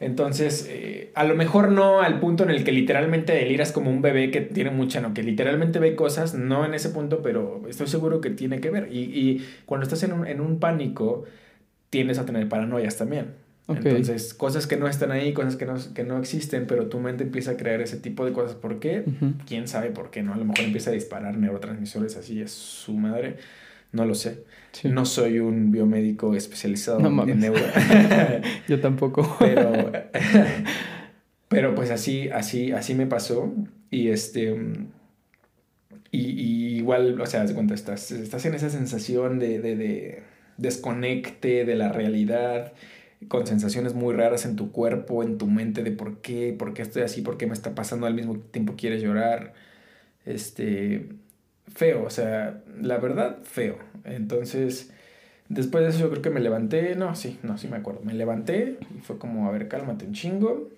Entonces, 0.00 0.66
eh, 0.70 1.12
a 1.14 1.24
lo 1.24 1.34
mejor 1.34 1.72
no 1.72 2.00
al 2.00 2.18
punto 2.18 2.44
en 2.44 2.50
el 2.50 2.64
que 2.64 2.72
literalmente 2.72 3.34
deliras 3.34 3.72
como 3.72 3.90
un 3.90 4.00
bebé 4.00 4.30
que 4.30 4.40
tiene 4.40 4.70
mucha, 4.70 5.02
no, 5.02 5.12
que 5.12 5.22
literalmente 5.22 5.80
ve 5.80 5.94
cosas, 5.96 6.32
no 6.34 6.64
en 6.64 6.72
ese 6.72 6.88
punto, 6.88 7.20
pero 7.20 7.60
estoy 7.68 7.88
seguro 7.88 8.22
que 8.22 8.30
tiene 8.30 8.58
que 8.58 8.70
ver. 8.70 8.88
Y, 8.90 9.00
y 9.00 9.46
cuando 9.66 9.84
estás 9.84 10.02
en 10.02 10.14
un, 10.14 10.26
en 10.26 10.40
un 10.40 10.60
pánico, 10.60 11.26
tiendes 11.96 12.18
a 12.18 12.26
tener 12.26 12.46
paranoias 12.46 12.98
también. 12.98 13.28
Entonces, 13.68 14.34
cosas 14.34 14.66
que 14.66 14.76
no 14.76 14.86
están 14.86 15.12
ahí, 15.12 15.32
cosas 15.32 15.56
que 15.56 15.64
no, 15.64 15.76
que 15.94 16.04
no 16.04 16.18
existen, 16.18 16.66
pero 16.66 16.88
tu 16.88 17.00
mente 17.00 17.24
empieza 17.24 17.52
a 17.52 17.56
crear 17.56 17.80
ese 17.80 17.96
tipo 17.96 18.26
de 18.26 18.34
cosas. 18.34 18.54
¿Por 18.54 18.80
qué? 18.80 19.04
¿Quién 19.46 19.66
sabe 19.66 19.88
por 19.88 20.10
qué? 20.10 20.22
¿no? 20.22 20.34
A 20.34 20.36
lo 20.36 20.44
mejor 20.44 20.66
empieza 20.66 20.90
a 20.90 20.92
disparar 20.92 21.38
neurotransmisores 21.38 22.18
así, 22.18 22.42
es 22.42 22.50
su 22.50 22.92
madre. 22.92 23.38
No 23.92 24.04
lo 24.04 24.14
sé. 24.14 24.44
No 24.84 25.06
soy 25.06 25.38
un 25.38 25.72
biomédico 25.72 26.34
especializado 26.34 27.00
en 27.00 27.40
neuro. 27.40 27.64
Yo 28.68 28.78
tampoco. 28.78 29.36
pero, 29.40 29.90
pero 31.48 31.74
pues 31.74 31.90
así, 31.90 32.28
así, 32.28 32.72
así 32.72 32.94
me 32.94 33.06
pasó. 33.06 33.54
Y 33.90 34.08
este... 34.08 34.54
Y, 36.10 36.76
igual, 36.76 37.18
o 37.18 37.26
sea, 37.26 37.46
de 37.46 37.54
cuenta, 37.54 37.72
estás, 37.72 38.10
estás 38.10 38.44
en 38.44 38.52
esa 38.52 38.68
sensación 38.68 39.38
de 39.38 39.58
desconecte 40.58 41.64
de 41.64 41.74
la 41.74 41.92
realidad, 41.92 42.72
con 43.28 43.46
sensaciones 43.46 43.94
muy 43.94 44.14
raras 44.14 44.44
en 44.44 44.56
tu 44.56 44.72
cuerpo, 44.72 45.22
en 45.22 45.38
tu 45.38 45.46
mente 45.46 45.82
de 45.82 45.92
por 45.92 46.18
qué, 46.20 46.54
por 46.58 46.74
qué 46.74 46.82
estoy 46.82 47.02
así, 47.02 47.22
por 47.22 47.36
qué 47.36 47.46
me 47.46 47.54
está 47.54 47.74
pasando 47.74 48.06
al 48.06 48.14
mismo 48.14 48.38
tiempo 48.38 48.74
quieres 48.76 49.02
llorar. 49.02 49.54
Este, 50.24 51.08
feo, 51.74 52.04
o 52.04 52.10
sea, 52.10 52.62
la 52.80 52.98
verdad, 52.98 53.38
feo. 53.44 53.78
Entonces, 54.04 54.92
después 55.48 55.84
de 55.84 55.90
eso 55.90 56.00
yo 56.00 56.10
creo 56.10 56.22
que 56.22 56.30
me 56.30 56.40
levanté, 56.40 56.96
no, 56.96 57.14
sí, 57.14 57.38
no, 57.42 57.58
sí 57.58 57.68
me 57.68 57.76
acuerdo, 57.76 58.00
me 58.02 58.14
levanté 58.14 58.78
y 58.96 59.00
fue 59.00 59.18
como, 59.18 59.48
a 59.48 59.52
ver, 59.52 59.68
cálmate 59.68 60.06
un 60.06 60.12
chingo. 60.12 60.70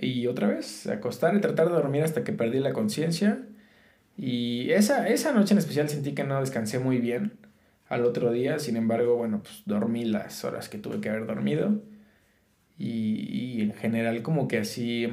Y 0.00 0.26
otra 0.26 0.48
vez, 0.48 0.86
acostar 0.88 1.34
y 1.36 1.40
tratar 1.40 1.68
de 1.68 1.74
dormir 1.74 2.02
hasta 2.02 2.22
que 2.24 2.32
perdí 2.32 2.58
la 2.58 2.72
conciencia. 2.72 3.40
Y 4.18 4.70
esa, 4.70 5.08
esa 5.08 5.32
noche 5.32 5.54
en 5.54 5.58
especial 5.58 5.88
sentí 5.88 6.12
que 6.14 6.24
no 6.24 6.40
descansé 6.40 6.78
muy 6.78 6.98
bien 6.98 7.32
al 7.88 8.04
otro 8.04 8.32
día. 8.32 8.58
Sin 8.58 8.76
embargo, 8.76 9.16
bueno, 9.16 9.42
pues 9.42 9.62
dormí 9.66 10.04
las 10.04 10.44
horas 10.44 10.68
que 10.68 10.78
tuve 10.78 11.00
que 11.00 11.08
haber 11.08 11.26
dormido. 11.26 11.80
Y, 12.78 13.62
en 13.62 13.72
general 13.74 14.22
como 14.22 14.48
que 14.48 14.58
así, 14.58 15.08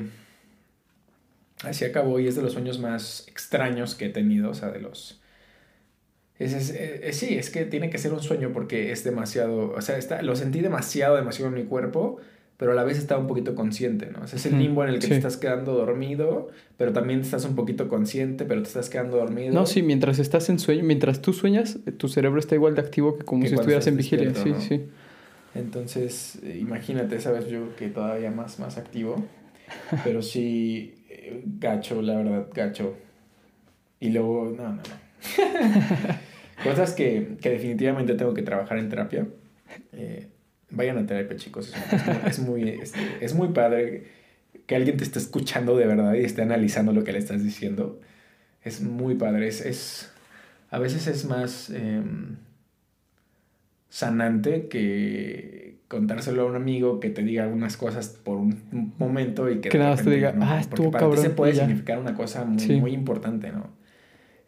así 1.63 1.85
acabó 1.85 2.19
y 2.19 2.27
es 2.27 2.35
de 2.35 2.41
los 2.41 2.53
sueños 2.53 2.79
más 2.79 3.25
extraños 3.27 3.95
que 3.95 4.07
he 4.07 4.09
tenido, 4.09 4.51
o 4.51 4.53
sea, 4.53 4.69
de 4.69 4.79
los... 4.79 5.21
Es, 6.39 6.75
sí, 7.17 7.37
es 7.37 7.49
que 7.49 7.63
tiene 7.63 7.89
que 7.89 7.97
ser 7.97 8.11
un 8.11 8.21
sueño 8.21 8.51
porque 8.51 8.91
es 8.91 9.03
demasiado, 9.05 9.71
o 9.71 9.81
sea, 9.81 9.97
está, 9.97 10.21
lo 10.23 10.35
sentí 10.35 10.59
demasiado, 10.59 11.15
demasiado 11.15 11.49
en 11.49 11.63
mi 11.63 11.63
cuerpo 11.63 12.19
pero 12.57 12.71
a 12.71 12.75
la 12.75 12.83
vez 12.83 12.97
estaba 12.97 13.19
un 13.19 13.27
poquito 13.27 13.55
consciente, 13.55 14.09
¿no? 14.11 14.23
es 14.23 14.45
el 14.45 14.59
limbo 14.59 14.83
en 14.83 14.89
el 14.89 14.99
que 14.99 15.07
te 15.07 15.15
estás 15.15 15.37
quedando 15.37 15.73
dormido, 15.73 16.49
pero 16.77 16.93
también 16.93 17.21
estás 17.21 17.45
un 17.45 17.55
poquito 17.55 17.87
consciente, 17.87 18.45
pero 18.45 18.61
te 18.61 18.67
estás 18.67 18.89
quedando 18.89 19.17
dormido. 19.17 19.53
No, 19.53 19.65
sí, 19.65 19.81
mientras 19.81 20.19
estás 20.19 20.49
en 20.49 20.59
sueño, 20.59 20.83
mientras 20.83 21.21
tú 21.21 21.33
sueñas, 21.33 21.79
tu 21.97 22.07
cerebro 22.07 22.39
está 22.39 22.55
igual 22.55 22.75
de 22.75 22.81
activo 22.81 23.17
que 23.17 23.25
como 23.25 23.45
si 23.45 23.53
estuvieras 23.55 23.87
en 23.87 23.97
vigilia, 23.97 24.33
sí, 24.35 24.53
sí. 24.59 24.81
Entonces, 25.55 26.39
eh, 26.43 26.57
imagínate, 26.59 27.19
sabes, 27.19 27.47
yo 27.47 27.75
que 27.75 27.87
todavía 27.87 28.31
más, 28.31 28.59
más 28.59 28.77
activo, 28.77 29.23
pero 30.03 30.21
sí, 30.21 30.95
eh, 31.09 31.43
gacho, 31.45 32.01
la 32.01 32.17
verdad, 32.17 32.47
gacho. 32.53 32.95
Y 33.99 34.09
luego, 34.09 34.53
no, 34.55 34.63
no, 34.63 34.75
no. 34.75 34.81
Cosas 36.63 36.93
que, 36.93 37.37
que 37.41 37.49
definitivamente 37.49 38.15
tengo 38.15 38.33
que 38.33 38.41
trabajar 38.41 38.77
en 38.77 38.89
terapia. 38.89 39.27
Eh, 39.91 40.27
Vayan 40.73 40.97
a 40.97 41.05
terapia, 41.05 41.37
chicos. 41.37 41.73
Es 42.27 42.39
muy, 42.39 42.67
este, 42.67 42.99
es 43.21 43.35
muy, 43.35 43.49
padre 43.49 44.05
que 44.65 44.75
alguien 44.75 44.97
te 44.97 45.03
esté 45.03 45.19
escuchando 45.19 45.77
de 45.77 45.85
verdad 45.85 46.13
y 46.15 46.23
esté 46.23 46.41
analizando 46.41 46.93
lo 46.93 47.03
que 47.03 47.13
le 47.13 47.19
estás 47.19 47.43
diciendo. 47.43 47.99
Es 48.63 48.81
muy 48.81 49.15
padre. 49.15 49.47
Es, 49.47 50.11
a 50.71 50.79
veces 50.79 51.07
es 51.07 51.25
más 51.25 51.69
em, 51.69 52.37
sanante 53.89 54.67
que 54.67 55.77
contárselo 55.87 56.41
a 56.41 56.45
un 56.45 56.55
amigo 56.55 56.99
que 56.99 57.11
te 57.11 57.21
diga 57.21 57.43
algunas 57.43 57.77
cosas 57.77 58.09
por 58.09 58.37
un 58.37 58.93
momento 58.97 59.51
y 59.51 59.61
que, 59.61 59.69
que 59.69 59.77
nada 59.77 59.95
te 59.95 60.09
diga, 60.09 60.33
ah, 60.41 60.59
estuvo 60.59 60.89
Porque 60.89 61.05
para 61.05 61.15
ti 61.15 61.21
se 61.21 61.29
puede 61.29 61.53
significar 61.53 61.99
una 61.99 62.15
cosa 62.15 62.45
muy, 62.45 62.79
muy 62.79 62.93
importante, 62.93 63.51
¿no? 63.51 63.69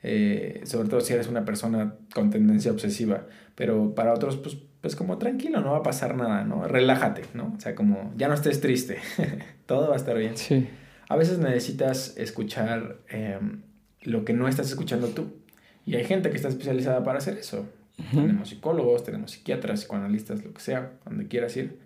Eh, 0.02 0.62
sobre 0.66 0.88
todo 0.90 1.02
si 1.02 1.14
eres 1.14 1.28
una 1.28 1.46
persona 1.46 1.96
con 2.14 2.30
tendencia 2.30 2.72
obsesiva, 2.72 3.28
pero 3.56 3.94
para 3.94 4.14
otros, 4.14 4.38
pues 4.38 4.58
pues 4.86 4.96
como 4.96 5.18
tranquilo, 5.18 5.62
no 5.62 5.72
va 5.72 5.78
a 5.80 5.82
pasar 5.82 6.16
nada, 6.16 6.44
¿no? 6.44 6.68
Relájate, 6.68 7.24
¿no? 7.34 7.56
O 7.58 7.60
sea, 7.60 7.74
como 7.74 8.14
ya 8.18 8.28
no 8.28 8.36
estés 8.36 8.62
triste, 8.62 9.00
todo 9.66 9.88
va 9.88 9.96
a 9.96 9.98
estar 9.98 10.16
bien. 10.16 10.38
Sí. 10.38 10.68
A 11.10 11.16
veces 11.16 11.40
necesitas 11.40 12.16
escuchar 12.18 12.98
em, 13.10 13.64
lo 14.04 14.24
que 14.26 14.34
no 14.34 14.48
estás 14.48 14.70
escuchando 14.70 15.08
tú. 15.08 15.34
Y 15.88 15.96
hay 15.96 16.06
gente 16.06 16.30
que 16.30 16.36
está 16.36 16.50
especializada 16.50 17.04
para 17.04 17.18
hacer 17.18 17.36
eso. 17.36 17.68
Tenemos 18.12 18.50
psicólogos, 18.50 19.04
tenemos 19.04 19.32
psiquiatras, 19.32 19.80
psicoanalistas, 19.80 20.46
lo 20.46 20.54
que 20.54 20.62
sea, 20.62 20.92
donde 21.04 21.28
quieras 21.28 21.58
ir. 21.58 21.80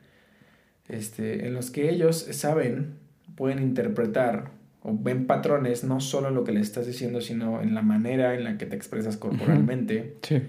Este, 0.89 1.47
en 1.47 1.53
los 1.53 1.71
que 1.71 1.89
ellos 1.89 2.17
saben, 2.31 2.95
pueden 3.37 3.59
interpretar 3.59 4.51
o 4.81 4.93
ven 4.93 5.25
patrones, 5.25 5.85
no 5.85 6.01
solo 6.01 6.27
en 6.27 6.35
lo 6.35 6.43
que 6.43 6.51
les 6.51 6.63
estás 6.63 6.85
diciendo, 6.85 7.21
sino 7.21 7.61
en 7.61 7.75
la 7.75 7.81
manera 7.81 8.35
en 8.35 8.43
la 8.43 8.57
que 8.57 8.65
te 8.65 8.75
expresas 8.75 9.15
corporalmente. 9.15 10.17
Sí. 10.21 10.41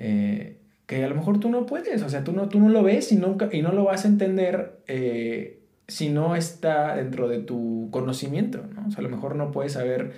Eh, 0.00 0.57
que 0.88 1.04
a 1.04 1.08
lo 1.08 1.14
mejor 1.14 1.38
tú 1.38 1.50
no 1.50 1.66
puedes, 1.66 2.02
o 2.02 2.08
sea, 2.08 2.24
tú 2.24 2.32
no, 2.32 2.48
tú 2.48 2.58
no 2.60 2.70
lo 2.70 2.82
ves 2.82 3.12
y, 3.12 3.16
nunca, 3.16 3.50
y 3.52 3.60
no 3.60 3.72
lo 3.72 3.84
vas 3.84 4.06
a 4.06 4.08
entender 4.08 4.80
eh, 4.86 5.60
si 5.86 6.08
no 6.08 6.34
está 6.34 6.96
dentro 6.96 7.28
de 7.28 7.40
tu 7.40 7.88
conocimiento, 7.90 8.64
¿no? 8.74 8.86
O 8.88 8.90
sea, 8.90 9.00
a 9.00 9.02
lo 9.02 9.10
mejor 9.10 9.36
no 9.36 9.52
puedes 9.52 9.74
saber, 9.74 10.12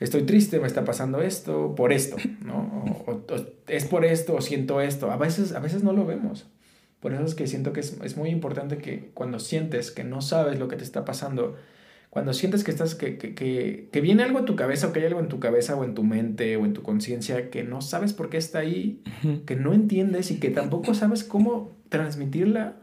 estoy 0.00 0.22
triste, 0.22 0.60
me 0.60 0.66
está 0.66 0.82
pasando 0.86 1.20
esto, 1.20 1.74
por 1.74 1.92
esto, 1.92 2.16
¿no? 2.42 2.86
O, 3.06 3.22
es 3.66 3.84
por 3.84 4.06
esto, 4.06 4.34
o 4.34 4.40
siento 4.40 4.80
esto. 4.80 5.10
A 5.10 5.18
veces, 5.18 5.52
a 5.52 5.60
veces 5.60 5.84
no 5.84 5.92
lo 5.92 6.06
vemos. 6.06 6.48
Por 7.00 7.12
eso 7.12 7.22
es 7.24 7.34
que 7.34 7.46
siento 7.46 7.74
que 7.74 7.80
es, 7.80 8.00
es 8.02 8.16
muy 8.16 8.30
importante 8.30 8.78
que 8.78 9.10
cuando 9.12 9.38
sientes 9.38 9.90
que 9.90 10.04
no 10.04 10.22
sabes 10.22 10.58
lo 10.58 10.68
que 10.68 10.76
te 10.76 10.84
está 10.84 11.04
pasando, 11.04 11.56
cuando 12.10 12.32
sientes 12.32 12.64
que 12.64 12.70
estás, 12.70 12.94
que, 12.94 13.18
que, 13.18 13.34
que, 13.34 13.88
que, 13.92 14.00
viene 14.00 14.22
algo 14.22 14.38
en 14.38 14.44
tu 14.46 14.56
cabeza 14.56 14.88
o 14.88 14.92
que 14.92 15.00
hay 15.00 15.06
algo 15.06 15.20
en 15.20 15.28
tu 15.28 15.40
cabeza 15.40 15.76
o 15.76 15.84
en 15.84 15.94
tu 15.94 16.04
mente 16.04 16.56
o 16.56 16.64
en 16.64 16.72
tu 16.72 16.82
conciencia 16.82 17.50
que 17.50 17.64
no 17.64 17.82
sabes 17.82 18.12
por 18.12 18.30
qué 18.30 18.38
está 18.38 18.60
ahí, 18.60 19.02
que 19.46 19.56
no 19.56 19.74
entiendes 19.74 20.30
y 20.30 20.40
que 20.40 20.50
tampoco 20.50 20.94
sabes 20.94 21.22
cómo 21.22 21.76
transmitirla 21.90 22.76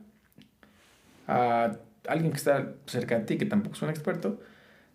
a 1.28 1.78
alguien 2.08 2.32
que 2.32 2.38
está 2.38 2.74
cerca 2.86 3.18
de 3.18 3.26
ti, 3.26 3.38
que 3.38 3.46
tampoco 3.46 3.76
es 3.76 3.82
un 3.82 3.90
experto, 3.90 4.40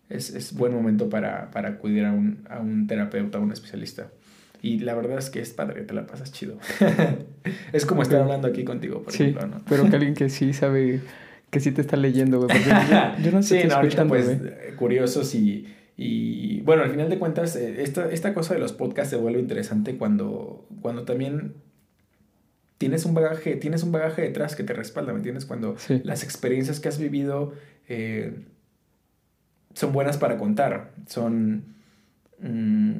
es, 0.09 0.33
es 0.33 0.53
buen 0.53 0.73
momento 0.73 1.09
para, 1.09 1.51
para 1.51 1.69
acudir 1.69 2.05
a 2.05 2.13
un, 2.13 2.45
a 2.49 2.59
un 2.59 2.87
terapeuta, 2.87 3.37
a 3.37 3.41
un 3.41 3.51
especialista. 3.51 4.07
Y 4.61 4.79
la 4.79 4.93
verdad 4.93 5.17
es 5.17 5.29
que 5.29 5.41
es 5.41 5.51
padre, 5.51 5.81
te 5.81 5.93
la 5.93 6.05
pasas 6.05 6.31
chido. 6.31 6.57
es 7.73 7.85
como 7.85 8.03
estar 8.03 8.21
hablando 8.21 8.47
aquí 8.47 8.63
contigo, 8.63 9.01
por 9.01 9.11
sí, 9.11 9.23
ejemplo, 9.23 9.47
¿no? 9.47 9.61
pero 9.67 9.89
que 9.89 9.95
alguien 9.95 10.13
que 10.13 10.29
sí 10.29 10.53
sabe, 10.53 11.01
que 11.51 11.59
sí 11.59 11.71
te 11.71 11.81
está 11.81 11.97
leyendo, 11.97 12.39
güey. 12.39 12.49
Yo, 12.49 13.23
yo 13.23 13.31
no 13.31 13.43
sé 13.43 13.61
Sí, 13.61 13.67
no, 13.67 13.75
ahorita 13.75 14.07
pues 14.07 14.39
curiosos 14.77 15.35
y, 15.35 15.67
y 15.97 16.61
bueno, 16.61 16.81
al 16.83 16.89
final 16.91 17.09
de 17.09 17.19
cuentas, 17.19 17.55
eh, 17.55 17.83
esta, 17.83 18.09
esta 18.09 18.33
cosa 18.33 18.53
de 18.55 18.59
los 18.59 18.73
podcasts 18.73 19.11
se 19.11 19.17
vuelve 19.17 19.39
interesante 19.39 19.97
cuando, 19.97 20.65
cuando 20.81 21.03
también 21.03 21.53
tienes 22.79 23.05
un 23.05 23.13
bagaje, 23.13 23.55
tienes 23.57 23.83
un 23.83 23.91
bagaje 23.91 24.23
detrás 24.23 24.55
que 24.55 24.63
te 24.63 24.73
respalda, 24.73 25.11
¿me 25.13 25.19
entiendes? 25.19 25.45
Cuando 25.45 25.77
Sí. 25.77 26.01
las 26.03 26.23
experiencias 26.23 26.79
que 26.79 26.87
has 26.89 26.97
vivido 26.97 27.53
eh, 27.87 28.33
son 29.73 29.93
buenas 29.93 30.17
para 30.17 30.37
contar, 30.37 30.91
son, 31.07 31.63
mm, 32.39 32.91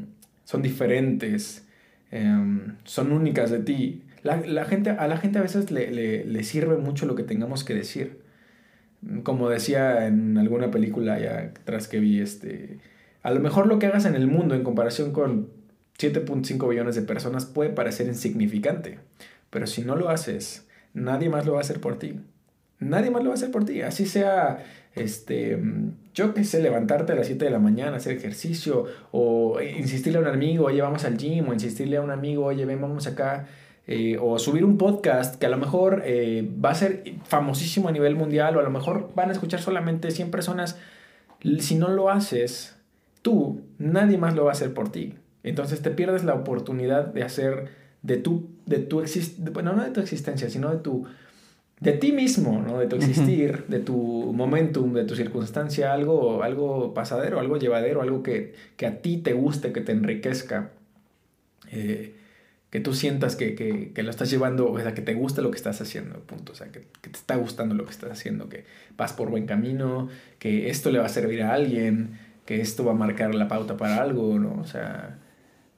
son 0.43 0.61
diferentes, 0.61 1.65
em, 2.11 2.75
son 2.83 3.11
únicas 3.11 3.49
de 3.51 3.59
ti. 3.59 4.03
La, 4.23 4.37
la 4.37 4.65
gente, 4.65 4.91
a 4.91 5.07
la 5.07 5.17
gente 5.17 5.39
a 5.39 5.41
veces 5.41 5.71
le, 5.71 5.89
le- 5.91 6.25
le 6.25 6.43
sirve 6.43 6.77
mucho 6.77 7.05
lo 7.05 7.15
que 7.15 7.23
tengamos 7.23 7.63
que 7.63 7.73
decir. 7.73 8.20
Como 9.23 9.49
decía 9.49 10.07
en 10.07 10.37
alguna 10.37 10.69
película 10.69 11.19
ya 11.19 11.39
atrás 11.39 11.87
que 11.87 11.99
vi, 11.99 12.19
este, 12.19 12.79
a 13.23 13.31
lo 13.31 13.39
mejor 13.39 13.67
lo 13.67 13.79
que 13.79 13.87
hagas 13.87 14.05
en 14.05 14.15
el 14.15 14.27
mundo 14.27 14.55
en 14.55 14.63
comparación 14.63 15.11
con 15.11 15.49
7.5 15.97 16.69
billones 16.69 16.95
de 16.95 17.01
personas 17.01 17.45
puede 17.45 17.69
parecer 17.69 18.07
insignificante, 18.07 18.99
pero 19.49 19.67
si 19.67 19.83
no 19.83 19.95
lo 19.95 20.09
haces, 20.09 20.67
nadie 20.93 21.29
más 21.29 21.45
lo 21.45 21.53
va 21.53 21.59
a 21.59 21.61
hacer 21.61 21.79
por 21.79 21.99
ti. 21.99 22.19
Nadie 22.79 23.11
más 23.11 23.23
lo 23.23 23.29
va 23.29 23.35
a 23.35 23.37
hacer 23.37 23.51
por 23.51 23.63
ti. 23.63 23.83
Así 23.83 24.07
sea, 24.07 24.63
este, 24.95 25.61
yo 26.15 26.33
qué 26.33 26.43
sé, 26.43 26.61
levantarte 26.63 27.13
a 27.13 27.15
las 27.15 27.27
7 27.27 27.45
de 27.45 27.51
la 27.51 27.59
mañana, 27.59 27.97
hacer 27.97 28.17
ejercicio, 28.17 28.85
o 29.11 29.61
insistirle 29.61 30.17
a 30.17 30.21
un 30.21 30.27
amigo, 30.27 30.65
oye, 30.65 30.81
vamos 30.81 31.05
al 31.05 31.17
gym, 31.17 31.47
o 31.47 31.53
insistirle 31.53 31.97
a 31.97 32.01
un 32.01 32.09
amigo, 32.09 32.45
oye, 32.45 32.65
ven, 32.65 32.81
vamos 32.81 33.05
acá. 33.05 33.47
Eh, 33.87 34.17
o 34.21 34.37
subir 34.39 34.63
un 34.63 34.77
podcast 34.77 35.35
que 35.35 35.45
a 35.45 35.49
lo 35.49 35.57
mejor 35.57 36.03
eh, 36.05 36.47
va 36.63 36.71
a 36.71 36.75
ser 36.75 37.15
famosísimo 37.25 37.89
a 37.89 37.91
nivel 37.91 38.15
mundial, 38.15 38.55
o 38.55 38.59
a 38.59 38.63
lo 38.63 38.69
mejor 38.69 39.11
van 39.15 39.29
a 39.29 39.33
escuchar 39.33 39.61
solamente 39.61 40.11
100 40.11 40.31
personas. 40.31 40.77
Si 41.59 41.75
no 41.75 41.89
lo 41.89 42.09
haces, 42.09 42.75
tú, 43.21 43.61
nadie 43.79 44.17
más 44.17 44.35
lo 44.35 44.45
va 44.45 44.51
a 44.51 44.53
hacer 44.53 44.73
por 44.73 44.91
ti. 44.91 45.15
Entonces 45.43 45.81
te 45.81 45.89
pierdes 45.89 46.23
la 46.23 46.35
oportunidad 46.35 47.07
de 47.07 47.23
hacer 47.23 47.69
de 48.03 48.17
tu, 48.17 48.49
de 48.65 48.79
tu 48.79 49.01
existencia, 49.01 49.51
bueno, 49.51 49.73
no 49.73 49.83
de 49.83 49.91
tu 49.91 49.99
existencia, 49.99 50.49
sino 50.49 50.69
de 50.69 50.77
tu, 50.77 51.05
de 51.79 51.93
ti 51.93 52.11
mismo, 52.11 52.61
¿no? 52.61 52.77
De 52.77 52.87
tu 52.87 52.95
existir, 52.95 53.65
de 53.67 53.79
tu 53.79 53.95
momentum, 54.33 54.93
de 54.93 55.03
tu 55.03 55.15
circunstancia, 55.15 55.93
algo, 55.93 56.43
algo 56.43 56.93
pasadero, 56.93 57.39
algo 57.39 57.57
llevadero, 57.57 58.01
algo 58.03 58.21
que, 58.21 58.53
que 58.77 58.85
a 58.85 59.01
ti 59.01 59.17
te 59.17 59.33
guste, 59.33 59.71
que 59.71 59.81
te 59.81 59.91
enriquezca, 59.91 60.69
eh, 61.71 62.15
que 62.71 62.79
tú 62.79 62.93
sientas 62.93 63.35
que, 63.35 63.53
que, 63.53 63.91
que 63.93 64.01
lo 64.01 64.09
estás 64.09 64.31
llevando, 64.31 64.71
o 64.71 64.79
sea, 64.79 64.93
que 64.93 65.01
te 65.01 65.13
gusta 65.13 65.41
lo 65.41 65.51
que 65.51 65.57
estás 65.57 65.81
haciendo, 65.81 66.19
punto, 66.21 66.53
o 66.53 66.55
sea, 66.55 66.67
que, 66.71 66.87
que 67.01 67.09
te 67.09 67.17
está 67.17 67.35
gustando 67.35 67.75
lo 67.75 67.83
que 67.85 67.91
estás 67.91 68.11
haciendo, 68.11 68.49
que 68.49 68.63
vas 68.97 69.13
por 69.13 69.29
buen 69.29 69.45
camino, 69.45 70.07
que 70.39 70.69
esto 70.69 70.89
le 70.89 70.97
va 70.99 71.05
a 71.05 71.09
servir 71.09 71.43
a 71.43 71.53
alguien, 71.53 72.17
que 72.45 72.61
esto 72.61 72.83
va 72.85 72.93
a 72.93 72.95
marcar 72.95 73.35
la 73.35 73.47
pauta 73.47 73.77
para 73.77 74.01
algo, 74.01 74.39
¿no? 74.39 74.53
O 74.59 74.65
sea, 74.65 75.19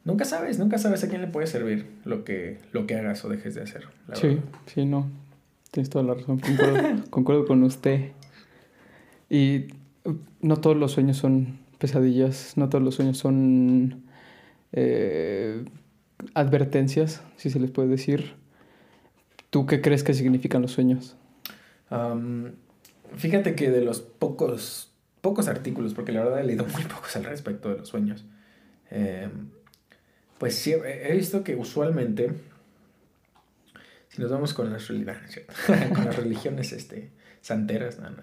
nunca 0.05 0.23
sabes, 0.23 0.59
nunca 0.59 0.77
sabes 0.77 1.03
a 1.03 1.09
quién 1.09 1.21
le 1.21 1.27
puede 1.27 1.47
servir 1.47 1.87
lo 2.05 2.23
que, 2.23 2.59
lo 2.71 2.85
que 2.85 2.95
hagas 2.95 3.25
o 3.25 3.29
dejes 3.29 3.55
de 3.55 3.63
hacer. 3.63 3.87
la 4.07 4.15
Sí, 4.15 4.27
verdad. 4.27 4.43
sí, 4.67 4.85
no. 4.85 5.09
Tienes 5.71 5.89
toda 5.89 6.05
la 6.05 6.13
razón. 6.13 6.37
Concuerdo, 6.39 7.03
concuerdo 7.09 7.45
con 7.45 7.63
usted. 7.63 8.11
Y 9.31 9.65
no 10.41 10.57
todos 10.57 10.77
los 10.77 10.91
sueños 10.91 11.17
son 11.17 11.57
pesadillas, 11.79 12.53
no 12.55 12.69
todos 12.69 12.83
los 12.83 12.93
sueños 12.93 13.17
son 13.17 14.03
eh, 14.71 15.65
advertencias, 16.33 17.21
si 17.37 17.49
se 17.49 17.59
les 17.59 17.71
puede 17.71 17.89
decir. 17.89 18.33
¿Tú 19.49 19.65
qué 19.65 19.81
crees 19.81 20.03
que 20.03 20.13
significan 20.13 20.61
los 20.61 20.71
sueños? 20.71 21.15
Fíjate 23.17 23.55
que 23.55 23.69
de 23.69 23.81
los 23.81 24.01
pocos, 24.01 24.91
pocos 25.21 25.47
artículos, 25.47 25.93
porque 25.93 26.11
la 26.11 26.23
verdad 26.23 26.39
he 26.41 26.43
leído 26.43 26.65
muy 26.65 26.83
pocos 26.83 27.15
al 27.15 27.25
respecto 27.25 27.69
de 27.69 27.77
los 27.77 27.89
sueños, 27.89 28.25
eh, 28.89 29.29
pues 30.37 30.55
sí, 30.55 30.73
he 30.73 31.13
visto 31.15 31.43
que 31.43 31.55
usualmente, 31.55 32.31
si 34.09 34.21
nos 34.21 34.31
vamos 34.31 34.53
con 34.53 34.71
las, 34.71 34.87
con 35.67 36.05
las 36.05 36.15
religiones 36.15 36.73
este, 36.73 37.11
santeras, 37.41 37.99
no, 37.99 38.09
no. 38.09 38.17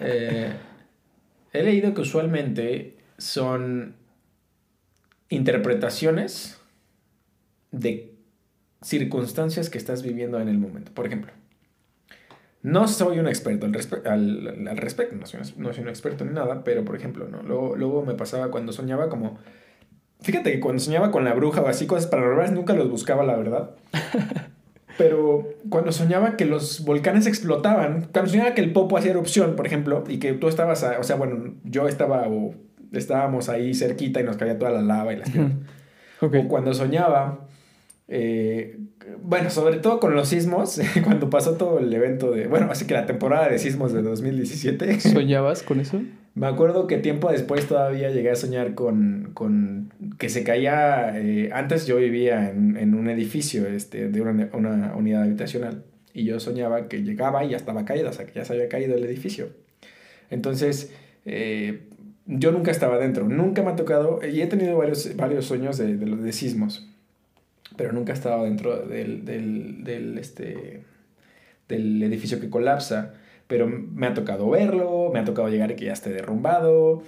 Eh, 0.00 0.52
he 1.52 1.62
leído 1.62 1.94
que 1.94 2.02
usualmente 2.02 2.98
son 3.16 3.94
interpretaciones 5.30 6.57
de 7.70 8.14
circunstancias 8.82 9.70
que 9.70 9.78
estás 9.78 10.02
viviendo 10.02 10.40
en 10.40 10.48
el 10.48 10.58
momento. 10.58 10.92
Por 10.92 11.06
ejemplo, 11.06 11.32
no 12.62 12.88
soy 12.88 13.18
un 13.18 13.28
experto 13.28 13.66
al, 13.66 13.72
respe- 13.72 14.06
al- 14.06 14.68
al 14.68 14.76
respecto, 14.76 15.16
no 15.16 15.26
soy, 15.26 15.40
no 15.56 15.72
soy 15.72 15.82
un 15.82 15.88
experto 15.88 16.24
ni 16.24 16.32
nada, 16.32 16.64
pero 16.64 16.84
por 16.84 16.96
ejemplo, 16.96 17.28
¿no? 17.28 17.42
luego, 17.42 17.76
luego 17.76 18.04
me 18.04 18.14
pasaba 18.14 18.50
cuando 18.50 18.72
soñaba 18.72 19.08
como... 19.08 19.38
Fíjate 20.20 20.50
que 20.50 20.58
cuando 20.60 20.80
soñaba 20.80 21.12
con 21.12 21.24
la 21.24 21.32
bruja 21.34 21.60
o 21.62 21.68
así 21.68 21.86
cosas 21.86 22.08
paranormales 22.08 22.50
nunca 22.52 22.72
los 22.74 22.90
buscaba, 22.90 23.22
la 23.22 23.36
verdad. 23.36 23.70
Pero 24.98 25.46
cuando 25.68 25.92
soñaba 25.92 26.36
que 26.36 26.44
los 26.44 26.84
volcanes 26.84 27.26
explotaban, 27.28 28.08
cuando 28.12 28.28
soñaba 28.32 28.54
que 28.54 28.60
el 28.62 28.72
Popo 28.72 28.96
hacía 28.98 29.12
erupción, 29.12 29.54
por 29.54 29.64
ejemplo, 29.66 30.02
y 30.08 30.18
que 30.18 30.32
tú 30.32 30.48
estabas, 30.48 30.82
a- 30.82 30.98
o 30.98 31.04
sea, 31.04 31.14
bueno, 31.16 31.54
yo 31.62 31.86
estaba 31.86 32.26
o 32.28 32.54
estábamos 32.92 33.48
ahí 33.48 33.74
cerquita 33.74 34.20
y 34.20 34.24
nos 34.24 34.36
caía 34.36 34.58
toda 34.58 34.72
la 34.72 34.82
lava 34.82 35.12
y 35.12 35.18
las 35.18 35.30
piedras. 35.30 35.52
Ok. 36.20 36.34
O 36.44 36.48
cuando 36.48 36.74
soñaba, 36.74 37.47
eh, 38.08 38.78
bueno, 39.22 39.50
sobre 39.50 39.76
todo 39.76 40.00
con 40.00 40.14
los 40.14 40.28
sismos, 40.28 40.80
cuando 41.04 41.30
pasó 41.30 41.56
todo 41.56 41.78
el 41.78 41.92
evento 41.92 42.30
de, 42.30 42.46
bueno, 42.46 42.68
así 42.70 42.86
que 42.86 42.94
la 42.94 43.06
temporada 43.06 43.48
de 43.48 43.58
sismos 43.58 43.92
de 43.92 44.02
2017. 44.02 45.00
¿Soñabas 45.00 45.62
con 45.62 45.80
eso? 45.80 46.00
Me 46.34 46.46
acuerdo 46.46 46.86
que 46.86 46.98
tiempo 46.98 47.30
después 47.30 47.66
todavía 47.66 48.10
llegué 48.10 48.30
a 48.30 48.36
soñar 48.36 48.74
con, 48.74 49.30
con 49.34 49.92
que 50.18 50.28
se 50.28 50.44
caía, 50.44 51.18
eh, 51.18 51.50
antes 51.52 51.86
yo 51.86 51.96
vivía 51.96 52.50
en, 52.50 52.76
en 52.76 52.94
un 52.94 53.10
edificio 53.10 53.66
este, 53.66 54.08
de 54.08 54.20
una, 54.20 54.48
una 54.52 54.94
unidad 54.94 55.24
habitacional 55.24 55.82
y 56.14 56.24
yo 56.24 56.38
soñaba 56.38 56.88
que 56.88 57.02
llegaba 57.02 57.44
y 57.44 57.50
ya 57.50 57.56
estaba 57.56 57.84
caída, 57.84 58.10
o 58.10 58.12
sea, 58.12 58.24
que 58.24 58.32
ya 58.34 58.44
se 58.44 58.52
había 58.52 58.68
caído 58.68 58.96
el 58.96 59.04
edificio. 59.04 59.48
Entonces, 60.30 60.92
eh, 61.24 61.82
yo 62.26 62.52
nunca 62.52 62.70
estaba 62.70 62.98
dentro, 62.98 63.28
nunca 63.28 63.62
me 63.62 63.70
ha 63.70 63.76
tocado, 63.76 64.20
y 64.24 64.40
he 64.40 64.46
tenido 64.46 64.76
varios, 64.76 65.16
varios 65.16 65.46
sueños 65.46 65.78
de, 65.78 65.96
de, 65.96 66.16
de 66.16 66.32
sismos, 66.32 66.88
pero 67.78 67.92
nunca 67.92 68.12
he 68.12 68.16
estado 68.16 68.44
dentro 68.44 68.76
del, 68.76 69.24
del, 69.24 69.84
del, 69.84 70.18
este, 70.18 70.82
del 71.68 72.02
edificio 72.02 72.40
que 72.40 72.50
colapsa. 72.50 73.14
Pero 73.46 73.66
me 73.66 74.08
ha 74.08 74.12
tocado 74.12 74.50
verlo, 74.50 75.10
me 75.14 75.20
ha 75.20 75.24
tocado 75.24 75.48
llegar 75.48 75.70
y 75.70 75.76
que 75.76 75.86
ya 75.86 75.92
esté 75.94 76.10
derrumbado, 76.10 77.02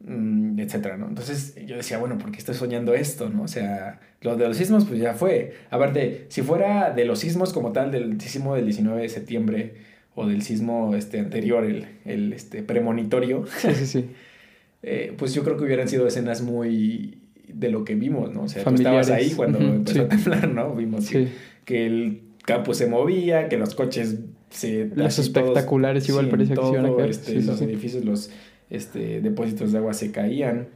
mm, 0.00 0.58
etcétera, 0.58 0.98
¿no? 0.98 1.06
Entonces 1.08 1.54
yo 1.64 1.76
decía, 1.76 1.96
bueno, 1.98 2.18
¿por 2.18 2.30
qué 2.30 2.38
estoy 2.38 2.56
soñando 2.56 2.94
esto, 2.94 3.30
no? 3.30 3.44
O 3.44 3.48
sea, 3.48 4.00
lo 4.20 4.36
de 4.36 4.48
los 4.48 4.56
sismos, 4.56 4.84
pues 4.84 5.00
ya 5.00 5.14
fue. 5.14 5.54
Aparte, 5.70 6.26
si 6.28 6.42
fuera 6.42 6.90
de 6.90 7.04
los 7.06 7.20
sismos 7.20 7.54
como 7.54 7.72
tal, 7.72 7.92
del 7.92 8.20
sismo 8.20 8.56
del 8.56 8.64
19 8.64 9.00
de 9.00 9.08
septiembre 9.08 9.74
o 10.14 10.26
del 10.26 10.42
sismo 10.42 10.94
este, 10.96 11.20
anterior, 11.20 11.64
el, 11.64 11.86
el 12.04 12.32
este, 12.32 12.62
premonitorio, 12.62 13.46
Sí, 13.46 13.72
sí, 13.72 13.86
sí. 13.86 14.10
eh, 14.82 15.14
pues 15.16 15.32
yo 15.32 15.44
creo 15.44 15.56
que 15.56 15.64
hubieran 15.64 15.88
sido 15.88 16.06
escenas 16.06 16.42
muy 16.42 17.22
de 17.58 17.70
lo 17.70 17.84
que 17.84 17.94
vimos, 17.94 18.32
¿no? 18.32 18.42
O 18.44 18.48
sea, 18.48 18.64
tú 18.64 18.74
estabas 18.74 19.10
ahí 19.10 19.30
cuando 19.32 19.58
empezó 19.58 19.98
sí. 19.98 20.04
a 20.04 20.08
temblar, 20.08 20.48
¿no? 20.48 20.74
Vimos 20.74 21.08
que, 21.10 21.26
Sí. 21.26 21.32
que 21.64 21.86
el 21.86 22.22
campo 22.44 22.72
se 22.74 22.86
movía, 22.86 23.48
que 23.48 23.56
los 23.58 23.74
coches 23.74 24.20
se... 24.50 24.86
Los 24.94 25.18
así 25.18 25.30
todos- 25.32 25.48
espectaculares 25.48 26.08
igual 26.08 26.28
parecía 26.28 26.54
todo, 26.54 26.96
caer. 26.96 27.10
este, 27.10 27.32
Sí, 27.32 27.40
sí, 27.42 27.46
los 27.46 27.60
edificios, 27.60 28.04
los 28.04 28.30
este, 28.70 29.20
depósitos 29.20 29.72
de 29.72 29.78
agua 29.78 29.92
se 29.94 30.10
caían. 30.12 30.68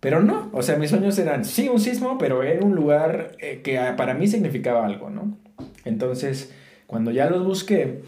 Pero 0.00 0.22
no, 0.22 0.50
o 0.52 0.62
sea, 0.62 0.76
mis 0.76 0.90
sueños 0.90 1.18
eran, 1.18 1.44
sí, 1.44 1.68
un 1.68 1.80
sismo, 1.80 2.18
pero 2.18 2.42
en 2.44 2.62
un 2.62 2.74
lugar 2.74 3.32
eh, 3.40 3.60
que 3.64 3.78
para 3.96 4.14
mí 4.14 4.26
significaba 4.28 4.84
algo, 4.84 5.08
¿no? 5.10 5.36
Entonces, 5.84 6.52
cuando 6.86 7.10
ya 7.10 7.30
los 7.30 7.44
busqué, 7.46 8.02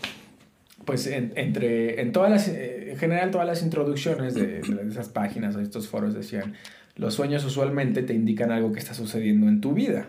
pues 0.84 1.06
en, 1.06 1.32
entre, 1.36 2.00
en 2.02 2.12
todas 2.12 2.30
las, 2.30 2.48
eh, 2.48 2.90
en 2.92 2.96
general 2.98 3.30
todas 3.30 3.46
las 3.46 3.62
introducciones 3.62 4.34
de, 4.34 4.60
de 4.60 4.88
esas 4.88 5.08
páginas 5.08 5.56
o 5.56 5.60
estos 5.60 5.88
foros 5.88 6.14
decían, 6.14 6.54
los 6.98 7.14
sueños 7.14 7.44
usualmente 7.44 8.02
te 8.02 8.12
indican 8.12 8.50
algo 8.50 8.72
que 8.72 8.80
está 8.80 8.92
sucediendo 8.92 9.48
en 9.48 9.60
tu 9.60 9.72
vida. 9.72 10.08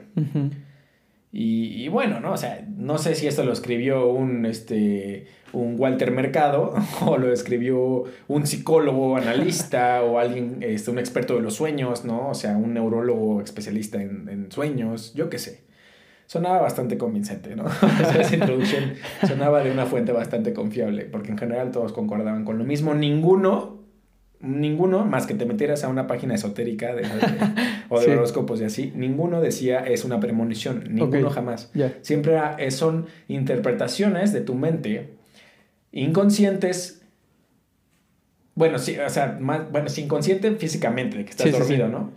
Y, 1.32 1.84
y 1.84 1.88
bueno, 1.88 2.20
¿no? 2.20 2.34
O 2.34 2.38
sea, 2.38 2.68
no 2.76 2.98
sé 2.98 3.14
si 3.14 3.28
esto 3.28 3.44
lo 3.44 3.54
escribió 3.54 4.08
un, 4.08 4.48
este, 4.48 5.28
un 5.54 5.76
Walter 5.78 6.12
Mercado 6.12 6.74
o 7.06 7.18
lo 7.18 7.32
escribió 7.32 8.06
un 8.28 8.48
psicólogo, 8.48 9.16
analista 9.16 10.02
o 10.04 10.18
alguien, 10.18 10.58
este, 10.62 10.90
un 10.90 10.98
experto 10.98 11.36
de 11.36 11.42
los 11.42 11.54
sueños, 11.54 12.04
¿no? 12.06 12.30
O 12.30 12.34
sea, 12.34 12.58
un 12.58 12.74
neurólogo 12.74 13.42
especialista 13.42 14.02
en, 14.02 14.28
en 14.28 14.52
sueños, 14.52 15.14
yo 15.14 15.30
qué 15.30 15.38
sé. 15.38 15.62
Sonaba 16.26 16.62
bastante 16.62 16.98
convincente, 16.98 17.56
¿no? 17.56 17.66
Esa 18.20 18.36
introducción 18.36 18.94
sonaba 19.28 19.64
de 19.64 19.72
una 19.72 19.86
fuente 19.86 20.12
bastante 20.12 20.54
confiable, 20.54 21.06
porque 21.06 21.32
en 21.32 21.38
general 21.38 21.72
todos 21.72 21.92
concordaban 21.92 22.46
con 22.46 22.58
lo 22.58 22.64
mismo. 22.64 22.96
Ninguno 22.96 23.79
ninguno, 24.42 25.06
más 25.06 25.28
que 25.28 25.34
te 25.34 25.46
metieras 25.46 25.84
a 25.84 25.90
una 25.90 26.08
página 26.08 26.36
esotérica 26.36 26.96
de, 26.96 27.06
o 27.90 28.00
de 28.00 28.12
horóscopos 28.14 28.62
y 28.62 28.66
así, 28.66 28.94
ninguno 28.96 29.42
decía 29.42 29.80
es 29.80 30.06
una 30.06 30.20
premonición, 30.20 30.84
ninguno 30.90 31.30
jamás. 31.30 31.72
Siempre 32.02 32.40
son 32.72 33.08
interpretaciones 33.28 34.34
de 34.34 34.42
tu 34.42 34.56
mente 34.56 35.10
inconscientes. 35.92 37.02
Bueno, 38.56 38.78
sí, 38.78 38.98
o 38.98 39.10
sea, 39.10 39.38
más, 39.40 39.72
bueno, 39.72 39.88
inconsciente 39.96 40.52
físicamente, 40.56 41.18
de 41.18 41.26
que 41.26 41.32
estás 41.32 41.52
dormido, 41.52 41.88
¿no? 41.88 42.12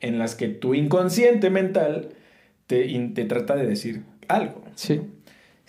En 0.00 0.18
las 0.18 0.34
que 0.34 0.48
tu 0.48 0.74
inconsciente 0.74 1.50
mental 1.50 2.10
te, 2.66 2.86
te 3.14 3.24
trata 3.24 3.54
de 3.54 3.66
decir 3.66 4.02
algo. 4.28 4.62
Sí 4.74 5.00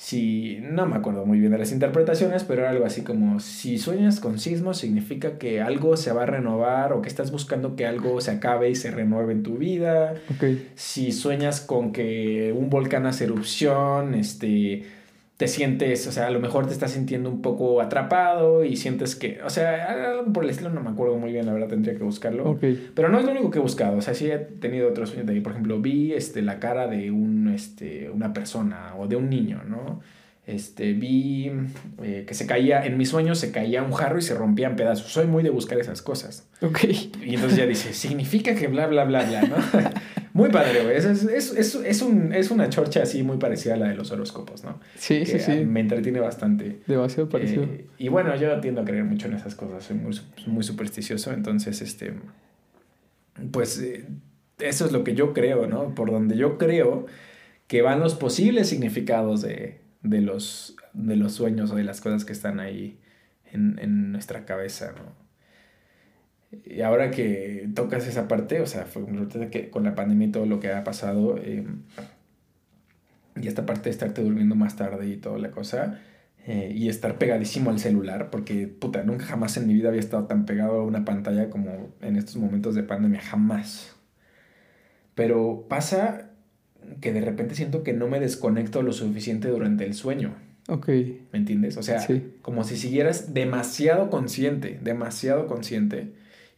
si 0.02 0.58
no 0.64 0.88
me 0.88 0.96
acuerdo 0.96 1.28
muy 1.28 1.40
bien 1.40 1.52
de 1.52 1.60
las 1.60 1.72
interpretaciones, 1.72 2.44
pero 2.44 2.62
era 2.62 2.72
algo 2.72 2.86
así 2.86 3.04
como 3.04 3.40
si 3.40 3.78
sueñas 3.78 4.20
con 4.20 4.40
sismos 4.40 4.80
significa 4.80 5.38
que 5.38 5.62
algo 5.62 5.96
se 5.96 6.12
va 6.12 6.24
a 6.24 6.26
renovar 6.26 6.92
o 6.92 7.04
que 7.04 7.08
estás 7.08 7.32
buscando 7.32 7.76
que 7.76 7.86
algo 7.86 8.20
se 8.20 8.32
acabe 8.32 8.72
y 8.72 8.74
se 8.74 8.90
renueve 8.90 9.32
en 9.32 9.44
tu 9.44 9.60
vida. 9.60 10.16
Si 10.74 11.12
sueñas 11.12 11.62
con 11.62 11.92
que 11.94 12.52
un 12.52 12.72
volcán 12.72 13.06
hace 13.06 13.26
erupción, 13.26 14.16
este 14.16 14.86
te 15.42 15.48
sientes, 15.48 16.06
o 16.06 16.12
sea, 16.12 16.28
a 16.28 16.30
lo 16.30 16.40
mejor 16.40 16.68
te 16.68 16.72
estás 16.72 16.92
sintiendo 16.92 17.28
un 17.28 17.42
poco 17.42 17.82
atrapado 17.82 18.64
y 18.64 18.76
sientes 18.76 19.16
que, 19.16 19.42
o 19.44 19.50
sea, 19.50 19.86
algo 19.86 20.32
por 20.32 20.44
el 20.44 20.52
estilo 20.52 20.70
no 20.70 20.82
me 20.82 20.92
acuerdo 20.92 21.18
muy 21.18 21.32
bien, 21.32 21.48
la 21.48 21.54
verdad 21.54 21.68
tendría 21.68 21.98
que 21.98 22.04
buscarlo. 22.04 22.60
Pero 22.94 23.10
no 23.10 23.18
es 23.18 23.26
lo 23.26 23.32
único 23.32 23.50
que 23.50 23.58
he 23.58 23.62
buscado, 23.62 23.98
o 23.98 24.02
sea, 24.04 24.14
sí 24.14 24.30
he 24.30 24.38
tenido 24.38 24.88
otros 24.88 25.10
sueños 25.10 25.26
de 25.26 25.34
ahí, 25.34 25.40
por 25.40 25.54
ejemplo, 25.54 25.82
vi 25.82 26.14
este, 26.14 26.44
la 26.44 26.60
cara 26.60 26.86
de 26.86 27.10
un, 27.10 27.48
este, 27.48 28.12
una 28.12 28.34
persona 28.34 28.94
o 29.00 29.08
de 29.08 29.16
un 29.16 29.32
niño, 29.32 29.64
¿no? 29.68 30.02
Este, 30.46 30.94
vi 30.94 31.52
eh, 32.04 32.26
que 32.28 32.36
se 32.36 32.46
caía, 32.46 32.86
en 32.86 33.00
mis 33.00 33.10
sueños 33.10 33.40
se 33.40 33.52
caía 33.52 33.82
un 33.82 33.94
jarro 33.94 34.20
y 34.20 34.22
se 34.22 34.36
rompía 34.36 34.68
en 34.68 34.76
pedazos. 34.76 35.12
Soy 35.12 35.26
muy 35.26 35.42
de 35.42 35.50
buscar 35.50 35.80
esas 35.80 36.04
cosas. 36.04 36.48
Ok. 36.62 36.84
Y 37.26 37.34
entonces 37.34 37.58
ya 37.58 37.66
dice, 37.66 37.94
significa 37.94 38.54
que 38.54 38.68
bla, 38.68 38.86
bla, 38.86 39.06
bla, 39.06 39.24
bla, 39.24 39.42
¿no? 39.42 39.56
muy 40.34 40.50
padre, 40.50 40.84
güey. 40.84 40.96
Es, 40.96 41.06
es, 41.06 41.24
es, 41.26 41.76
es, 41.76 42.02
un, 42.02 42.34
es 42.34 42.52
una 42.52 42.70
chorcha 42.70 43.04
así 43.04 43.24
muy 43.24 43.38
parecida 43.38 43.74
a 43.74 43.78
la 43.78 43.90
de 43.90 43.96
los 43.96 44.12
horóscopos, 44.12 44.64
¿no? 44.64 44.80
Sí, 44.96 45.26
sí, 45.26 45.40
sí. 45.40 45.66
Me 45.66 45.80
entretiene 45.80 46.20
bastante. 46.20 46.80
Demasiado 46.88 47.30
parecido. 47.30 47.64
Eh, 47.64 47.86
y 47.98 48.10
bueno, 48.10 48.36
yo 48.36 48.60
tiendo 48.60 48.82
a 48.82 48.86
creer 48.86 49.04
mucho 49.04 49.28
en 49.28 49.34
esas 49.34 49.56
cosas. 49.56 49.84
Soy 49.84 49.98
muy, 49.98 50.20
muy 50.48 50.64
supersticioso. 50.64 51.32
Entonces, 51.34 51.82
este. 51.82 52.14
Pues 53.52 53.80
eh, 53.82 54.06
eso 54.60 54.86
es 54.86 54.92
lo 54.92 55.04
que 55.04 55.16
yo 55.16 55.34
creo, 55.34 55.68
¿no? 55.68 55.96
Por 55.96 56.12
donde 56.12 56.38
yo 56.38 56.58
creo 56.58 57.06
que 57.68 57.82
van 57.82 58.00
los 58.00 58.16
posibles 58.16 58.68
significados 58.68 59.42
de 59.42 59.82
de 60.04 60.22
los, 60.22 60.76
de 60.94 61.16
los 61.16 61.34
sueños 61.34 61.72
o 61.72 61.76
de 61.76 61.84
las 61.84 62.02
cosas 62.02 62.26
que 62.26 62.34
están 62.34 62.60
ahí 62.60 63.00
en, 63.52 63.80
en 63.80 64.12
nuestra 64.12 64.46
cabeza, 64.46 64.94
¿no? 64.94 65.21
Y 66.66 66.82
ahora 66.82 67.12
que 67.12 67.70
tocas 67.74 68.08
esa 68.08 68.28
parte, 68.28 68.62
o 68.62 68.66
sea, 68.66 68.86
fue 68.86 69.04
que 69.50 69.70
con 69.70 69.84
la 69.84 69.96
pandemia 69.96 70.28
y 70.28 70.32
todo 70.32 70.46
lo 70.46 70.60
que 70.60 70.72
ha 70.72 70.84
pasado, 70.84 71.38
eh, 71.38 71.66
y 73.42 73.48
esta 73.48 73.66
parte 73.66 73.84
de 73.84 73.92
estarte 73.92 74.22
durmiendo 74.22 74.56
más 74.56 74.76
tarde 74.76 75.08
y 75.08 75.18
toda 75.18 75.40
la 75.40 75.52
cosa, 75.52 76.02
eh, 76.46 76.74
y 76.76 76.90
estar 76.90 77.18
pegadísimo 77.18 77.70
al 77.70 77.80
celular, 77.80 78.30
porque 78.32 78.68
puta, 78.68 79.04
nunca 79.04 79.26
jamás 79.26 79.56
en 79.58 79.68
mi 79.68 79.74
vida 79.74 79.90
había 79.90 80.00
estado 80.00 80.26
tan 80.26 80.46
pegado 80.46 80.82
a 80.82 80.84
una 80.84 81.06
pantalla 81.06 81.50
como 81.50 81.94
en 82.02 82.16
estos 82.16 82.36
momentos 82.38 82.76
de 82.76 82.84
pandemia, 82.84 83.22
jamás. 83.22 83.96
Pero 85.16 85.68
pasa 85.70 86.32
que 87.00 87.14
de 87.14 87.22
repente 87.22 87.56
siento 87.56 87.84
que 87.84 87.94
no 87.94 88.08
me 88.08 88.20
desconecto 88.20 88.82
lo 88.82 88.92
suficiente 88.92 89.50
durante 89.50 89.86
el 89.86 89.94
sueño. 89.94 90.34
Ok. 90.68 90.88
¿Me 90.88 91.40
entiendes? 91.40 91.78
O 91.78 91.84
sea, 91.84 92.06
como 92.42 92.64
si 92.64 92.76
siguieras 92.76 93.34
demasiado 93.34 94.10
consciente, 94.10 94.80
demasiado 94.82 95.48
consciente. 95.48 96.14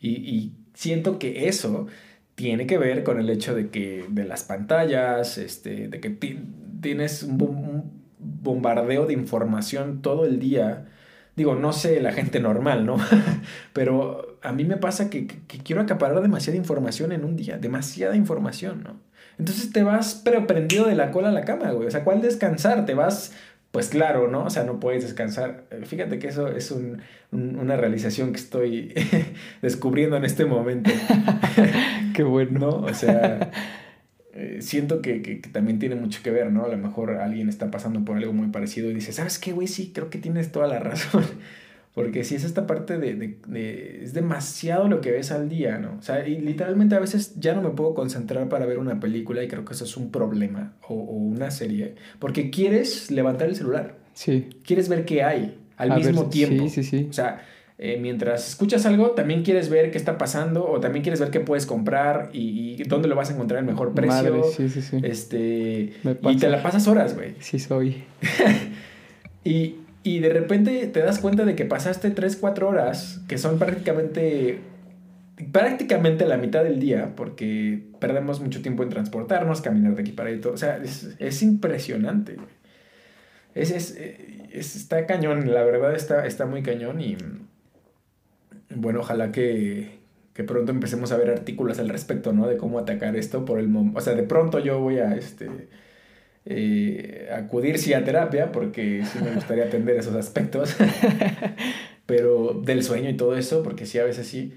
Y, 0.07 0.53
siento 0.73 1.19
que 1.19 1.47
eso 1.47 1.87
tiene 2.35 2.65
que 2.65 2.79
ver 2.79 3.03
con 3.03 3.19
el 3.19 3.29
hecho 3.29 3.53
de 3.53 3.69
que 3.69 4.05
de 4.09 4.25
las 4.25 4.43
pantallas, 4.43 5.37
este, 5.37 5.87
de 5.87 5.99
que 5.99 6.09
tienes 6.81 7.23
un, 7.23 8.03
bombardeo 8.19 9.05
de 9.05 9.13
información 9.13 10.01
todo 10.01 10.25
el 10.25 10.39
día. 10.39 10.87
Digo, 11.35 11.55
no 11.55 11.73
sé 11.73 11.99
la 12.01 12.11
gente 12.11 12.39
normal, 12.39 12.85
¿no? 12.85 12.97
Pero 13.73 14.37
a 14.41 14.51
mí 14.51 14.65
me 14.65 14.77
pasa 14.77 15.09
que, 15.09 15.27
que 15.27 15.57
quiero 15.59 15.81
acaparar 15.81 16.21
demasiada 16.21 16.57
información 16.57 17.11
en 17.11 17.23
un 17.25 17.35
día, 17.35 17.57
demasiada 17.57 18.15
información, 18.15 18.83
¿no? 18.83 18.99
Entonces 19.39 19.71
te 19.71 19.83
vas 19.83 20.21
pero 20.23 20.45
prendido 20.45 20.85
de 20.85 20.95
la 20.95 21.11
cola 21.11 21.29
a 21.29 21.31
la 21.31 21.43
cama, 21.43 21.71
güey. 21.71 21.87
O 21.87 21.91
sea, 21.91 22.03
¿cuál 22.03 22.21
descansar? 22.21 22.85
Te 22.85 22.93
vas, 22.93 23.33
pues 23.73 23.89
claro, 23.89 24.27
¿no? 24.27 24.43
O 24.45 24.49
sea, 24.51 24.65
no 24.65 24.79
puedes 24.79 25.01
descansar. 25.01 25.63
Eh, 25.71 25.81
fíjate 25.83 26.19
que 26.19 26.27
eso 26.27 26.47
es 26.47 26.69
un, 26.69 27.01
una 27.31 27.75
realización 27.75 28.31
que 28.31 28.39
estoy 28.39 28.93
descubriendo 29.63 30.15
en 30.15 30.25
este 30.25 30.45
momento. 30.45 30.91
Qué 32.13 32.21
bueno. 32.21 32.59
¿No? 32.59 32.69
O 32.69 32.93
sea, 32.93 33.49
eh, 34.35 34.59
siento 34.61 35.01
que, 35.01 35.23
que, 35.23 35.37
también 35.37 35.79
tiene 35.79 35.95
mucho 35.95 36.21
que 36.21 36.29
ver, 36.29 36.51
¿no? 36.51 36.65
A 36.65 36.67
lo 36.67 36.77
mejor 36.77 37.15
alguien 37.15 37.49
está 37.49 37.71
pasando 37.71 38.05
por 38.05 38.15
algo 38.15 38.31
muy 38.31 38.49
parecido 38.49 38.91
y 38.91 38.93
dice, 38.93 39.11
¿sabes 39.11 39.39
qué, 39.39 39.53
güey? 39.53 39.67
Sí, 39.67 39.91
creo 39.91 40.11
que 40.11 40.19
tienes 40.19 40.51
toda 40.51 40.67
la 40.67 40.77
razón. 40.77 41.25
Porque 41.93 42.23
si 42.23 42.35
es 42.35 42.43
esta 42.43 42.65
parte 42.65 42.97
de, 42.97 43.13
de, 43.13 43.37
de, 43.47 44.03
Es 44.03 44.13
demasiado 44.13 44.87
lo 44.87 44.99
que 44.99 45.11
ves 45.11 45.31
al 45.31 45.47
día, 45.47 45.77
¿no? 45.77 45.97
O 45.99 46.01
sea, 46.01 46.27
y 46.27 46.39
literalmente 46.39 46.95
a 46.95 46.99
veces 46.99 47.35
ya 47.39 47.53
no 47.53 47.61
me 47.61 47.69
puedo 47.69 47.93
concentrar 47.93 48.49
para 48.49 48.65
ver 48.65 48.79
una 48.79 48.99
película 48.99 49.43
y 49.43 49.47
creo 49.47 49.63
que 49.63 49.73
eso 49.73 49.85
es 49.85 49.95
un 49.95 50.11
problema 50.11 50.73
o, 50.87 50.95
o 50.95 51.13
una 51.13 51.51
serie. 51.51 51.95
Porque 52.19 52.49
quieres 52.49 53.11
levantar 53.11 53.47
el 53.47 53.55
celular. 53.55 53.95
Sí. 54.13 54.49
Quieres 54.65 54.89
ver 54.89 55.05
qué 55.05 55.23
hay 55.23 55.57
al 55.77 55.95
mismo 55.95 56.29
tiempo. 56.29 56.67
Sí, 56.67 56.83
sí, 56.83 56.83
sí. 56.83 57.07
O 57.09 57.13
sea, 57.13 57.43
eh, 57.79 57.97
mientras 57.99 58.49
escuchas 58.49 58.85
algo, 58.85 59.11
también 59.11 59.43
quieres 59.43 59.69
ver 59.69 59.91
qué 59.91 59.97
está 59.97 60.17
pasando 60.17 60.65
o 60.65 60.79
también 60.79 61.03
quieres 61.03 61.19
ver 61.19 61.31
qué 61.31 61.39
puedes 61.39 61.65
comprar 61.65 62.29
y, 62.31 62.81
y 62.81 62.83
dónde 62.83 63.07
lo 63.07 63.15
vas 63.15 63.29
a 63.29 63.33
encontrar 63.33 63.59
el 63.59 63.65
mejor 63.65 63.93
precio. 63.93 64.13
Madre, 64.13 64.41
sí, 64.55 64.69
sí, 64.69 64.81
sí. 64.81 64.97
Este, 65.03 65.93
y 66.03 66.37
te 66.37 66.49
la 66.49 66.61
pasas 66.61 66.87
horas, 66.87 67.15
güey. 67.15 67.33
Sí, 67.39 67.59
soy. 67.59 68.03
y, 69.43 69.75
y 70.03 70.19
de 70.19 70.29
repente 70.29 70.85
te 70.87 70.99
das 70.99 71.19
cuenta 71.19 71.45
de 71.45 71.55
que 71.55 71.65
pasaste 71.65 72.11
3, 72.11 72.35
4 72.35 72.67
horas, 72.67 73.21
que 73.27 73.37
son 73.37 73.57
prácticamente, 73.57 74.59
prácticamente 75.51 76.25
la 76.25 76.37
mitad 76.37 76.63
del 76.63 76.79
día, 76.79 77.13
porque 77.15 77.83
perdemos 77.99 78.41
mucho 78.41 78.61
tiempo 78.61 78.83
en 78.83 78.89
transportarnos, 78.89 79.61
caminar 79.61 79.95
de 79.95 80.01
aquí 80.01 80.11
para 80.11 80.29
allá. 80.29 80.49
O 80.49 80.57
sea, 80.57 80.77
es, 80.77 81.15
es 81.19 81.41
impresionante. 81.41 82.35
Es, 83.55 83.71
es, 83.71 83.97
es, 83.97 84.75
está 84.75 85.05
cañón, 85.05 85.53
la 85.53 85.63
verdad 85.63 85.95
está, 85.95 86.25
está 86.25 86.45
muy 86.45 86.63
cañón 86.63 86.99
y 86.99 87.15
bueno, 88.75 89.01
ojalá 89.01 89.31
que, 89.31 89.99
que 90.33 90.43
pronto 90.43 90.71
empecemos 90.71 91.11
a 91.11 91.17
ver 91.17 91.29
artículos 91.29 91.79
al 91.79 91.89
respecto, 91.89 92.33
¿no? 92.33 92.47
De 92.47 92.57
cómo 92.57 92.79
atacar 92.79 93.15
esto 93.15 93.45
por 93.45 93.59
el 93.59 93.69
momento. 93.69 93.99
O 93.99 94.01
sea, 94.01 94.15
de 94.15 94.23
pronto 94.23 94.59
yo 94.59 94.79
voy 94.79 94.99
a, 94.99 95.15
este, 95.15 95.49
eh, 96.45 97.29
acudir 97.33 97.77
sí 97.77 97.93
a 97.93 98.03
terapia, 98.03 98.51
porque 98.51 99.03
sí 99.05 99.19
me 99.23 99.31
gustaría 99.31 99.65
atender 99.65 99.95
esos 99.97 100.15
aspectos, 100.15 100.75
pero 102.05 102.61
del 102.65 102.83
sueño 102.83 103.09
y 103.09 103.13
todo 103.13 103.37
eso, 103.37 103.63
porque 103.63 103.85
sí, 103.85 103.97
a 103.99 104.03
veces 104.03 104.27
sí, 104.27 104.53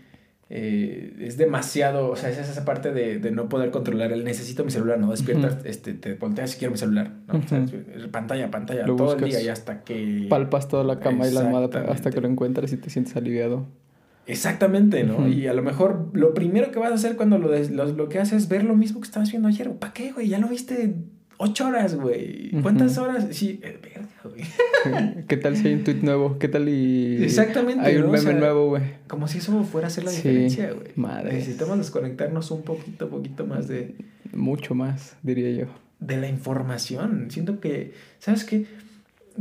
eh, 0.51 1.15
es 1.21 1.37
demasiado, 1.37 2.11
o 2.11 2.17
sea, 2.17 2.31
es 2.31 2.39
esa 2.39 2.65
parte 2.65 2.93
de, 2.93 3.19
de, 3.19 3.31
no 3.31 3.49
poder 3.49 3.71
controlar 3.71 4.13
el 4.13 4.25
necesito 4.25 4.65
mi 4.65 4.71
celular, 4.71 4.99
no 4.99 5.11
despiertas, 5.11 5.59
este, 5.65 5.93
te 5.95 6.15
volteas 6.15 6.51
si 6.51 6.59
quiero 6.59 6.73
mi 6.73 6.79
celular, 6.79 7.13
¿no? 7.29 7.41
pantalla, 8.11 8.51
pantalla, 8.51 8.85
todo 8.85 9.17
el 9.17 9.25
día 9.25 9.41
y 9.43 9.49
hasta 9.49 9.83
que... 9.83 10.27
Palpas 10.29 10.69
toda 10.69 10.83
la 10.83 10.99
cama 10.99 11.29
y 11.29 11.33
la 11.33 11.41
almohada 11.41 11.85
hasta 11.89 12.11
que 12.11 12.21
lo 12.21 12.29
encuentras 12.29 12.73
y 12.73 12.77
te 12.77 12.91
sientes 12.91 13.17
aliviado. 13.17 13.67
Exactamente, 14.29 15.05
¿no? 15.05 15.29
Y 15.29 15.47
a 15.47 15.53
lo 15.53 15.63
mejor 15.63 16.11
lo 16.13 16.35
primero 16.35 16.73
que 16.73 16.81
vas 16.81 16.91
a 16.91 16.95
hacer 16.95 17.15
cuando 17.15 17.39
lo, 17.39 17.49
lo 17.57 17.95
bloqueas 17.95 18.33
es 18.33 18.49
ver 18.49 18.65
lo 18.65 18.75
mismo 18.75 19.01
que 19.01 19.07
estabas 19.07 19.31
viendo 19.31 19.47
ayer. 19.47 19.71
¿Para 19.75 19.93
qué, 19.93 20.11
güey? 20.11 20.29
Ya 20.29 20.41
lo 20.41 20.49
viste 20.49 20.97
Ocho 21.39 21.67
horas, 21.67 21.95
güey. 21.95 22.51
¿Cuántas 22.63 22.97
horas? 22.99 23.27
Sí, 23.31 23.61
eh, 23.63 23.79
güey. 24.25 24.45
¿Qué 25.29 25.37
tal 25.37 25.57
si 25.57 25.69
hay 25.69 25.75
un 25.75 25.85
tweet 25.85 26.01
nuevo? 26.03 26.39
¿Qué 26.39 26.49
tal 26.49 26.69
y. 26.69 27.23
Exactamente. 27.23 27.85
Hay 27.85 27.97
un 27.97 28.11
meme 28.11 28.35
nuevo, 28.35 28.69
güey. 28.69 28.83
Como 29.07 29.29
si 29.29 29.39
eso 29.39 29.63
fuera 29.65 29.87
a 29.87 29.89
hacer 29.89 30.05
la 30.05 30.11
diferencia, 30.11 30.73
güey. 30.73 30.93
Madre. 30.97 31.33
Necesitamos 31.33 31.79
desconectarnos 31.79 32.51
un 32.51 32.63
poquito, 32.63 33.09
poquito 33.09 33.47
más 33.47 33.69
de. 33.69 33.95
Mucho 34.33 34.75
más, 34.75 35.17
diría 35.23 35.51
yo. 35.51 35.67
De 36.01 36.17
la 36.17 36.29
información. 36.29 37.31
Siento 37.31 37.61
que. 37.61 37.93
¿Sabes 38.19 38.45
qué? 38.45 38.67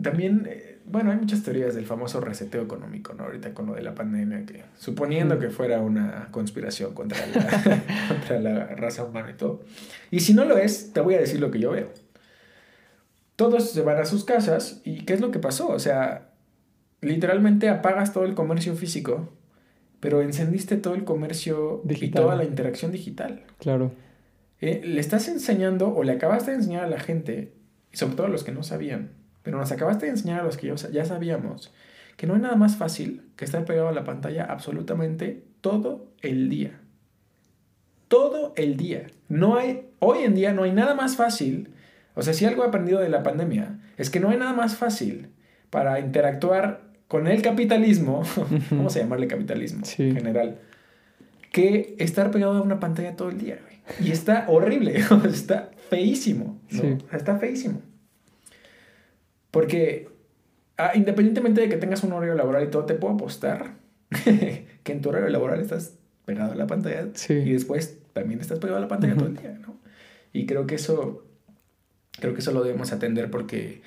También. 0.01 0.47
Eh, 0.49 0.74
bueno, 0.87 1.11
hay 1.11 1.17
muchas 1.17 1.41
teorías 1.43 1.73
del 1.73 1.85
famoso 1.85 2.21
reseteo 2.21 2.61
económico, 2.61 3.13
¿no? 3.13 3.23
Ahorita 3.23 3.53
con 3.53 3.65
lo 3.65 3.73
de 3.73 3.81
la 3.81 3.95
pandemia, 3.95 4.45
que 4.45 4.63
suponiendo 4.77 5.39
que 5.39 5.49
fuera 5.49 5.81
una 5.81 6.29
conspiración 6.31 6.93
contra 6.93 7.25
la, 7.27 7.83
contra 8.07 8.39
la 8.39 8.65
raza 8.67 9.03
humana 9.03 9.31
y 9.31 9.33
todo. 9.33 9.63
Y 10.11 10.19
si 10.19 10.33
no 10.33 10.45
lo 10.45 10.57
es, 10.57 10.93
te 10.93 11.01
voy 11.01 11.15
a 11.15 11.19
decir 11.19 11.39
lo 11.39 11.49
que 11.49 11.59
yo 11.59 11.71
veo. 11.71 11.89
Todos 13.35 13.71
se 13.71 13.81
van 13.81 13.97
a 13.97 14.05
sus 14.05 14.25
casas 14.25 14.81
y 14.83 15.05
¿qué 15.05 15.13
es 15.13 15.21
lo 15.21 15.31
que 15.31 15.39
pasó? 15.39 15.69
O 15.69 15.79
sea, 15.79 16.29
literalmente 17.01 17.67
apagas 17.67 18.13
todo 18.13 18.25
el 18.25 18.35
comercio 18.35 18.75
físico, 18.75 19.33
pero 19.99 20.21
encendiste 20.21 20.77
todo 20.77 20.93
el 20.93 21.03
comercio 21.03 21.81
y 21.89 22.11
toda 22.11 22.35
la 22.35 22.43
interacción 22.43 22.91
digital. 22.91 23.43
Claro. 23.57 23.91
Eh, 24.61 24.81
le 24.85 24.99
estás 24.99 25.27
enseñando 25.27 25.93
o 25.93 26.03
le 26.03 26.13
acabaste 26.13 26.51
de 26.51 26.57
enseñar 26.57 26.83
a 26.83 26.89
la 26.89 26.99
gente, 26.99 27.53
sobre 27.91 28.15
todo 28.15 28.27
a 28.27 28.29
los 28.29 28.43
que 28.43 28.51
no 28.51 28.63
sabían, 28.63 29.24
pero 29.45 29.57
nos 29.57 29.71
acabaste 29.71 30.07
de 30.07 30.11
enseñar 30.11 30.41
a 30.41 30.43
los 30.43 30.57
que 30.57 30.75
ya 30.91 31.05
sabíamos 31.05 31.71
que 32.17 32.27
no 32.27 32.35
hay 32.35 32.41
nada 32.41 32.55
más 32.55 32.77
fácil 32.77 33.23
que 33.35 33.45
estar 33.45 33.65
pegado 33.65 33.89
a 33.89 33.93
la 33.93 34.03
pantalla 34.03 34.45
absolutamente 34.45 35.43
todo 35.61 36.07
el 36.21 36.49
día. 36.49 36.79
Todo 38.07 38.53
el 38.55 38.77
día. 38.77 39.07
No 39.27 39.57
hay, 39.57 39.87
hoy 39.99 40.23
en 40.23 40.35
día 40.35 40.53
no 40.53 40.63
hay 40.63 40.71
nada 40.71 40.95
más 40.95 41.15
fácil. 41.15 41.69
O 42.13 42.21
sea, 42.21 42.33
si 42.33 42.45
algo 42.45 42.63
he 42.63 42.67
aprendido 42.67 42.99
de 42.99 43.09
la 43.09 43.23
pandemia, 43.23 43.79
es 43.97 44.09
que 44.09 44.19
no 44.19 44.29
hay 44.29 44.37
nada 44.37 44.53
más 44.53 44.75
fácil 44.75 45.29
para 45.69 45.99
interactuar 45.99 46.81
con 47.07 47.27
el 47.27 47.41
capitalismo, 47.41 48.23
vamos 48.71 48.95
a 48.95 48.99
llamarle 48.99 49.27
capitalismo 49.27 49.85
en 49.97 50.15
general, 50.15 50.59
que 51.51 51.95
estar 51.99 52.31
pegado 52.31 52.57
a 52.57 52.61
una 52.61 52.79
pantalla 52.79 53.15
todo 53.15 53.29
el 53.29 53.37
día, 53.37 53.59
Y 54.01 54.11
está 54.11 54.45
horrible, 54.47 54.95
está 55.29 55.69
feísimo, 55.89 56.59
Está 57.11 57.37
feísimo. 57.37 57.81
Porque 59.55 60.09
ah, 60.75 60.91
independientemente 60.95 61.61
de 61.61 61.69
que 61.69 61.77
tengas 61.77 62.03
un 62.03 62.11
horario 62.11 62.35
laboral 62.35 62.65
y 62.65 62.67
todo, 62.67 62.83
te 62.83 62.93
puedo 62.93 63.13
apostar 63.13 63.75
que 64.25 64.91
en 64.91 64.99
tu 64.99 65.07
horario 65.07 65.29
laboral 65.29 65.61
estás 65.61 65.93
pegado 66.25 66.51
a 66.51 66.55
la 66.55 66.67
pantalla 66.67 67.07
y 67.29 67.53
después 67.53 67.99
también 68.11 68.41
estás 68.41 68.59
pegado 68.59 68.79
a 68.79 68.81
la 68.81 68.89
pantalla 68.89 69.15
todo 69.15 69.27
el 69.27 69.37
día, 69.37 69.57
¿no? 69.65 69.77
Y 70.33 70.45
creo 70.45 70.67
que 70.67 70.75
eso, 70.75 71.25
creo 72.19 72.33
que 72.33 72.41
eso 72.41 72.51
lo 72.51 72.65
debemos 72.65 72.91
atender 72.91 73.31
porque 73.31 73.81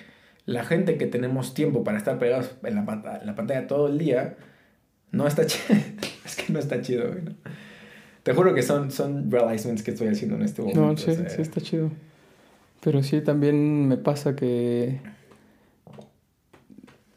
la 0.46 0.64
gente 0.64 0.96
que 0.96 1.06
tenemos 1.06 1.52
tiempo 1.52 1.84
para 1.84 1.98
estar 1.98 2.18
pegados 2.18 2.50
en 2.62 2.74
la, 2.74 2.86
pantalla, 2.86 3.22
la 3.22 3.34
pantalla 3.34 3.66
todo 3.66 3.88
el 3.88 3.98
día, 3.98 4.36
no 5.12 5.26
está 5.26 5.44
chido. 5.44 5.78
es 6.24 6.34
que 6.34 6.50
no 6.50 6.60
está 6.60 6.80
chido, 6.80 7.10
¿no? 7.10 7.32
Te 8.22 8.32
juro 8.32 8.54
que 8.54 8.62
son, 8.62 8.90
son 8.90 9.30
realizements 9.30 9.82
que 9.82 9.90
estoy 9.90 10.08
haciendo 10.08 10.36
en 10.36 10.44
este 10.44 10.62
momento. 10.62 10.80
No, 10.80 10.96
sí, 10.96 11.14
sí 11.14 11.42
está 11.42 11.60
chido. 11.60 11.90
Pero 12.80 13.02
sí, 13.02 13.20
también 13.20 13.86
me 13.86 13.98
pasa 13.98 14.34
que 14.34 15.00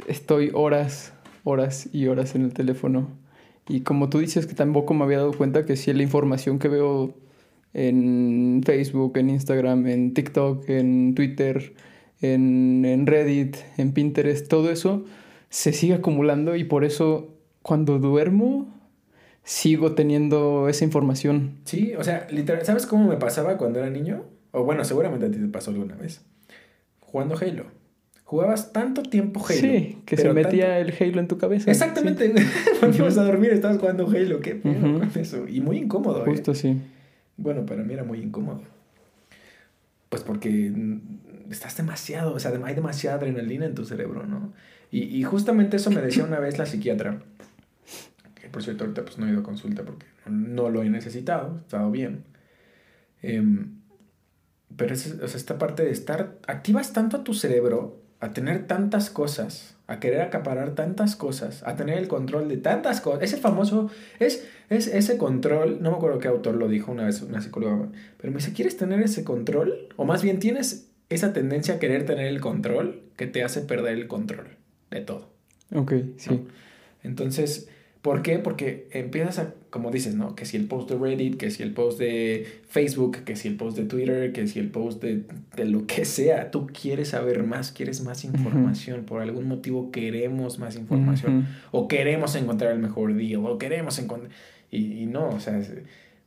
estoy 0.08 0.52
horas, 0.54 1.14
horas 1.44 1.90
y 1.94 2.08
horas 2.08 2.36
en 2.36 2.44
el 2.44 2.54
teléfono. 2.54 3.10
Y 3.68 3.82
como 3.82 4.10
tú 4.10 4.20
dices 4.20 4.48
que 4.48 4.54
tampoco 4.54 4.94
me 4.94 5.04
había 5.04 5.18
dado 5.18 5.34
cuenta 5.34 5.66
que 5.66 5.76
si 5.76 5.94
la 5.94 6.04
información 6.04 6.60
que 6.60 6.68
veo 6.68 7.14
en 7.74 8.62
Facebook, 8.66 9.18
en 9.18 9.30
Instagram, 9.30 9.88
en 9.88 10.14
TikTok, 10.14 10.70
en 10.70 11.16
Twitter, 11.16 11.74
en, 12.22 12.84
en 12.86 13.08
Reddit, 13.08 13.58
en 13.78 13.94
Pinterest, 13.94 14.48
todo 14.48 14.72
eso 14.72 15.06
se 15.50 15.74
sigue 15.74 15.96
acumulando 15.96 16.56
y 16.56 16.64
por 16.64 16.84
eso 16.84 17.38
cuando 17.62 18.00
duermo 18.00 18.68
sigo 19.44 19.94
teniendo 19.94 20.70
esa 20.70 20.86
información. 20.86 21.60
Sí, 21.66 21.94
o 21.96 22.04
sea, 22.04 22.28
literal, 22.30 22.66
¿sabes 22.66 22.86
cómo 22.86 23.08
me 23.08 23.18
pasaba 23.18 23.58
cuando 23.58 23.80
era 23.80 23.90
niño? 23.90 24.24
O 24.52 24.64
bueno, 24.64 24.84
seguramente 24.84 25.26
a 25.26 25.32
ti 25.32 25.40
te 25.40 25.48
pasó 25.48 25.72
alguna 25.72 25.96
vez. 25.96 26.22
Jugando 27.00 27.36
Halo. 27.36 27.81
Jugabas 28.32 28.72
tanto 28.72 29.04
tiempo 29.04 29.44
Halo. 29.46 29.60
Sí, 29.60 29.98
que 30.06 30.16
se 30.16 30.32
metía 30.32 30.80
el 30.80 30.94
Halo 30.98 31.20
en 31.20 31.28
tu 31.28 31.38
cabeza. 31.38 31.70
Exactamente. 31.70 32.34
Cuando 32.80 32.98
ibas 32.98 33.18
a 33.18 33.24
dormir 33.24 33.52
estabas 33.52 33.78
jugando 33.78 34.08
Halo. 34.08 34.40
Qué 34.40 34.56
pedo 34.56 35.00
con 35.00 35.12
eso. 35.16 35.48
Y 35.50 35.60
muy 35.60 35.78
incómodo. 35.78 36.22
¿eh? 36.22 36.30
Justo 36.30 36.56
sí. 36.56 36.82
Bueno, 37.36 37.66
para 37.66 37.84
mí 37.84 37.94
era 37.94 38.06
muy 38.06 38.20
incómodo. 38.20 38.62
Pues 40.08 40.24
porque 40.24 40.72
estás 41.50 41.76
demasiado, 41.76 42.34
o 42.34 42.40
sea, 42.40 42.52
hay 42.64 42.74
demasiada 42.74 43.18
adrenalina 43.18 43.66
en 43.66 43.76
tu 43.76 43.84
cerebro, 43.84 44.26
¿no? 44.26 44.54
Y, 44.92 45.04
y 45.04 45.24
justamente 45.24 45.76
eso 45.76 45.92
me 45.92 46.02
decía 46.02 46.24
una 46.24 46.40
vez 46.40 46.58
la 46.58 46.66
psiquiatra 46.66 47.20
por 48.52 48.62
cierto, 48.64 48.84
ahorita 48.84 49.04
pues 49.04 49.18
no 49.18 49.28
he 49.28 49.32
ido 49.32 49.40
a 49.40 49.44
consulta 49.44 49.84
porque 49.84 50.06
no 50.28 50.70
lo 50.70 50.84
he 50.84 50.90
necesitado, 50.90 51.56
he 51.58 51.62
estado 51.62 51.90
bien. 51.90 52.24
Em, 53.22 53.80
pero 54.76 54.94
es, 54.94 55.20
o 55.22 55.28
sea, 55.28 55.38
esta 55.38 55.58
parte 55.58 55.84
de 55.84 55.92
estar, 55.92 56.38
activas 56.48 56.94
tanto 56.94 57.18
a 57.18 57.24
tu 57.24 57.34
cerebro 57.34 58.01
a 58.22 58.32
tener 58.32 58.68
tantas 58.68 59.10
cosas, 59.10 59.76
a 59.88 60.00
querer 60.00 60.22
acaparar 60.22 60.74
tantas 60.76 61.18
cosas, 61.18 61.64
a 61.66 61.76
tener 61.76 61.98
el 61.98 62.08
control 62.08 62.48
de 62.48 62.58
tantas 62.58 63.02
cosas. 63.02 63.24
Ese 63.24 63.38
famoso, 63.38 63.92
es, 64.20 64.48
es 64.70 64.88
ese 64.88 65.18
control, 65.18 65.80
no 65.82 65.92
me 65.92 65.98
acuerdo 65.98 66.20
qué 66.20 66.30
autor 66.30 66.56
lo 66.56 66.70
dijo 66.70 66.92
una 66.92 67.06
vez, 67.06 67.22
una 67.22 67.42
psicóloga, 67.42 67.90
pero 68.18 68.32
me 68.32 68.38
dice, 68.38 68.54
¿quieres 68.54 68.78
tener 68.78 69.02
ese 69.02 69.26
control? 69.26 69.90
O 69.98 70.06
más 70.06 70.24
bien 70.24 70.40
tienes 70.40 70.90
esa 71.10 71.34
tendencia 71.34 71.76
a 71.76 71.80
querer 71.80 72.06
tener 72.06 72.28
el 72.28 72.40
control 72.40 73.02
que 73.18 73.28
te 73.28 73.44
hace 73.44 73.62
perder 73.62 73.98
el 73.98 74.08
control 74.08 74.48
de 74.92 75.02
todo. 75.02 75.30
Ok, 75.74 75.94
sí. 76.18 76.48
Entonces, 77.04 77.68
¿Por 78.02 78.24
qué? 78.24 78.40
Porque 78.40 78.88
empiezas 78.92 79.40
a, 79.40 79.54
como 79.72 79.90
dices, 79.90 80.16
¿no? 80.16 80.36
Que 80.36 80.46
si 80.46 80.58
el 80.58 80.68
post 80.68 80.90
de 80.90 80.98
Reddit, 80.98 81.38
que 81.38 81.50
si 81.50 81.64
el 81.64 81.74
post 81.74 81.98
de 81.98 82.60
Facebook, 82.68 83.24
que 83.24 83.38
si 83.38 83.48
el 83.48 83.56
post 83.56 83.78
de 83.78 83.86
Twitter, 83.86 84.34
que 84.34 84.46
si 84.46 84.60
el 84.60 84.70
post 84.70 85.02
de, 85.02 85.24
lo 85.66 85.88
que 85.88 86.04
sea, 86.04 86.52
tú 86.52 86.68
quieres 86.68 87.10
saber 87.10 87.44
más, 87.44 87.72
quieres 87.72 88.04
más 88.04 88.26
información, 88.26 89.06
por 89.06 89.22
algún 89.22 89.48
motivo 89.48 89.90
queremos 89.90 90.60
más 90.60 90.76
información, 90.76 91.48
o 91.72 91.88
queremos 91.88 92.36
encontrar 92.36 92.74
el 92.74 92.80
mejor 92.80 93.16
día, 93.16 93.40
o 93.40 93.58
queremos 93.58 93.98
encontrar... 93.98 94.32
Y, 94.70 95.06
no, 95.06 95.30
o 95.30 95.40
sea, 95.40 95.62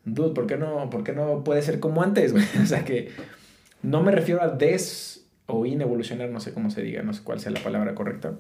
dude, 0.07 0.35
¿por 0.35 0.47
qué 0.47 0.57
no, 0.57 0.89
por 0.89 1.05
qué 1.05 1.13
no 1.13 1.45
puede 1.45 1.61
ser 1.61 1.81
como 1.81 2.03
antes, 2.03 2.33
güey? 2.33 2.45
O 2.63 2.67
sea, 2.67 2.85
que 2.87 3.11
no 3.83 4.03
me 4.03 4.11
refiero 4.11 4.43
a 4.43 4.49
des 4.49 5.27
o 5.47 5.67
inevolucionar, 5.67 6.31
no 6.31 6.41
sé 6.41 6.55
cómo 6.55 6.71
se 6.71 6.81
diga, 6.81 7.03
no 7.03 7.13
sé 7.13 7.23
cuál 7.23 7.41
sea 7.41 7.53
la 7.53 7.63
palabra 7.63 7.95
correcta 7.95 8.39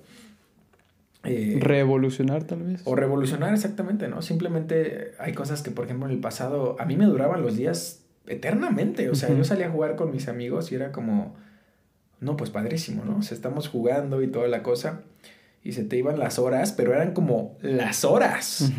eh, 1.24 1.58
revolucionar 1.60 2.44
tal 2.44 2.62
vez. 2.62 2.82
O 2.84 2.94
revolucionar 2.94 3.52
exactamente, 3.54 4.08
¿no? 4.08 4.22
Simplemente 4.22 5.12
hay 5.18 5.32
cosas 5.32 5.62
que, 5.62 5.70
por 5.70 5.86
ejemplo, 5.86 6.06
en 6.06 6.14
el 6.14 6.20
pasado 6.20 6.76
a 6.78 6.84
mí 6.84 6.96
me 6.96 7.06
duraban 7.06 7.42
los 7.42 7.56
días 7.56 8.02
eternamente. 8.26 9.10
O 9.10 9.14
sea, 9.14 9.34
yo 9.34 9.44
salía 9.44 9.66
a 9.66 9.70
jugar 9.70 9.96
con 9.96 10.10
mis 10.10 10.28
amigos 10.28 10.70
y 10.72 10.74
era 10.74 10.92
como, 10.92 11.34
no, 12.20 12.36
pues 12.36 12.50
padrísimo, 12.50 13.04
¿no? 13.04 13.18
O 13.18 13.22
sea, 13.22 13.34
estamos 13.34 13.68
jugando 13.68 14.22
y 14.22 14.28
toda 14.28 14.48
la 14.48 14.62
cosa 14.62 15.02
y 15.62 15.72
se 15.72 15.84
te 15.84 15.96
iban 15.96 16.18
las 16.18 16.38
horas, 16.38 16.72
pero 16.72 16.92
eran 16.92 17.14
como 17.14 17.56
las 17.62 18.04
horas. 18.04 18.70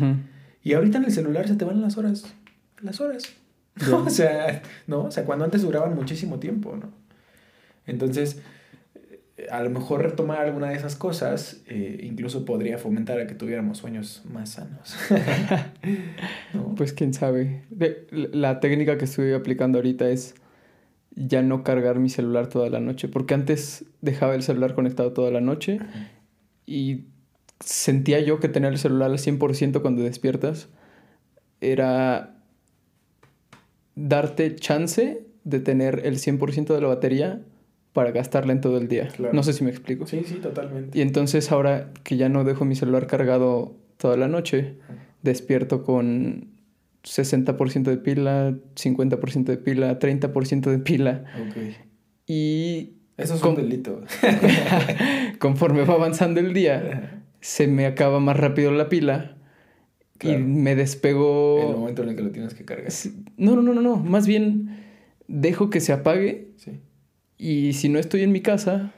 Y 0.62 0.74
ahorita 0.74 0.98
en 0.98 1.04
el 1.04 1.12
celular 1.12 1.48
se 1.48 1.56
te 1.56 1.64
van 1.64 1.80
las 1.80 1.98
horas. 1.98 2.24
Las 2.80 3.00
horas. 3.00 3.24
o 3.92 4.08
sea, 4.08 4.62
¿no? 4.86 5.04
O 5.04 5.10
sea, 5.10 5.24
cuando 5.24 5.44
antes 5.44 5.62
duraban 5.62 5.94
muchísimo 5.94 6.38
tiempo, 6.38 6.76
¿no? 6.76 6.92
Entonces, 7.86 8.40
a 9.50 9.62
lo 9.62 9.70
mejor 9.70 10.02
retomar 10.02 10.40
alguna 10.40 10.70
de 10.70 10.76
esas 10.76 10.96
cosas 10.96 11.62
eh, 11.66 12.00
incluso 12.02 12.44
podría 12.44 12.78
fomentar 12.78 13.20
a 13.20 13.26
que 13.26 13.34
tuviéramos 13.34 13.78
sueños 13.78 14.22
más 14.30 14.50
sanos. 14.50 14.96
Pues 16.76 16.92
quién 16.92 17.14
sabe. 17.14 17.64
la 18.10 18.60
técnica 18.60 18.98
que 18.98 19.06
estoy 19.06 19.32
aplicando 19.32 19.78
ahorita 19.78 20.10
es 20.10 20.34
ya 21.14 21.40
no 21.40 21.64
cargar 21.64 21.98
mi 21.98 22.10
celular 22.10 22.48
toda 22.48 22.68
la 22.68 22.80
noche, 22.80 23.08
porque 23.08 23.32
antes 23.32 23.86
dejaba 24.02 24.34
el 24.34 24.42
celular 24.42 24.74
conectado 24.74 25.12
toda 25.12 25.30
la 25.30 25.40
noche 25.40 25.80
y 26.66 27.06
sentía 27.60 28.20
yo 28.20 28.40
que 28.40 28.48
tener 28.48 28.72
el 28.72 28.78
celular 28.78 29.10
al 29.10 29.18
100% 29.18 29.80
cuando 29.80 30.02
despiertas 30.02 30.68
era 31.62 32.36
darte 33.94 34.54
chance 34.56 35.26
de 35.44 35.60
tener 35.60 36.02
el 36.04 36.18
100% 36.18 36.74
de 36.74 36.80
la 36.80 36.88
batería 36.88 37.40
para 37.96 38.10
gastarla 38.10 38.52
en 38.52 38.60
todo 38.60 38.76
el 38.76 38.88
día. 38.88 39.08
No 39.32 39.42
sé 39.42 39.54
si 39.54 39.64
me 39.64 39.70
explico. 39.70 40.06
Sí, 40.06 40.20
sí, 40.26 40.34
totalmente. 40.34 40.98
Y 40.98 41.00
entonces 41.00 41.50
ahora 41.50 41.94
que 42.04 42.18
ya 42.18 42.28
no 42.28 42.44
dejo 42.44 42.66
mi 42.66 42.76
celular 42.76 43.06
cargado 43.06 43.74
toda 43.96 44.18
la 44.18 44.28
noche, 44.28 44.74
despierto 45.22 45.82
con 45.82 46.48
60% 47.04 47.84
de 47.84 47.96
pila, 47.96 48.54
50% 48.74 49.44
de 49.44 49.56
pila, 49.56 49.98
30% 49.98 50.70
de 50.70 50.78
pila. 50.78 51.24
Ok. 51.40 51.56
Y... 52.26 52.98
Eso 53.16 53.36
es 53.36 53.42
un 53.42 53.54
delito. 53.54 54.02
conforme 55.38 55.82
va 55.86 55.94
avanzando 55.94 56.38
el 56.40 56.52
día, 56.52 57.22
se 57.40 57.66
me 57.66 57.86
acaba 57.86 58.20
más 58.20 58.36
rápido 58.36 58.72
la 58.72 58.90
pila. 58.90 59.38
Y 60.20 60.36
me 60.36 60.76
despego... 60.76 61.70
El 61.70 61.76
momento 61.78 62.02
en 62.02 62.10
el 62.10 62.16
que 62.16 62.22
lo 62.22 62.30
tienes 62.30 62.52
que 62.52 62.66
cargar. 62.66 62.92
No, 63.38 63.56
no, 63.56 63.62
no, 63.62 63.72
no, 63.72 63.80
no. 63.80 63.96
Más 63.96 64.26
bien 64.26 64.84
dejo 65.28 65.70
que 65.70 65.80
se 65.80 65.94
apague. 65.94 66.48
Sí 66.58 66.82
y 67.38 67.72
si 67.74 67.88
no 67.88 67.98
estoy 67.98 68.22
en 68.22 68.32
mi 68.32 68.40
casa, 68.40 68.92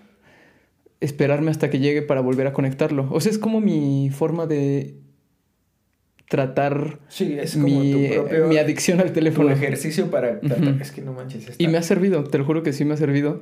esperarme 1.00 1.50
hasta 1.50 1.70
que 1.70 1.78
llegue 1.78 2.02
para 2.02 2.20
volver 2.20 2.46
a 2.46 2.52
conectarlo. 2.52 3.08
O 3.10 3.20
sea, 3.20 3.32
es 3.32 3.38
como 3.38 3.60
mi 3.60 4.10
forma 4.10 4.46
de 4.46 4.96
tratar 6.28 7.00
mi, 7.56 8.56
adicción 8.58 9.00
al 9.00 9.12
teléfono. 9.12 9.48
Tu 9.48 9.54
ejercicio 9.54 10.10
para 10.10 10.40
tratar. 10.40 10.80
Es 10.80 10.92
que 10.92 11.00
no 11.02 11.12
manches. 11.12 11.54
Y 11.58 11.68
me 11.68 11.78
ha 11.78 11.82
servido, 11.82 12.24
te 12.24 12.38
lo 12.38 12.44
juro 12.44 12.62
que 12.62 12.72
sí 12.72 12.84
me 12.84 12.94
ha 12.94 12.96
servido. 12.96 13.40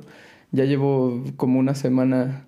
Ya 0.51 0.63
llevo 0.63 1.23
como 1.35 1.59
una 1.59 1.75
semana, 1.75 2.47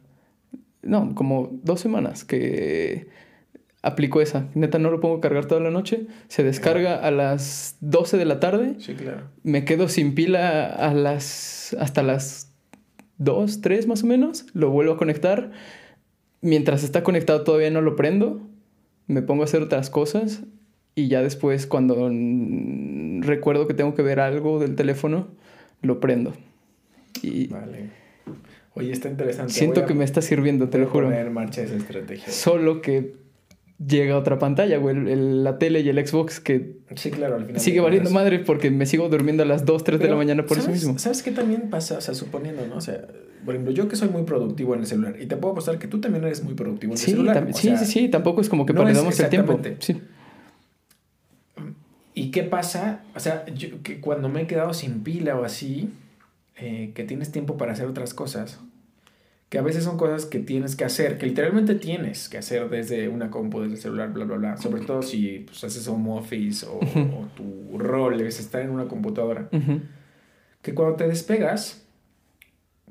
no, 0.81 1.13
como 1.15 1.49
dos 1.63 1.81
semanas 1.81 2.23
que 2.23 3.07
aplico 3.81 4.21
esa. 4.21 4.47
Neta, 4.55 4.79
no 4.79 4.91
lo 4.91 4.99
pongo 4.99 5.17
a 5.17 5.21
cargar 5.21 5.45
toda 5.45 5.61
la 5.61 5.71
noche. 5.71 6.07
Se 6.27 6.43
descarga 6.43 6.95
a 6.95 7.11
las 7.11 7.77
12 7.81 8.17
de 8.17 8.25
la 8.25 8.39
tarde. 8.39 8.75
Sí, 8.79 8.93
claro. 8.95 9.23
Me 9.43 9.65
quedo 9.65 9.87
sin 9.87 10.15
pila 10.15 10.65
a 10.67 10.93
las, 10.93 11.75
hasta 11.79 12.03
las 12.03 12.51
2, 13.17 13.61
3 13.61 13.87
más 13.87 14.03
o 14.03 14.07
menos. 14.07 14.45
Lo 14.53 14.69
vuelvo 14.69 14.93
a 14.93 14.97
conectar. 14.97 15.51
Mientras 16.41 16.83
está 16.83 17.03
conectado 17.03 17.43
todavía 17.43 17.69
no 17.71 17.81
lo 17.81 17.95
prendo. 17.95 18.41
Me 19.07 19.21
pongo 19.21 19.43
a 19.43 19.45
hacer 19.45 19.61
otras 19.61 19.89
cosas. 19.89 20.41
Y 20.95 21.07
ya 21.07 21.21
después 21.21 21.65
cuando 21.67 22.09
recuerdo 23.21 23.67
que 23.67 23.73
tengo 23.73 23.95
que 23.95 24.01
ver 24.01 24.19
algo 24.19 24.59
del 24.59 24.75
teléfono, 24.75 25.27
lo 25.81 25.99
prendo. 26.01 26.33
Y... 27.21 27.47
Vale. 27.47 27.89
Oye, 28.73 28.91
está 28.91 29.09
interesante. 29.09 29.53
Siento 29.53 29.81
a- 29.81 29.85
que 29.85 29.93
me 29.93 30.03
está 30.03 30.21
sirviendo, 30.21 30.69
te 30.69 30.77
voy 30.77 30.85
lo 30.85 30.91
juro. 30.91 31.07
poner 31.07 31.29
marcha 31.31 31.61
esa 31.61 31.75
estrategia. 31.75 32.31
Solo 32.31 32.81
que 32.81 33.15
llega 33.85 34.17
otra 34.17 34.37
pantalla, 34.39 34.77
güey. 34.77 34.95
el- 34.97 35.07
el- 35.07 35.43
la 35.43 35.57
tele 35.57 35.79
y 35.81 35.89
el 35.89 36.05
Xbox 36.05 36.39
que 36.39 36.77
Sí, 36.95 37.11
claro, 37.11 37.35
al 37.35 37.45
final. 37.45 37.61
sigue 37.61 37.79
valiendo 37.79 38.09
madre 38.09 38.39
porque 38.39 38.71
me 38.71 38.85
sigo 38.85 39.07
durmiendo 39.09 39.43
a 39.43 39.45
las 39.45 39.65
2, 39.65 39.83
3 39.83 39.99
de 39.99 40.09
la 40.09 40.15
mañana 40.15 40.45
por 40.45 40.57
eso 40.57 40.65
¿sabes- 40.67 40.81
mismo. 40.83 40.99
¿Sabes 40.99 41.23
qué 41.23 41.31
también 41.31 41.69
pasa? 41.69 41.97
O 41.97 42.01
sea, 42.01 42.13
suponiendo, 42.13 42.65
¿no? 42.67 42.75
O 42.75 42.81
sea, 42.81 43.07
por 43.45 43.55
ejemplo, 43.55 43.73
yo 43.73 43.87
que 43.87 43.95
soy 43.95 44.09
muy 44.09 44.23
productivo 44.23 44.73
en 44.73 44.81
el 44.81 44.85
celular 44.85 45.15
y 45.21 45.25
te 45.27 45.37
puedo 45.37 45.53
apostar 45.53 45.79
que 45.79 45.87
tú 45.87 46.01
también 46.01 46.25
eres 46.25 46.43
muy 46.43 46.55
productivo 46.55 46.91
en 46.93 46.99
el 46.99 47.05
celular. 47.05 47.47
o 47.49 47.53
sí, 47.55 47.67
sea, 47.69 47.77
sí, 47.77 47.85
sí, 47.85 48.09
tampoco 48.09 48.41
es 48.41 48.49
como 48.49 48.65
que 48.65 48.73
no 48.73 48.83
perdamos 48.83 49.17
el 49.19 49.29
tiempo. 49.29 49.59
Sí. 49.79 50.01
¿Y 52.13 52.31
qué 52.31 52.43
pasa? 52.43 53.03
O 53.15 53.19
sea, 53.19 53.45
yo, 53.55 53.81
que 53.81 54.01
cuando 54.01 54.27
me 54.29 54.41
he 54.41 54.47
quedado 54.47 54.73
sin 54.73 55.03
pila 55.03 55.37
o 55.39 55.43
así, 55.45 55.89
eh, 56.57 56.91
que 56.93 57.03
tienes 57.05 57.31
tiempo 57.31 57.55
para 57.55 57.71
hacer 57.73 57.85
otras 57.85 58.13
cosas, 58.13 58.59
que 59.49 59.57
a 59.57 59.63
veces 59.63 59.83
son 59.83 59.97
cosas 59.97 60.25
que 60.25 60.39
tienes 60.39 60.75
que 60.75 60.85
hacer, 60.85 61.17
que 61.17 61.25
literalmente 61.25 61.73
tienes 61.75 62.29
que 62.29 62.37
hacer 62.37 62.69
desde 62.69 63.09
una 63.09 63.31
compu, 63.31 63.61
desde 63.61 63.75
el 63.75 63.81
celular, 63.81 64.13
bla, 64.13 64.25
bla, 64.25 64.37
bla. 64.37 64.57
Sobre 64.57 64.81
todo 64.85 65.01
si 65.01 65.39
pues, 65.39 65.63
haces 65.63 65.87
home 65.87 66.11
office 66.11 66.65
o, 66.67 66.77
Ujú. 66.77 66.99
o 66.99 67.27
tu 67.35 67.77
rol 67.79 68.21
es 68.21 68.39
estar 68.39 68.61
en 68.61 68.69
una 68.69 68.87
computadora. 68.87 69.49
Ujú. 69.51 69.81
Que 70.61 70.75
cuando 70.75 70.97
te 70.97 71.07
despegas, 71.07 71.83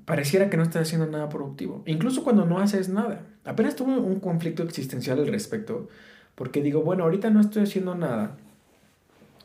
pareciera 0.05 0.51
que 0.51 0.57
no 0.57 0.65
estás 0.65 0.83
haciendo 0.83 1.07
nada 1.07 1.29
productivo. 1.29 1.83
Incluso 1.87 2.25
cuando 2.25 2.45
no 2.45 2.59
haces 2.59 2.89
nada. 2.89 3.25
Apenas 3.45 3.77
tuve 3.77 3.97
un 3.97 4.19
conflicto 4.19 4.63
existencial 4.65 5.21
al 5.21 5.29
respecto, 5.29 5.89
porque 6.35 6.61
digo, 6.61 6.83
bueno, 6.83 7.05
ahorita 7.05 7.31
no 7.31 7.41
estoy 7.41 7.63
haciendo 7.63 7.95
nada 7.95 8.37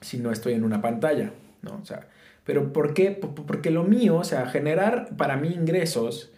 si 0.01 0.17
no 0.17 0.31
estoy 0.31 0.53
en 0.53 0.63
una 0.63 0.81
pantalla, 0.81 1.31
¿no? 1.61 1.79
O 1.81 1.85
sea, 1.85 2.07
pero 2.43 2.73
¿por 2.73 2.93
qué? 2.93 3.11
Porque 3.11 3.69
lo 3.71 3.83
mío, 3.83 4.17
o 4.17 4.23
sea, 4.23 4.47
generar 4.47 5.15
para 5.15 5.37
mí 5.37 5.49
ingresos, 5.49 6.32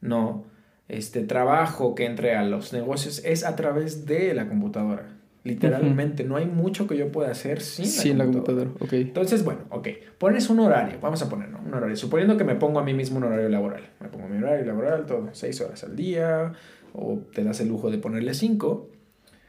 ¿no? 0.00 0.44
Este 0.88 1.22
trabajo 1.22 1.94
que 1.94 2.04
entre 2.04 2.36
a 2.36 2.44
los 2.44 2.72
negocios 2.72 3.22
es 3.24 3.44
a 3.44 3.56
través 3.56 4.06
de 4.06 4.34
la 4.34 4.48
computadora. 4.48 5.12
Literalmente, 5.42 6.24
no 6.24 6.34
hay 6.36 6.46
mucho 6.46 6.88
que 6.88 6.96
yo 6.96 7.12
pueda 7.12 7.30
hacer 7.30 7.60
sin, 7.60 7.86
Sí, 7.86 8.10
en 8.10 8.18
la 8.18 8.24
computadora, 8.24 8.68
ok. 8.80 8.92
entonces, 8.94 9.44
bueno, 9.44 9.60
ok, 9.70 9.88
pones 10.18 10.50
un 10.50 10.58
horario, 10.58 10.98
vamos 11.00 11.22
a 11.22 11.28
poner, 11.28 11.50
¿no? 11.50 11.60
Un 11.64 11.72
horario, 11.72 11.94
suponiendo 11.94 12.36
que 12.36 12.42
me 12.42 12.56
pongo 12.56 12.80
a 12.80 12.84
mí 12.84 12.94
mismo 12.94 13.18
un 13.18 13.24
horario 13.24 13.48
laboral. 13.48 13.82
Me 14.00 14.08
pongo 14.08 14.26
mi 14.28 14.38
horario 14.38 14.64
laboral, 14.66 15.06
todo, 15.06 15.28
seis 15.32 15.60
horas 15.60 15.84
al 15.84 15.94
día, 15.94 16.52
o 16.94 17.20
te 17.32 17.44
das 17.44 17.60
el 17.60 17.68
lujo 17.68 17.90
de 17.92 17.98
ponerle 17.98 18.34
cinco. 18.34 18.88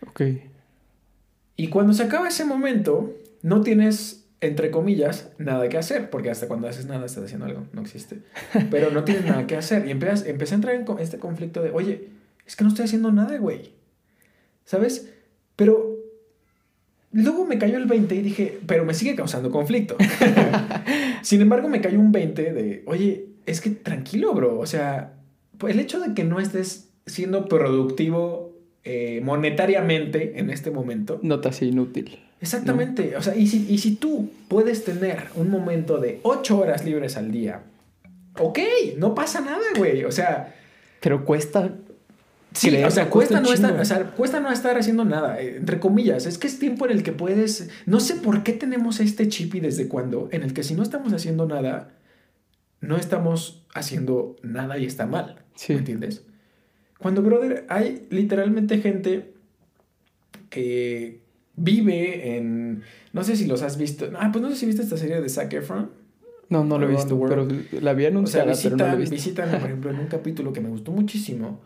Ok. 0.07 0.21
Y 1.55 1.69
cuando 1.69 1.93
se 1.93 2.03
acaba 2.03 2.27
ese 2.27 2.45
momento, 2.45 3.15
no 3.41 3.61
tienes, 3.61 4.16
entre 4.39 4.69
comillas, 4.71 5.31
nada 5.38 5.67
que 5.69 5.77
hacer, 5.77 6.09
porque 6.09 6.29
hasta 6.29 6.47
cuando 6.47 6.67
haces 6.67 6.85
nada 6.85 7.05
estás 7.05 7.23
haciendo 7.23 7.45
algo, 7.45 7.65
no 7.73 7.81
existe. 7.81 8.19
Pero 8.69 8.91
no 8.91 9.03
tienes 9.03 9.25
nada 9.25 9.47
que 9.47 9.55
hacer. 9.55 9.88
Y 9.88 9.91
empiezas, 9.91 10.25
empecé 10.27 10.53
a 10.53 10.55
entrar 10.55 10.75
en 10.75 10.85
este 10.99 11.17
conflicto 11.17 11.61
de, 11.61 11.71
oye, 11.71 12.09
es 12.45 12.55
que 12.55 12.63
no 12.63 12.69
estoy 12.69 12.85
haciendo 12.85 13.11
nada, 13.11 13.38
güey. 13.38 13.73
¿Sabes? 14.63 15.11
Pero 15.55 15.97
luego 17.11 17.45
me 17.45 17.57
cayó 17.57 17.77
el 17.77 17.85
20 17.85 18.15
y 18.15 18.21
dije, 18.21 18.59
pero 18.67 18.85
me 18.85 18.93
sigue 18.93 19.15
causando 19.15 19.49
conflicto. 19.49 19.97
Sin 21.23 21.41
embargo, 21.41 21.67
me 21.67 21.81
cayó 21.81 21.99
un 21.99 22.11
20 22.11 22.53
de, 22.53 22.83
oye, 22.85 23.29
es 23.45 23.59
que 23.59 23.71
tranquilo, 23.71 24.33
bro. 24.33 24.59
O 24.59 24.65
sea, 24.67 25.13
pues 25.57 25.73
el 25.73 25.79
hecho 25.79 25.99
de 25.99 26.13
que 26.13 26.23
no 26.23 26.39
estés 26.39 26.89
siendo 27.07 27.47
productivo 27.47 28.55
eh, 28.83 29.21
monetariamente 29.23 30.39
en 30.39 30.49
este 30.49 30.69
momento. 30.69 31.19
Nota 31.23 31.49
así 31.49 31.67
inútil. 31.67 32.19
Exactamente. 32.39 33.15
O 33.17 33.21
sea, 33.21 33.35
y 33.35 33.47
si, 33.47 33.65
y 33.69 33.77
si 33.79 33.95
tú 33.95 34.29
puedes 34.47 34.83
tener 34.83 35.25
un 35.35 35.49
momento 35.49 35.97
de 35.97 36.19
8 36.23 36.57
horas 36.57 36.85
libres 36.85 37.17
al 37.17 37.31
día, 37.31 37.61
ok, 38.39 38.59
no 38.97 39.15
pasa 39.15 39.41
nada, 39.41 39.63
güey. 39.75 40.03
O 40.03 40.11
sea, 40.11 40.55
Pero 41.01 41.25
cuesta. 41.25 41.71
Sí, 42.53 42.75
o 42.83 42.89
sea, 42.89 43.09
cuesta 43.09 43.39
no, 43.39 43.53
estar, 43.53 43.79
o 43.79 43.85
sea, 43.85 44.03
cuesta 44.11 44.39
no 44.39 44.51
estar 44.51 44.77
haciendo 44.77 45.05
nada, 45.05 45.39
eh, 45.39 45.57
entre 45.57 45.79
comillas. 45.79 46.25
Es 46.25 46.38
que 46.38 46.47
es 46.47 46.57
tiempo 46.57 46.85
en 46.85 46.91
el 46.91 47.03
que 47.03 47.11
puedes. 47.11 47.69
No 47.85 47.99
sé 47.99 48.15
por 48.15 48.43
qué 48.43 48.53
tenemos 48.53 48.99
este 48.99 49.27
chip 49.27 49.55
y 49.55 49.59
desde 49.59 49.88
cuándo, 49.88 50.29
en 50.31 50.43
el 50.43 50.53
que 50.53 50.63
si 50.63 50.73
no 50.73 50.81
estamos 50.81 51.13
haciendo 51.13 51.45
nada, 51.45 51.91
no 52.81 52.97
estamos 52.97 53.65
haciendo 53.73 54.38
nada 54.41 54.77
y 54.77 54.85
está 54.85 55.05
mal. 55.05 55.43
Sí. 55.55 55.73
¿Me 55.73 55.79
entiendes? 55.79 56.23
Cuando, 56.99 57.21
brother, 57.21 57.65
hay 57.69 58.07
literalmente 58.09 58.79
gente 58.79 59.33
que 60.49 61.26
vive 61.57 62.37
en. 62.37 62.83
No 63.13 63.23
sé 63.23 63.35
si 63.35 63.45
los 63.47 63.61
has 63.61 63.77
visto. 63.77 64.09
Ah, 64.17 64.29
pues 64.31 64.41
no 64.41 64.49
sé 64.49 64.55
si 64.55 64.65
viste 64.65 64.81
esta 64.81 64.95
serie 64.97 65.19
de 65.19 65.27
Zac 65.27 65.51
Efron. 65.53 65.91
No, 66.49 66.63
no 66.63 66.79
lo 66.79 66.87
he 66.87 66.91
visto, 66.91 67.19
pero 67.27 67.45
la 67.81 67.93
vi 67.93 68.03
O 68.05 68.07
sea, 68.25 68.43
anunciada, 68.43 68.53
pero 68.63 68.77
no 68.77 68.85
la 68.85 68.93
he 68.93 68.95
visitan, 68.95 68.99
visto. 68.99 69.15
visitan, 69.15 69.49
por 69.59 69.67
ejemplo, 69.69 69.91
en 69.91 69.99
un 69.99 70.07
capítulo 70.07 70.53
que 70.53 70.61
me 70.61 70.69
gustó 70.69 70.93
muchísimo, 70.93 71.59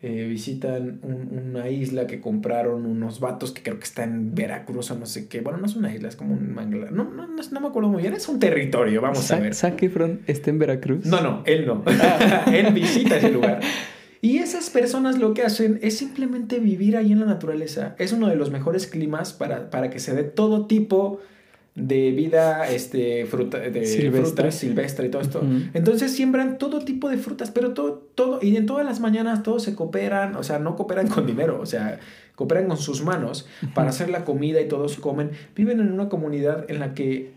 eh, 0.00 0.26
visitan 0.28 1.00
un- 1.02 1.36
una 1.50 1.68
isla 1.70 2.06
que 2.06 2.20
compraron 2.20 2.86
unos 2.86 3.18
vatos 3.18 3.50
que 3.50 3.64
creo 3.64 3.78
que 3.80 3.84
está 3.84 4.04
en 4.04 4.36
Veracruz 4.36 4.92
o 4.92 4.96
no 4.98 5.06
sé 5.06 5.26
qué. 5.26 5.40
Bueno, 5.40 5.58
no 5.58 5.66
es 5.66 5.74
una 5.74 5.92
isla, 5.92 6.08
es 6.08 6.14
como 6.14 6.34
un 6.34 6.54
manglar. 6.54 6.92
No, 6.92 7.02
no, 7.02 7.26
no, 7.26 7.42
no 7.50 7.60
me 7.60 7.66
acuerdo 7.66 7.88
muy 7.88 8.02
bien, 8.02 8.14
es 8.14 8.28
un 8.28 8.38
territorio, 8.38 9.00
vamos 9.00 9.28
a 9.32 9.40
ver. 9.40 9.54
Zac 9.56 9.82
Efron 9.82 10.20
está 10.28 10.50
en 10.50 10.60
Veracruz. 10.60 11.04
No, 11.04 11.20
no, 11.20 11.42
él 11.44 11.66
no. 11.66 11.82
él 12.52 12.72
visita 12.72 13.16
ese 13.16 13.32
lugar. 13.32 13.58
Y 14.20 14.38
esas 14.38 14.70
personas 14.70 15.18
lo 15.18 15.34
que 15.34 15.42
hacen 15.42 15.78
es 15.82 15.96
simplemente 15.96 16.58
vivir 16.58 16.96
ahí 16.96 17.12
en 17.12 17.20
la 17.20 17.26
naturaleza. 17.26 17.94
Es 17.98 18.12
uno 18.12 18.28
de 18.28 18.36
los 18.36 18.50
mejores 18.50 18.86
climas 18.86 19.32
para, 19.32 19.70
para 19.70 19.90
que 19.90 20.00
se 20.00 20.14
dé 20.14 20.24
todo 20.24 20.66
tipo 20.66 21.20
de 21.78 22.10
vida 22.10 22.68
este, 22.68 23.24
fruta, 23.26 23.58
de 23.58 23.86
Silvestre. 23.86 24.50
silvestre 24.50 25.06
y 25.06 25.10
todo 25.10 25.22
esto. 25.22 25.42
Entonces 25.74 26.12
siembran 26.12 26.58
todo 26.58 26.80
tipo 26.80 27.08
de 27.08 27.18
frutas, 27.18 27.52
pero 27.52 27.72
todo, 27.72 27.94
todo, 28.14 28.40
y 28.42 28.56
en 28.56 28.66
todas 28.66 28.84
las 28.84 28.98
mañanas 29.00 29.44
todos 29.44 29.62
se 29.62 29.74
cooperan, 29.76 30.34
o 30.34 30.42
sea, 30.42 30.58
no 30.58 30.74
cooperan 30.74 31.06
con 31.06 31.26
dinero, 31.26 31.60
o 31.60 31.66
sea, 31.66 32.00
cooperan 32.34 32.66
con 32.66 32.78
sus 32.78 33.04
manos 33.04 33.46
para 33.74 33.90
hacer 33.90 34.10
la 34.10 34.24
comida 34.24 34.60
y 34.60 34.66
todos 34.66 34.96
comen. 34.96 35.30
Viven 35.54 35.78
en 35.80 35.92
una 35.92 36.08
comunidad 36.08 36.68
en 36.68 36.80
la 36.80 36.94
que 36.94 37.32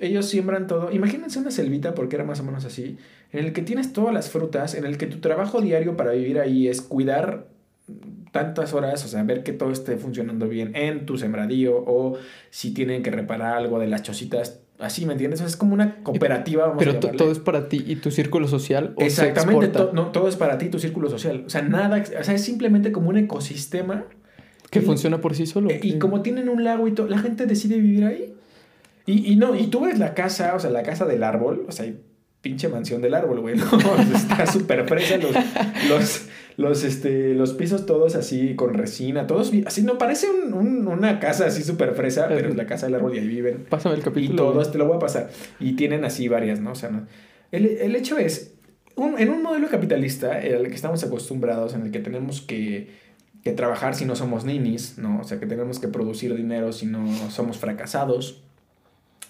ellos 0.00 0.26
siembran 0.26 0.66
todo. 0.66 0.92
Imagínense 0.92 1.38
una 1.38 1.50
selvita, 1.50 1.94
porque 1.94 2.16
era 2.16 2.24
más 2.24 2.40
o 2.40 2.44
menos 2.44 2.64
así, 2.66 2.98
en 3.32 3.44
el 3.46 3.52
que 3.52 3.62
tienes 3.62 3.92
todas 3.92 4.12
las 4.14 4.30
frutas, 4.30 4.74
en 4.74 4.84
el 4.84 4.98
que 4.98 5.06
tu 5.06 5.18
trabajo 5.18 5.60
diario 5.60 5.96
para 5.96 6.12
vivir 6.12 6.38
ahí 6.38 6.68
es 6.68 6.82
cuidar 6.82 7.48
tantas 8.30 8.72
horas, 8.72 9.04
o 9.04 9.08
sea, 9.08 9.22
ver 9.24 9.42
que 9.42 9.52
todo 9.52 9.70
esté 9.72 9.96
funcionando 9.96 10.48
bien 10.48 10.74
en 10.74 11.04
tu 11.06 11.18
sembradío 11.18 11.76
o 11.76 12.16
si 12.50 12.72
tienen 12.72 13.02
que 13.02 13.10
reparar 13.10 13.56
algo 13.56 13.78
de 13.78 13.86
las 13.88 14.02
chocitas, 14.02 14.60
así, 14.78 15.04
¿me 15.04 15.12
entiendes? 15.12 15.40
O 15.40 15.42
sea, 15.42 15.48
es 15.48 15.56
como 15.56 15.74
una 15.74 15.96
cooperativa, 16.02 16.62
vamos 16.66 16.78
Pero 16.78 16.92
a 16.92 16.94
llamarle. 16.94 17.18
todo 17.18 17.30
es 17.32 17.38
para 17.40 17.68
ti 17.68 17.84
y 17.86 17.96
tu 17.96 18.10
círculo 18.10 18.48
social. 18.48 18.94
O 18.96 19.02
Exactamente, 19.02 19.68
to- 19.68 19.92
no, 19.92 20.06
todo 20.12 20.28
es 20.28 20.36
para 20.36 20.56
ti, 20.58 20.68
tu 20.70 20.78
círculo 20.78 21.10
social. 21.10 21.44
O 21.46 21.50
sea, 21.50 21.62
nada, 21.62 22.02
o 22.18 22.24
sea, 22.24 22.34
es 22.34 22.42
simplemente 22.42 22.90
como 22.92 23.10
un 23.10 23.18
ecosistema. 23.18 24.04
Que 24.70 24.78
y- 24.78 24.82
funciona 24.82 25.20
por 25.20 25.34
sí 25.34 25.44
solo. 25.46 25.68
eh, 25.70 25.80
Y 25.82 25.98
como 25.98 26.22
tienen 26.22 26.48
un 26.48 26.64
lago 26.64 26.88
y 26.88 26.92
todo, 26.92 27.08
la 27.08 27.18
gente 27.18 27.44
decide 27.46 27.76
vivir 27.78 28.04
ahí. 28.04 28.34
Y, 29.04 29.30
y 29.32 29.36
no, 29.36 29.54
y 29.54 29.66
tú 29.66 29.80
ves 29.80 29.98
la 29.98 30.14
casa, 30.14 30.54
o 30.54 30.60
sea, 30.60 30.70
la 30.70 30.82
casa 30.84 31.04
del 31.04 31.22
árbol, 31.24 31.66
o 31.68 31.72
sea, 31.72 31.92
pinche 32.42 32.68
mansión 32.68 33.00
del 33.00 33.14
árbol, 33.14 33.40
güey, 33.40 33.56
¿no? 33.56 33.64
Está 34.14 34.46
súper 34.46 34.86
fresa, 34.88 35.16
los, 35.16 35.32
los, 35.88 36.22
los, 36.56 36.84
este, 36.84 37.34
los 37.34 37.54
pisos 37.54 37.86
todos 37.86 38.16
así 38.16 38.54
con 38.56 38.74
resina, 38.74 39.26
todos 39.28 39.52
así, 39.64 39.82
no, 39.82 39.96
parece 39.96 40.26
un- 40.28 40.52
un- 40.52 40.86
una 40.88 41.20
casa 41.20 41.46
así 41.46 41.62
súper 41.62 41.94
fresa, 41.94 42.26
pero 42.28 42.48
es 42.48 42.56
la 42.56 42.66
casa 42.66 42.86
del 42.86 42.96
árbol 42.96 43.14
y 43.14 43.20
ahí 43.20 43.28
viven. 43.28 43.64
Pásame 43.68 43.94
el 43.94 44.00
Y 44.00 44.04
capítulo. 44.04 44.36
todos, 44.42 44.72
te 44.72 44.78
lo 44.78 44.86
voy 44.86 44.96
a 44.96 44.98
pasar. 44.98 45.30
Y 45.60 45.72
tienen 45.76 46.04
así 46.04 46.26
varias, 46.28 46.60
¿no? 46.60 46.72
O 46.72 46.74
sea, 46.74 46.90
no. 46.90 47.06
El, 47.52 47.64
el 47.66 47.94
hecho 47.96 48.18
es, 48.18 48.54
un- 48.96 49.18
en 49.20 49.28
un 49.30 49.42
modelo 49.42 49.68
capitalista, 49.68 50.32
al 50.34 50.68
que 50.68 50.74
estamos 50.74 51.02
acostumbrados, 51.04 51.74
en 51.74 51.82
el 51.82 51.90
que 51.92 52.00
tenemos 52.00 52.40
que, 52.40 52.90
que 53.44 53.52
trabajar 53.52 53.94
si 53.94 54.04
no 54.04 54.16
somos 54.16 54.44
ninis, 54.44 54.98
¿no? 54.98 55.20
O 55.20 55.24
sea, 55.24 55.38
que 55.38 55.46
tenemos 55.46 55.78
que 55.78 55.86
producir 55.88 56.34
dinero 56.34 56.72
si 56.72 56.86
no 56.86 57.06
somos 57.30 57.56
fracasados. 57.58 58.42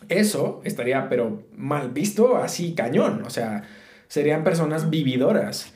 Eso 0.08 0.60
estaría, 0.64 1.08
pero 1.08 1.44
mal 1.56 1.90
visto, 1.90 2.36
así 2.36 2.74
cañón. 2.74 3.22
O 3.24 3.30
sea, 3.30 3.64
serían 4.08 4.44
personas 4.44 4.90
vividoras. 4.90 5.72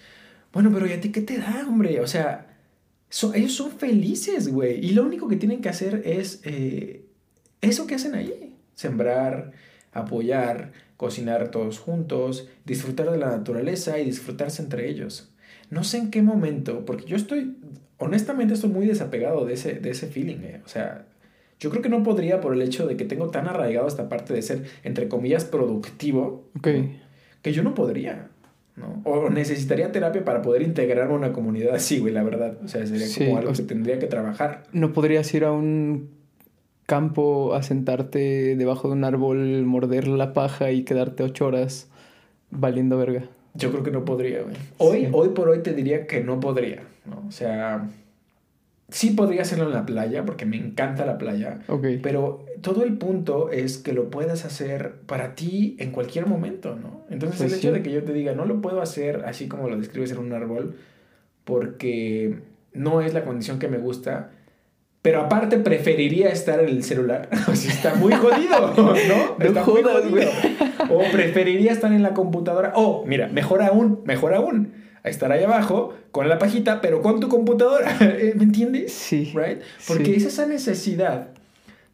Bueno, 0.52 0.70
pero 0.72 0.86
¿y 0.86 0.92
a 0.92 1.00
ti 1.00 1.12
qué 1.12 1.20
te 1.22 1.38
da, 1.38 1.64
hombre? 1.68 2.00
O 2.00 2.06
sea, 2.06 2.46
so- 3.10 3.34
ellos 3.34 3.52
son 3.54 3.72
felices, 3.72 4.48
güey. 4.48 4.84
Y 4.84 4.92
lo 4.92 5.02
único 5.04 5.28
que 5.28 5.36
tienen 5.36 5.60
que 5.60 5.68
hacer 5.68 6.02
es 6.04 6.40
eh, 6.44 7.04
eso 7.60 7.86
que 7.86 7.94
hacen 7.96 8.14
ahí. 8.14 8.54
Sembrar, 8.74 9.52
apoyar, 9.92 10.72
cocinar 10.96 11.50
todos 11.50 11.78
juntos, 11.78 12.48
disfrutar 12.64 13.10
de 13.10 13.18
la 13.18 13.28
naturaleza 13.28 13.98
y 13.98 14.04
disfrutarse 14.06 14.62
entre 14.62 14.88
ellos. 14.88 15.32
No 15.70 15.84
sé 15.84 15.98
en 15.98 16.10
qué 16.10 16.22
momento, 16.22 16.84
porque 16.84 17.04
yo 17.06 17.16
estoy, 17.16 17.56
honestamente 17.98 18.54
estoy 18.54 18.70
muy 18.70 18.86
desapegado 18.86 19.44
de 19.46 19.54
ese, 19.54 19.74
de 19.74 19.90
ese 19.90 20.06
feeling, 20.08 20.38
eh. 20.42 20.62
O 20.64 20.68
sea, 20.68 21.06
yo 21.60 21.70
creo 21.70 21.82
que 21.82 21.88
no 21.88 22.02
podría 22.02 22.40
por 22.40 22.52
el 22.54 22.62
hecho 22.62 22.86
de 22.86 22.96
que 22.96 23.04
tengo 23.04 23.30
tan 23.30 23.48
arraigado 23.48 23.88
esta 23.88 24.08
parte 24.08 24.32
de 24.34 24.42
ser, 24.42 24.64
entre 24.84 25.08
comillas, 25.08 25.44
productivo, 25.44 26.44
Ok. 26.56 26.68
que 27.42 27.52
yo 27.52 27.62
no 27.62 27.74
podría, 27.74 28.28
¿no? 28.76 29.00
O 29.04 29.30
necesitaría 29.30 29.90
terapia 29.92 30.24
para 30.24 30.42
poder 30.42 30.62
integrarme 30.62 31.14
a 31.14 31.16
una 31.16 31.32
comunidad 31.32 31.74
así, 31.74 31.98
güey, 31.98 32.12
la 32.12 32.22
verdad. 32.22 32.58
O 32.64 32.68
sea, 32.68 32.86
sería 32.86 33.06
Sí, 33.06 33.24
como 33.24 33.38
algo 33.38 33.50
o 33.50 33.54
que 33.54 33.62
tendría 33.62 33.98
que 33.98 34.06
trabajar. 34.06 34.64
¿No 34.72 34.92
podrías 34.92 35.32
ir 35.32 35.44
a 35.44 35.52
un 35.52 36.10
campo 36.84 37.54
a 37.54 37.62
sentarte 37.62 38.54
debajo 38.56 38.88
de 38.88 38.94
un 38.94 39.04
árbol, 39.04 39.64
morder 39.64 40.06
la 40.08 40.32
paja 40.32 40.70
y 40.70 40.82
quedarte 40.84 41.22
ocho 41.22 41.46
horas 41.46 41.88
valiendo 42.50 42.96
verga? 42.98 43.24
yo 43.54 43.70
creo 43.72 43.82
que 43.82 43.90
no 43.90 44.04
podría, 44.04 44.42
güey. 44.42 44.54
Hoy, 44.76 45.08
hoy 45.12 45.30
por 45.30 45.48
hoy 45.48 45.60
te 45.62 45.72
diría 45.72 46.06
que 46.06 46.22
no 46.22 46.38
podría, 46.40 46.82
¿no? 47.06 47.24
O 47.26 47.32
sea, 47.32 47.88
sí 48.88 49.10
podría 49.10 49.42
hacerlo 49.42 49.64
en 49.66 49.72
la 49.72 49.84
playa, 49.84 50.24
porque 50.24 50.46
me 50.46 50.56
encanta 50.56 51.04
la 51.04 51.18
playa. 51.18 51.58
Pero 52.02 52.44
todo 52.60 52.84
el 52.84 52.96
punto 52.98 53.50
es 53.50 53.78
que 53.78 53.92
lo 53.92 54.10
puedas 54.10 54.44
hacer 54.44 54.94
para 55.06 55.34
ti 55.34 55.76
en 55.78 55.90
cualquier 55.90 56.26
momento, 56.26 56.76
¿no? 56.76 57.04
Entonces 57.10 57.40
Pues 57.40 57.52
el 57.52 57.58
hecho 57.58 57.68
sí. 57.68 57.74
de 57.74 57.82
que 57.82 57.92
yo 57.92 58.04
te 58.04 58.12
diga, 58.12 58.34
no 58.34 58.44
lo 58.44 58.60
puedo 58.62 58.80
hacer 58.80 59.24
así 59.26 59.48
como 59.48 59.68
lo 59.68 59.76
describes 59.76 60.12
en 60.12 60.18
un 60.18 60.32
árbol, 60.32 60.76
porque 61.44 62.38
no 62.72 63.00
es 63.00 63.14
la 63.14 63.24
condición 63.24 63.58
que 63.58 63.68
me 63.68 63.78
gusta. 63.78 64.30
Pero 65.02 65.20
aparte 65.20 65.58
preferiría 65.58 66.30
estar 66.30 66.60
en 66.60 66.68
el 66.68 66.82
celular. 66.82 67.28
O 67.48 67.54
sea, 67.54 67.72
está 67.72 67.94
muy 67.94 68.12
jodido, 68.12 68.74
¿no? 68.76 68.94
Está 69.44 69.64
muy 69.64 69.82
jodas, 69.82 70.04
jodido. 70.04 70.30
O 70.90 71.02
preferiría 71.12 71.72
estar 71.72 71.92
en 71.92 72.02
la 72.02 72.12
computadora. 72.14 72.72
O, 72.74 73.04
mira, 73.06 73.28
mejor 73.28 73.62
aún, 73.62 74.00
mejor 74.04 74.34
aún. 74.34 74.72
A 75.06 75.08
estar 75.08 75.30
ahí 75.30 75.44
abajo 75.44 75.94
con 76.10 76.28
la 76.28 76.36
pajita, 76.38 76.80
pero 76.80 77.00
con 77.00 77.20
tu 77.20 77.28
computadora. 77.28 77.96
¿Me 78.00 78.42
entiendes? 78.42 78.92
Sí. 78.92 79.32
Right? 79.34 79.60
Porque 79.86 80.06
Sí. 80.06 80.14
es 80.16 80.24
esa 80.24 80.46
necesidad 80.46 81.28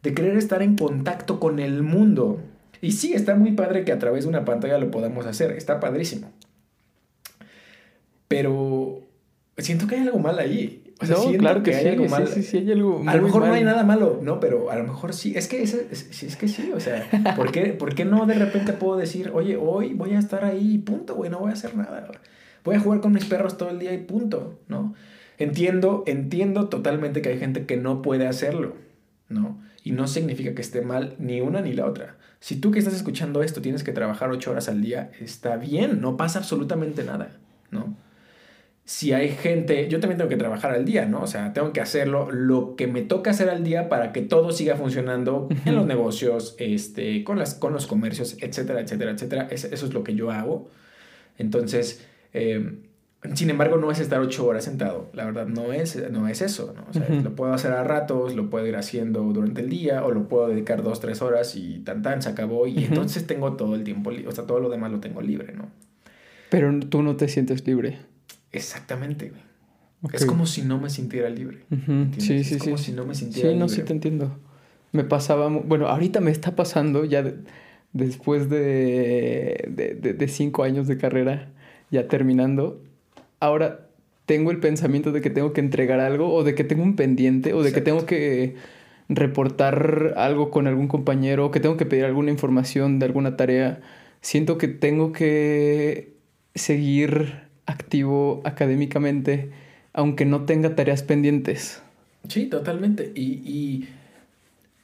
de 0.02 0.14
querer 0.14 0.36
estar 0.38 0.62
en 0.62 0.76
contacto 0.76 1.38
con 1.38 1.58
el 1.60 1.82
mundo. 1.82 2.40
Y 2.80 2.92
sí, 2.92 3.12
está 3.12 3.34
muy 3.36 3.52
padre 3.52 3.84
que 3.84 3.92
a 3.92 3.98
través 3.98 4.24
de 4.24 4.30
una 4.30 4.44
pantalla 4.46 4.78
lo 4.78 4.90
podamos 4.90 5.26
hacer. 5.26 5.52
Está 5.52 5.78
padrísimo. 5.78 6.32
Pero 8.28 9.00
siento 9.58 9.86
que 9.86 9.96
hay 9.96 10.02
algo 10.02 10.18
mal 10.18 10.38
ahí. 10.38 10.82
O 11.00 11.04
sea, 11.04 11.16
no, 11.16 11.32
claro 11.36 11.62
que, 11.62 11.74
hay 11.74 11.82
sí, 11.82 11.88
algo 11.90 12.08
mal. 12.08 12.28
sí, 12.28 12.42
sí, 12.42 12.58
hay 12.58 12.72
algo 12.72 13.02
A 13.06 13.16
lo 13.16 13.22
mejor 13.22 13.46
no 13.46 13.52
hay 13.52 13.64
nada 13.64 13.82
malo, 13.82 14.20
no, 14.22 14.40
pero 14.40 14.70
a 14.70 14.76
lo 14.76 14.84
mejor 14.84 15.12
sí. 15.12 15.34
Es 15.36 15.48
que, 15.48 15.62
es, 15.62 15.76
sí, 16.10 16.26
es 16.26 16.36
que 16.36 16.48
sí, 16.48 16.70
o 16.74 16.80
sea, 16.80 17.06
¿por 17.36 17.50
qué, 17.52 17.66
por 17.74 17.94
qué 17.94 18.04
no 18.04 18.24
de 18.24 18.34
repente 18.34 18.72
puedo 18.72 18.96
decir, 18.96 19.32
oye, 19.34 19.56
hoy 19.56 19.94
voy 19.94 20.14
a 20.14 20.18
estar 20.18 20.44
ahí 20.44 20.74
y 20.74 20.78
punto, 20.78 21.14
güey, 21.14 21.28
no 21.30 21.40
voy 21.40 21.50
a 21.50 21.54
hacer 21.54 21.76
nada. 21.76 22.08
Voy 22.64 22.76
a 22.76 22.80
jugar 22.80 23.00
con 23.00 23.12
mis 23.12 23.24
perros 23.24 23.56
todo 23.58 23.70
el 23.70 23.78
día 23.78 23.92
y 23.92 23.98
punto, 23.98 24.60
¿no? 24.68 24.94
Entiendo, 25.38 26.04
entiendo 26.06 26.68
totalmente 26.68 27.22
que 27.22 27.30
hay 27.30 27.38
gente 27.38 27.66
que 27.66 27.76
no 27.76 28.02
puede 28.02 28.26
hacerlo, 28.26 28.76
¿no? 29.28 29.60
Y 29.82 29.92
no 29.92 30.06
significa 30.06 30.54
que 30.54 30.62
esté 30.62 30.82
mal 30.82 31.16
ni 31.18 31.40
una 31.40 31.60
ni 31.60 31.72
la 31.72 31.86
otra. 31.86 32.16
Si 32.38 32.56
tú 32.56 32.70
que 32.70 32.78
estás 32.78 32.94
escuchando 32.94 33.42
esto 33.42 33.60
tienes 33.62 33.82
que 33.82 33.92
trabajar 33.92 34.30
ocho 34.30 34.50
horas 34.52 34.68
al 34.68 34.80
día, 34.82 35.10
está 35.20 35.56
bien, 35.56 36.00
no 36.00 36.16
pasa 36.16 36.38
absolutamente 36.40 37.02
nada, 37.04 37.36
¿no? 37.70 37.96
si 38.84 39.12
hay 39.12 39.28
gente, 39.30 39.88
yo 39.88 40.00
también 40.00 40.18
tengo 40.18 40.28
que 40.28 40.36
trabajar 40.36 40.72
al 40.72 40.84
día, 40.84 41.06
¿no? 41.06 41.22
O 41.22 41.26
sea, 41.28 41.52
tengo 41.52 41.72
que 41.72 41.80
hacerlo 41.80 42.30
lo 42.32 42.74
que 42.74 42.88
me 42.88 43.02
toca 43.02 43.30
hacer 43.30 43.48
al 43.48 43.62
día 43.62 43.88
para 43.88 44.12
que 44.12 44.22
todo 44.22 44.50
siga 44.50 44.74
funcionando 44.74 45.48
en 45.64 45.76
los 45.76 45.86
negocios, 45.86 46.56
este, 46.58 47.22
con, 47.22 47.38
las, 47.38 47.54
con 47.54 47.72
los 47.72 47.86
comercios, 47.86 48.36
etcétera, 48.40 48.80
etcétera, 48.80 49.12
etcétera. 49.12 49.48
Es- 49.52 49.64
eso 49.64 49.86
es 49.86 49.94
lo 49.94 50.02
que 50.02 50.16
yo 50.16 50.32
hago. 50.32 50.68
Entonces, 51.38 52.04
eh, 52.32 52.78
sin 53.34 53.50
embargo, 53.50 53.76
no 53.76 53.90
es 53.92 54.00
estar 54.00 54.20
ocho 54.20 54.44
horas 54.46 54.64
sentado. 54.64 55.08
La 55.12 55.24
verdad, 55.24 55.46
no 55.46 55.72
es, 55.72 56.10
no 56.10 56.26
es 56.26 56.42
eso, 56.42 56.74
¿no? 56.76 56.84
O 56.90 56.92
sea, 56.92 57.06
Ujú. 57.08 57.22
lo 57.22 57.34
puedo 57.36 57.52
hacer 57.54 57.70
a 57.70 57.84
ratos, 57.84 58.34
lo 58.34 58.50
puedo 58.50 58.66
ir 58.66 58.74
haciendo 58.74 59.22
durante 59.22 59.60
el 59.60 59.68
día 59.68 60.04
o 60.04 60.10
lo 60.10 60.26
puedo 60.28 60.48
dedicar 60.48 60.82
dos, 60.82 60.98
tres 60.98 61.22
horas 61.22 61.54
y 61.54 61.78
tan 61.80 62.02
tan, 62.02 62.20
se 62.20 62.30
acabó. 62.30 62.66
Y 62.66 62.72
Ujú. 62.78 62.86
entonces 62.86 63.26
tengo 63.28 63.52
todo 63.54 63.76
el 63.76 63.84
tiempo, 63.84 64.10
o 64.26 64.32
sea, 64.32 64.44
todo 64.44 64.58
lo 64.58 64.68
demás 64.70 64.90
lo 64.90 64.98
tengo 64.98 65.20
libre, 65.22 65.52
¿no? 65.52 65.68
Pero 66.50 66.76
tú 66.80 67.02
no 67.02 67.14
te 67.16 67.28
sientes 67.28 67.64
libre. 67.66 67.98
Exactamente, 68.50 69.30
güey. 69.30 69.40
Ok. 70.02 70.14
Es 70.14 70.26
como 70.26 70.46
si 70.46 70.62
no 70.62 70.78
me 70.80 70.90
sintiera 70.90 71.28
libre. 71.30 71.58
Ujú, 71.70 71.92
¿entiendes? 71.92 72.24
Sí, 72.24 72.34
Es 72.34 72.46
sí, 72.48 72.58
como 72.58 72.76
sí. 72.76 72.86
si 72.86 72.92
no 72.92 73.06
me 73.06 73.14
sintiera 73.14 73.50
Sí, 73.50 73.54
no, 73.56 73.66
libre. 73.66 73.80
sí 73.80 73.82
te 73.86 73.92
entiendo. 73.92 74.36
Me 74.90 75.04
pasaba, 75.04 75.48
bueno, 75.48 75.86
ahorita 75.86 76.20
me 76.20 76.30
está 76.32 76.56
pasando 76.56 77.04
ya 77.04 77.22
de- 77.22 77.36
después 77.92 78.50
de, 78.50 79.64
de, 79.68 79.94
de- 79.94 80.12
de 80.12 80.28
cinco 80.28 80.64
años 80.64 80.88
de 80.88 80.98
carrera, 80.98 81.50
ya 81.92 82.08
terminando. 82.08 82.82
Ahora 83.38 83.86
tengo 84.26 84.50
el 84.50 84.58
pensamiento 84.58 85.12
de 85.12 85.20
que 85.20 85.30
tengo 85.30 85.52
que 85.52 85.60
entregar 85.60 86.00
algo 86.00 86.34
o 86.34 86.42
de 86.42 86.56
que 86.56 86.64
tengo 86.64 86.82
un 86.82 86.96
pendiente 86.96 87.52
o 87.54 87.62
de 87.62 87.72
que 87.72 87.80
tengo 87.80 88.06
que 88.06 88.56
reportar 89.08 90.14
algo 90.16 90.50
con 90.50 90.66
algún 90.66 90.88
compañero 90.88 91.46
o 91.46 91.50
que 91.52 91.60
tengo 91.60 91.76
que 91.76 91.86
pedir 91.86 92.04
alguna 92.04 92.32
información 92.32 92.98
de 92.98 93.06
alguna 93.06 93.36
tarea. 93.36 93.80
Siento 94.20 94.58
que 94.58 94.68
tengo 94.68 95.12
que 95.12 96.14
seguir 96.54 97.42
activo 97.66 98.40
académicamente 98.44 99.50
aunque 99.92 100.24
no 100.24 100.44
tenga 100.46 100.74
tareas 100.74 101.02
pendientes. 101.02 101.82
Sí, 102.28 102.46
totalmente. 102.46 103.12
Y, 103.14 103.42
y 103.44 103.88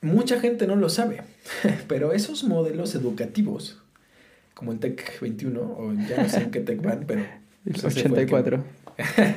mucha 0.00 0.40
gente 0.40 0.66
no 0.66 0.76
lo 0.76 0.88
sabe, 0.88 1.22
pero 1.88 2.12
esos 2.12 2.44
modelos 2.44 2.94
educativos, 2.94 3.80
como 4.58 4.72
el 4.72 4.80
TEC 4.80 5.20
21, 5.20 5.60
o 5.60 5.92
ya 6.08 6.20
no 6.20 6.28
sé 6.28 6.42
en 6.42 6.50
qué 6.50 6.58
TEC 6.58 6.82
van, 6.82 7.04
pero... 7.06 7.24
Pues 7.62 7.84
ese 7.84 8.08
fue 8.08 8.22
el 8.22 8.26
que- 8.26 8.34
84. 8.34 8.64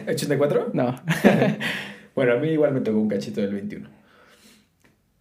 ¿84? 0.07 0.65
No. 0.73 0.95
Bueno, 2.15 2.33
a 2.33 2.37
mí 2.37 2.49
igual 2.49 2.73
me 2.73 2.81
tocó 2.81 2.97
un 2.99 3.07
cachito 3.07 3.39
del 3.39 3.53
21. 3.53 3.87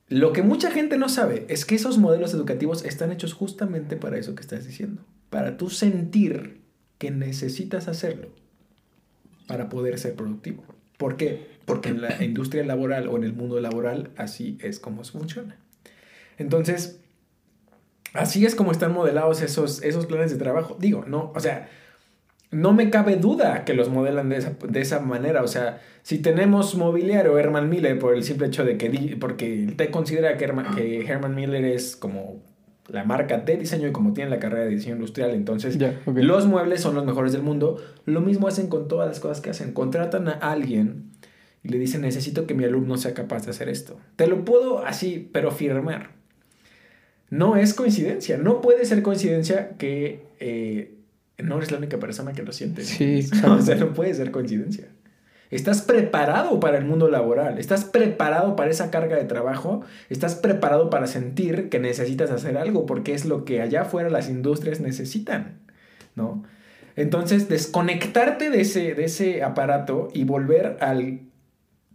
Lo 0.08 0.32
que 0.32 0.42
mucha 0.42 0.70
gente 0.72 0.96
no 0.96 1.08
sabe 1.08 1.44
es 1.48 1.64
que 1.64 1.74
esos 1.76 1.98
modelos 1.98 2.32
educativos 2.34 2.84
están 2.84 3.12
hechos 3.12 3.32
justamente 3.34 3.96
para 3.96 4.18
eso 4.18 4.34
que 4.34 4.40
estás 4.40 4.66
diciendo. 4.66 5.02
Para 5.28 5.56
tú 5.56 5.70
sentir 5.70 6.62
que 6.98 7.10
necesitas 7.12 7.86
hacerlo 7.86 8.30
para 9.46 9.68
poder 9.68 9.98
ser 10.00 10.14
productivo. 10.14 10.64
¿Por 10.96 11.16
qué? 11.16 11.46
Porque 11.64 11.90
en 11.90 12.00
la 12.00 12.24
industria 12.24 12.64
laboral 12.64 13.06
o 13.06 13.16
en 13.18 13.24
el 13.24 13.34
mundo 13.34 13.60
laboral 13.60 14.10
así 14.16 14.58
es 14.62 14.80
como 14.80 15.04
funciona. 15.04 15.58
Entonces, 16.38 16.98
así 18.14 18.44
es 18.46 18.54
como 18.54 18.72
están 18.72 18.92
modelados 18.92 19.42
esos, 19.42 19.82
esos 19.82 20.06
planes 20.06 20.30
de 20.30 20.38
trabajo. 20.38 20.76
Digo, 20.78 21.04
no, 21.06 21.32
o 21.34 21.40
sea, 21.40 21.68
no 22.50 22.72
me 22.72 22.90
cabe 22.90 23.16
duda 23.16 23.64
que 23.64 23.74
los 23.74 23.90
modelan 23.90 24.28
de 24.28 24.36
esa, 24.38 24.56
de 24.68 24.80
esa 24.80 25.00
manera. 25.00 25.42
O 25.42 25.48
sea, 25.48 25.80
si 26.02 26.18
tenemos 26.18 26.74
mobiliario 26.74 27.38
Herman 27.38 27.68
Miller 27.68 27.98
por 27.98 28.14
el 28.14 28.24
simple 28.24 28.48
hecho 28.48 28.64
de 28.64 28.76
que, 28.76 29.16
porque 29.20 29.72
TEC 29.76 29.90
considera 29.90 30.36
que 30.36 30.44
Herman, 30.44 30.74
que 30.74 31.06
Herman 31.06 31.34
Miller 31.34 31.64
es 31.64 31.96
como 31.96 32.42
la 32.88 33.04
marca 33.04 33.38
de 33.38 33.56
diseño 33.56 33.86
y 33.86 33.92
como 33.92 34.12
tiene 34.12 34.30
la 34.30 34.40
carrera 34.40 34.64
de 34.64 34.70
diseño 34.70 34.96
industrial, 34.96 35.30
entonces 35.30 35.78
los 36.06 36.46
muebles 36.46 36.80
son 36.80 36.96
los 36.96 37.04
mejores 37.04 37.32
del 37.32 37.42
mundo. 37.42 37.80
Lo 38.04 38.20
mismo 38.20 38.48
hacen 38.48 38.66
con 38.66 38.88
todas 38.88 39.08
las 39.08 39.20
cosas 39.20 39.40
que 39.40 39.50
hacen. 39.50 39.72
Contratan 39.72 40.28
a 40.28 40.32
alguien 40.32 41.12
y 41.62 41.68
le 41.68 41.78
dicen, 41.78 42.00
necesito 42.00 42.46
que 42.46 42.54
mi 42.54 42.64
alumno 42.64 42.96
sea 42.96 43.14
capaz 43.14 43.44
de 43.44 43.50
hacer 43.50 43.68
esto. 43.68 43.98
Te 44.16 44.26
lo 44.26 44.44
puedo 44.44 44.84
así, 44.84 45.30
pero 45.32 45.52
firmar. 45.52 46.19
No 47.30 47.56
es 47.56 47.74
coincidencia. 47.74 48.36
No 48.36 48.60
puede 48.60 48.84
ser 48.84 49.02
coincidencia 49.02 49.70
que 49.78 50.26
eh, 50.40 50.94
no 51.38 51.56
eres 51.56 51.70
la 51.70 51.78
única 51.78 51.98
persona 51.98 52.32
que 52.32 52.42
lo 52.42 52.52
siente. 52.52 52.82
O 53.48 53.62
sea, 53.62 53.76
no 53.76 53.92
puede 53.94 54.12
ser 54.14 54.30
coincidencia. 54.30 54.88
Estás 55.50 55.82
preparado 55.82 56.60
para 56.60 56.78
el 56.78 56.84
mundo 56.84 57.08
laboral, 57.08 57.58
estás 57.58 57.84
preparado 57.84 58.54
para 58.54 58.70
esa 58.70 58.92
carga 58.92 59.16
de 59.16 59.24
trabajo, 59.24 59.82
estás 60.08 60.36
preparado 60.36 60.90
para 60.90 61.08
sentir 61.08 61.68
que 61.70 61.80
necesitas 61.80 62.30
hacer 62.30 62.56
algo 62.56 62.86
porque 62.86 63.14
es 63.14 63.24
lo 63.24 63.44
que 63.44 63.60
allá 63.60 63.82
afuera 63.82 64.10
las 64.10 64.28
industrias 64.28 64.78
necesitan, 64.78 65.58
¿no? 66.14 66.44
Entonces, 66.94 67.48
desconectarte 67.48 68.50
de 68.50 68.60
ese, 68.60 68.94
de 68.94 69.04
ese 69.04 69.42
aparato 69.42 70.08
y 70.12 70.22
volver 70.22 70.76
al 70.80 71.20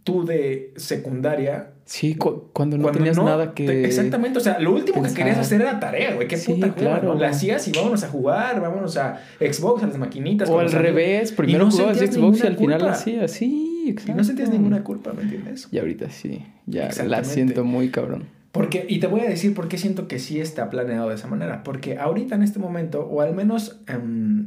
tú 0.06 0.24
de 0.24 0.72
secundaria. 0.76 1.72
Sí, 1.84 2.14
cu- 2.14 2.44
cuando 2.52 2.76
no 2.76 2.84
cuando 2.84 2.98
tenías 2.98 3.16
no 3.16 3.24
nada 3.24 3.54
que... 3.54 3.66
te- 3.66 3.84
exactamente, 3.84 4.38
o 4.38 4.40
sea, 4.40 4.60
lo 4.60 4.72
último 4.72 5.02
que 5.02 5.12
querías 5.12 5.36
hacer 5.38 5.60
era 5.60 5.80
tarea, 5.80 6.14
güey, 6.14 6.28
qué 6.28 6.36
Sí, 6.36 6.52
puta 6.54 6.74
claro. 6.74 7.14
¿no? 7.14 7.20
La 7.20 7.30
hacías 7.30 7.66
y 7.66 7.72
vámonos 7.72 8.04
a 8.04 8.08
jugar, 8.08 8.60
vámonos 8.60 8.96
a 8.96 9.20
Xbox, 9.40 9.82
a 9.82 9.88
las 9.88 9.98
maquinitas. 9.98 10.48
O 10.48 10.60
al 10.60 10.66
amigos. 10.66 10.80
revés, 10.82 11.32
primero 11.32 11.64
no 11.64 11.70
jugabas 11.72 11.98
Xbox 11.98 12.42
y 12.44 12.46
al 12.46 12.56
final 12.56 12.78
culpa. 12.80 12.94
hacías. 12.94 13.30
Sí, 13.32 13.82
Y 13.86 13.90
exacto. 13.90 14.14
no 14.14 14.22
sentías 14.24 14.50
ninguna 14.50 14.84
culpa, 14.84 15.12
¿me 15.12 15.22
entiendes? 15.22 15.66
Y 15.72 15.78
ahorita 15.78 16.08
sí, 16.10 16.46
ya 16.66 16.88
la 17.04 17.24
siento 17.24 17.64
muy 17.64 17.90
cabrón. 17.90 18.24
Porque, 18.52 18.86
y 18.88 19.00
te 19.00 19.08
voy 19.08 19.20
a 19.22 19.28
decir 19.28 19.54
por 19.54 19.66
qué 19.68 19.76
siento 19.76 20.06
que 20.08 20.18
sí 20.20 20.40
está 20.40 20.70
planeado 20.70 21.08
de 21.08 21.16
esa 21.16 21.26
manera. 21.26 21.62
Porque 21.64 21.98
ahorita 21.98 22.36
en 22.36 22.42
este 22.42 22.58
momento, 22.60 23.02
o 23.06 23.20
al 23.20 23.34
menos 23.34 23.80
em, 23.88 24.46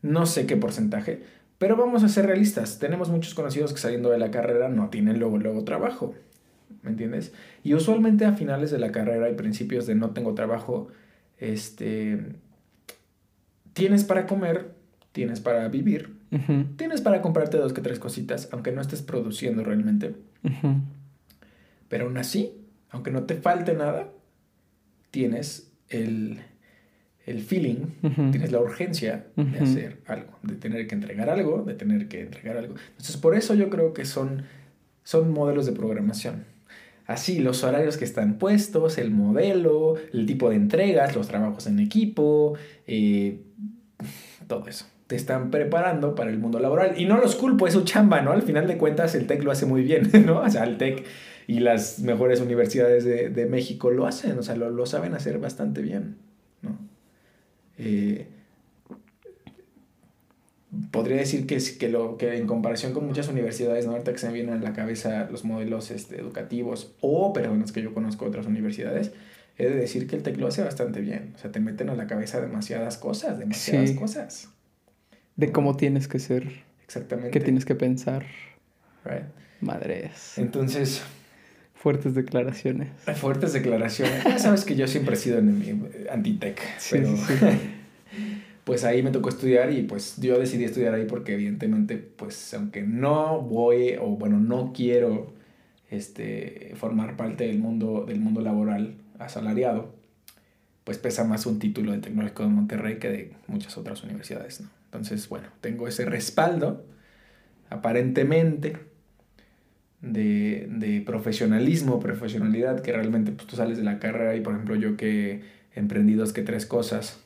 no 0.00 0.26
sé 0.26 0.46
qué 0.46 0.56
porcentaje, 0.56 1.22
pero 1.58 1.76
vamos 1.76 2.02
a 2.02 2.08
ser 2.08 2.26
realistas. 2.26 2.78
Tenemos 2.78 3.10
muchos 3.10 3.34
conocidos 3.34 3.72
que 3.72 3.78
saliendo 3.78 4.10
de 4.10 4.18
la 4.18 4.30
carrera 4.30 4.68
no 4.68 4.90
tienen 4.90 5.18
luego, 5.18 5.38
luego 5.38 5.64
trabajo. 5.64 6.14
¿Me 6.82 6.90
entiendes? 6.90 7.32
Y 7.62 7.74
usualmente 7.74 8.24
a 8.24 8.32
finales 8.32 8.70
de 8.70 8.78
la 8.78 8.92
carrera 8.92 9.30
y 9.30 9.34
principios 9.34 9.86
de 9.86 9.94
no 9.94 10.10
tengo 10.10 10.34
trabajo, 10.34 10.88
este, 11.38 12.34
tienes 13.72 14.04
para 14.04 14.26
comer, 14.26 14.74
tienes 15.12 15.40
para 15.40 15.68
vivir, 15.68 16.16
tienes 16.76 17.00
para 17.00 17.22
comprarte 17.22 17.56
dos 17.56 17.72
que 17.72 17.80
tres 17.80 17.98
cositas, 17.98 18.48
aunque 18.52 18.72
no 18.72 18.80
estés 18.80 19.02
produciendo 19.02 19.62
realmente. 19.62 20.14
Pero 21.88 22.06
aún 22.06 22.18
así, 22.18 22.52
aunque 22.90 23.10
no 23.10 23.22
te 23.22 23.36
falte 23.36 23.74
nada, 23.74 24.08
tienes 25.10 25.72
el, 25.88 26.40
el 27.26 27.40
feeling, 27.40 27.86
tienes 28.30 28.52
la 28.52 28.60
urgencia 28.60 29.26
de 29.34 29.58
hacer 29.58 29.98
algo, 30.06 30.38
de 30.42 30.56
tener 30.56 30.86
que 30.86 30.94
entregar 30.94 31.30
algo, 31.30 31.62
de 31.62 31.74
tener 31.74 32.08
que 32.08 32.20
entregar 32.20 32.56
algo. 32.56 32.74
Entonces, 32.90 33.16
por 33.16 33.34
eso 33.34 33.54
yo 33.54 33.70
creo 33.70 33.94
que 33.94 34.04
son, 34.04 34.42
son 35.04 35.32
modelos 35.32 35.64
de 35.64 35.72
programación. 35.72 36.44
Así, 37.06 37.38
los 37.38 37.64
horarios 37.64 37.96
que 37.96 38.04
están 38.04 38.38
puestos, 38.38 38.98
el 38.98 39.10
modelo, 39.10 39.94
el 40.12 40.26
tipo 40.26 40.50
de 40.50 40.56
entregas, 40.56 41.14
los 41.14 41.28
trabajos 41.28 41.66
en 41.66 41.78
equipo, 41.78 42.54
eh, 42.86 43.40
todo 44.46 44.66
eso. 44.68 44.86
Te 45.06 45.16
están 45.16 45.50
preparando 45.50 46.14
para 46.14 46.30
el 46.30 46.38
mundo 46.38 46.58
laboral. 46.60 46.98
Y 46.98 47.04
no 47.04 47.18
los 47.18 47.36
culpo, 47.36 47.66
es 47.66 47.74
su 47.74 47.84
chamba, 47.84 48.22
¿no? 48.22 48.32
Al 48.32 48.42
final 48.42 48.66
de 48.66 48.78
cuentas, 48.78 49.14
el 49.14 49.26
TEC 49.26 49.44
lo 49.44 49.50
hace 49.50 49.66
muy 49.66 49.82
bien, 49.82 50.10
¿no? 50.26 50.40
O 50.40 50.50
sea, 50.50 50.64
el 50.64 50.78
TEC 50.78 51.04
y 51.46 51.60
las 51.60 52.00
mejores 52.00 52.40
universidades 52.40 53.04
de, 53.04 53.28
de 53.28 53.46
México 53.46 53.90
lo 53.90 54.06
hacen, 54.06 54.38
o 54.38 54.42
sea, 54.42 54.56
lo, 54.56 54.70
lo, 54.70 54.86
saben 54.86 55.14
hacer 55.14 55.38
bastante 55.38 55.82
bien. 55.82 56.16
Eh, 57.78 58.26
podría 60.90 61.16
decir 61.16 61.46
que, 61.46 61.58
que, 61.78 61.88
lo, 61.88 62.16
que 62.16 62.36
en 62.36 62.46
comparación 62.46 62.92
con 62.92 63.06
muchas 63.06 63.28
universidades, 63.28 63.86
¿no? 63.86 63.92
ahorita 63.92 64.12
que 64.12 64.18
se 64.18 64.26
me 64.26 64.32
vienen 64.32 64.54
a 64.54 64.58
la 64.58 64.72
cabeza 64.72 65.28
los 65.30 65.44
modelos 65.44 65.90
este, 65.90 66.20
educativos 66.20 66.94
o 67.00 67.32
personas 67.32 67.72
que 67.72 67.82
yo 67.82 67.94
conozco 67.94 68.24
otras 68.24 68.46
universidades, 68.46 69.12
he 69.56 69.64
de 69.64 69.76
decir 69.76 70.06
que 70.06 70.16
el 70.16 70.22
TEC 70.22 70.36
lo 70.38 70.48
hace 70.48 70.62
bastante 70.62 71.00
bien. 71.00 71.32
O 71.36 71.38
sea, 71.38 71.52
te 71.52 71.60
meten 71.60 71.90
a 71.90 71.94
la 71.94 72.06
cabeza 72.06 72.40
demasiadas 72.40 72.96
cosas, 72.96 73.38
demasiadas 73.38 73.90
sí. 73.90 73.96
cosas. 73.96 74.48
De 75.36 75.52
cómo 75.52 75.76
tienes 75.76 76.08
que 76.08 76.18
ser. 76.18 76.64
Exactamente. 76.84 77.30
Qué 77.30 77.40
tienes 77.40 77.64
que 77.64 77.74
pensar. 77.74 78.24
Right. 79.04 79.24
Madres. 79.60 80.38
Entonces... 80.38 81.02
Fuertes 81.84 82.14
declaraciones. 82.14 82.88
Fuertes 83.16 83.52
declaraciones. 83.52 84.24
Ya 84.24 84.38
sabes 84.38 84.64
que 84.64 84.74
yo 84.74 84.88
siempre 84.88 85.16
he 85.16 85.18
sido 85.18 85.38
anti-tech. 86.10 86.58
Sí, 86.78 86.92
pero... 86.92 87.14
sí, 87.14 87.34
sí. 87.38 87.46
pues 88.64 88.84
ahí 88.84 89.02
me 89.02 89.10
tocó 89.10 89.28
estudiar 89.28 89.70
y 89.70 89.82
pues 89.82 90.16
yo 90.18 90.38
decidí 90.38 90.64
estudiar 90.64 90.94
ahí 90.94 91.04
porque 91.04 91.34
evidentemente 91.34 91.98
pues 91.98 92.54
aunque 92.54 92.84
no 92.84 93.42
voy 93.42 93.96
o 94.00 94.16
bueno 94.16 94.38
no 94.38 94.72
quiero 94.74 95.34
este 95.90 96.72
formar 96.76 97.18
parte 97.18 97.46
del 97.46 97.58
mundo 97.58 98.06
del 98.08 98.18
mundo 98.18 98.40
laboral 98.40 98.94
asalariado 99.18 99.94
pues 100.84 100.96
pesa 100.96 101.24
más 101.24 101.44
un 101.44 101.58
título 101.58 101.92
de 101.92 101.98
tecnológico 101.98 102.44
de 102.44 102.48
Monterrey 102.48 102.98
que 102.98 103.10
de 103.10 103.32
muchas 103.46 103.76
otras 103.76 104.02
universidades 104.04 104.62
¿no? 104.62 104.70
entonces 104.86 105.28
bueno 105.28 105.48
tengo 105.60 105.86
ese 105.86 106.06
respaldo 106.06 106.86
aparentemente 107.68 108.93
de, 110.04 110.68
de 110.70 111.00
profesionalismo 111.00 111.98
profesionalidad 111.98 112.80
que 112.80 112.92
realmente 112.92 113.32
pues 113.32 113.46
tú 113.46 113.56
sales 113.56 113.78
de 113.78 113.84
la 113.84 113.98
carrera 113.98 114.36
y 114.36 114.40
por 114.40 114.52
ejemplo 114.52 114.76
yo 114.76 114.96
que 114.96 115.42
emprendí 115.74 116.14
dos 116.14 116.32
que 116.32 116.42
tres 116.42 116.66
cosas 116.66 117.20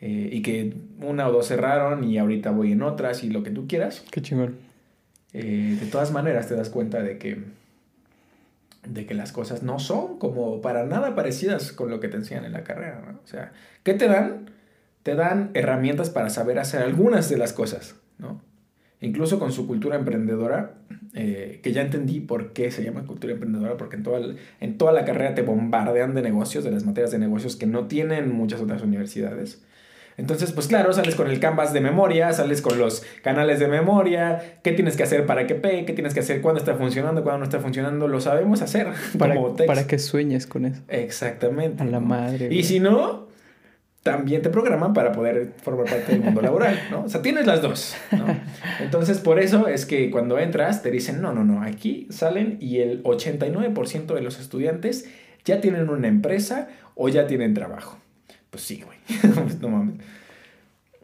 eh, 0.00 0.30
y 0.32 0.42
que 0.42 0.74
una 1.00 1.28
o 1.28 1.32
dos 1.32 1.46
cerraron 1.46 2.04
y 2.04 2.18
ahorita 2.18 2.50
voy 2.50 2.72
en 2.72 2.82
otras 2.82 3.22
y 3.22 3.30
lo 3.30 3.44
que 3.44 3.50
tú 3.50 3.68
quieras. 3.68 4.04
Qué 4.10 4.20
chingón. 4.20 4.56
Eh, 5.32 5.78
de 5.80 5.86
todas 5.86 6.10
maneras 6.10 6.48
te 6.48 6.56
das 6.56 6.70
cuenta 6.70 7.02
de 7.02 7.18
que, 7.18 7.38
de 8.86 9.06
que 9.06 9.14
las 9.14 9.30
cosas 9.30 9.62
no 9.62 9.78
son 9.78 10.18
como 10.18 10.60
para 10.60 10.84
nada 10.84 11.14
parecidas 11.14 11.72
con 11.72 11.88
lo 11.88 12.00
que 12.00 12.08
te 12.08 12.16
enseñan 12.16 12.44
en 12.44 12.52
la 12.52 12.64
carrera. 12.64 13.00
¿no? 13.06 13.20
O 13.22 13.26
sea, 13.28 13.52
¿qué 13.84 13.94
te 13.94 14.08
dan? 14.08 14.50
Te 15.04 15.14
dan 15.14 15.50
herramientas 15.54 16.10
para 16.10 16.30
saber 16.30 16.58
hacer 16.58 16.82
algunas 16.82 17.28
de 17.28 17.38
las 17.38 17.52
cosas, 17.52 17.94
¿no? 18.18 18.40
Incluso 19.02 19.38
con 19.38 19.52
su 19.52 19.66
cultura 19.66 19.96
emprendedora, 19.96 20.74
eh, 21.12 21.60
que 21.62 21.72
ya 21.72 21.82
entendí 21.82 22.20
por 22.20 22.52
qué 22.52 22.70
se 22.70 22.84
llama 22.84 23.04
cultura 23.04 23.34
emprendedora, 23.34 23.76
porque 23.76 23.96
en 23.96 24.04
toda, 24.04 24.20
en 24.60 24.78
toda 24.78 24.92
la 24.92 25.04
carrera 25.04 25.34
te 25.34 25.42
bombardean 25.42 26.14
de 26.14 26.22
negocios, 26.22 26.62
de 26.64 26.70
las 26.70 26.84
materias 26.84 27.10
de 27.10 27.18
negocios 27.18 27.56
que 27.56 27.66
no 27.66 27.88
tienen 27.88 28.32
muchas 28.32 28.60
otras 28.60 28.82
universidades. 28.82 29.60
Entonces, 30.16 30.52
pues 30.52 30.68
claro, 30.68 30.92
sales 30.92 31.14
con 31.14 31.28
el 31.28 31.40
canvas 31.40 31.72
de 31.72 31.80
memoria, 31.80 32.32
sales 32.32 32.62
con 32.62 32.78
los 32.78 33.02
canales 33.22 33.58
de 33.58 33.66
memoria, 33.66 34.58
qué 34.62 34.72
tienes 34.72 34.96
que 34.96 35.02
hacer 35.02 35.26
para 35.26 35.46
que 35.46 35.54
pegue, 35.54 35.84
qué 35.84 35.94
tienes 35.94 36.14
que 36.14 36.20
hacer 36.20 36.40
cuando 36.40 36.60
está 36.60 36.74
funcionando, 36.76 37.22
cuando 37.22 37.38
no 37.38 37.44
está 37.44 37.60
funcionando, 37.60 38.06
lo 38.08 38.20
sabemos 38.20 38.62
hacer. 38.62 38.88
Para, 39.18 39.34
para 39.66 39.86
que 39.86 39.98
sueñes 39.98 40.46
con 40.46 40.64
eso. 40.64 40.82
Exactamente. 40.88 41.82
A 41.82 41.86
la 41.86 42.00
madre. 42.00 42.46
Y 42.46 42.48
güey. 42.48 42.62
si 42.62 42.78
no, 42.78 43.28
también 44.02 44.42
te 44.42 44.50
programan 44.50 44.94
para 44.94 45.12
poder 45.12 45.52
formar 45.62 45.86
parte 45.86 46.12
del 46.12 46.22
mundo 46.22 46.42
laboral, 46.42 46.76
¿no? 46.90 47.04
O 47.04 47.08
sea, 47.08 47.22
tienes 47.22 47.46
las 47.46 47.62
dos, 47.62 47.94
¿no? 48.10 48.26
Entonces, 48.80 49.18
por 49.18 49.38
eso 49.38 49.68
es 49.68 49.86
que 49.86 50.10
cuando 50.10 50.38
entras 50.38 50.82
te 50.82 50.90
dicen, 50.90 51.22
no, 51.22 51.32
no, 51.32 51.44
no, 51.44 51.62
aquí 51.62 52.08
salen 52.10 52.56
y 52.60 52.78
el 52.78 53.02
89% 53.04 54.14
de 54.14 54.20
los 54.20 54.40
estudiantes 54.40 55.08
ya 55.44 55.60
tienen 55.60 55.88
una 55.88 56.08
empresa 56.08 56.68
o 56.96 57.08
ya 57.08 57.28
tienen 57.28 57.54
trabajo. 57.54 57.98
Pues 58.50 58.64
sí, 58.64 58.82
güey. 58.84 58.98
no 59.60 59.68
mames. 59.68 59.94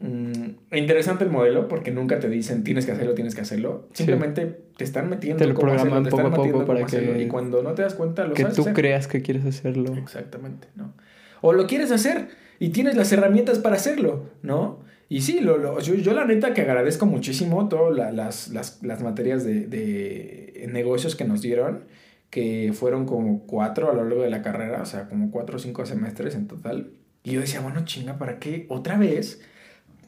Mm, 0.01 0.75
interesante 0.75 1.25
el 1.25 1.29
modelo 1.29 1.67
porque 1.67 1.91
nunca 1.91 2.19
te 2.19 2.29
dicen 2.29 2.63
tienes 2.63 2.85
que 2.85 2.93
hacerlo, 2.93 3.13
tienes 3.15 3.33
que 3.33 3.41
hacerlo. 3.41 3.87
Simplemente 3.93 4.45
sí. 4.45 4.55
te 4.77 4.83
están 4.83 5.09
metiendo. 5.09 5.43
Te 5.43 5.47
lo 5.47 5.55
programan 5.55 5.87
hacerlo, 5.87 6.03
te 6.03 6.09
poco 6.09 6.27
a 6.27 6.45
poco 6.45 6.65
para 6.65 6.79
que. 6.79 6.85
Hacerlo, 6.85 7.21
y 7.21 7.27
cuando 7.27 7.63
no 7.63 7.73
te 7.73 7.81
das 7.81 7.95
cuenta, 7.95 8.25
lo 8.25 8.33
Que 8.33 8.43
sabes 8.43 8.57
tú 8.57 8.61
hacer. 8.63 8.73
creas 8.73 9.07
que 9.07 9.21
quieres 9.21 9.45
hacerlo. 9.45 9.95
Exactamente, 9.95 10.67
¿no? 10.75 10.93
O 11.41 11.53
lo 11.53 11.67
quieres 11.67 11.91
hacer 11.91 12.27
y 12.59 12.69
tienes 12.69 12.95
las 12.95 13.11
herramientas 13.11 13.59
para 13.59 13.75
hacerlo, 13.75 14.29
¿no? 14.43 14.79
Y 15.07 15.21
sí, 15.21 15.39
lo, 15.39 15.57
lo, 15.57 15.79
yo, 15.79 15.95
yo, 15.95 16.13
la 16.13 16.25
neta 16.25 16.53
que 16.53 16.61
agradezco 16.61 17.05
muchísimo 17.07 17.67
todas 17.67 17.95
la, 17.97 18.11
las, 18.11 18.49
las, 18.49 18.83
las 18.83 19.01
materias 19.01 19.43
de, 19.43 19.65
de 19.65 20.69
negocios 20.71 21.15
que 21.15 21.25
nos 21.25 21.41
dieron, 21.41 21.85
que 22.29 22.71
fueron 22.73 23.07
como 23.07 23.47
cuatro 23.47 23.89
a 23.89 23.93
lo 23.95 24.03
largo 24.03 24.21
de 24.21 24.29
la 24.29 24.43
carrera, 24.43 24.83
o 24.83 24.85
sea, 24.85 25.09
como 25.09 25.31
cuatro 25.31 25.55
o 25.55 25.59
cinco 25.59 25.85
semestres 25.85 26.35
en 26.35 26.47
total. 26.47 26.91
Y 27.23 27.31
yo 27.31 27.41
decía, 27.41 27.59
bueno, 27.61 27.83
chinga, 27.85 28.19
¿para 28.19 28.37
qué? 28.37 28.67
¿Otra 28.69 28.97
vez? 28.97 29.41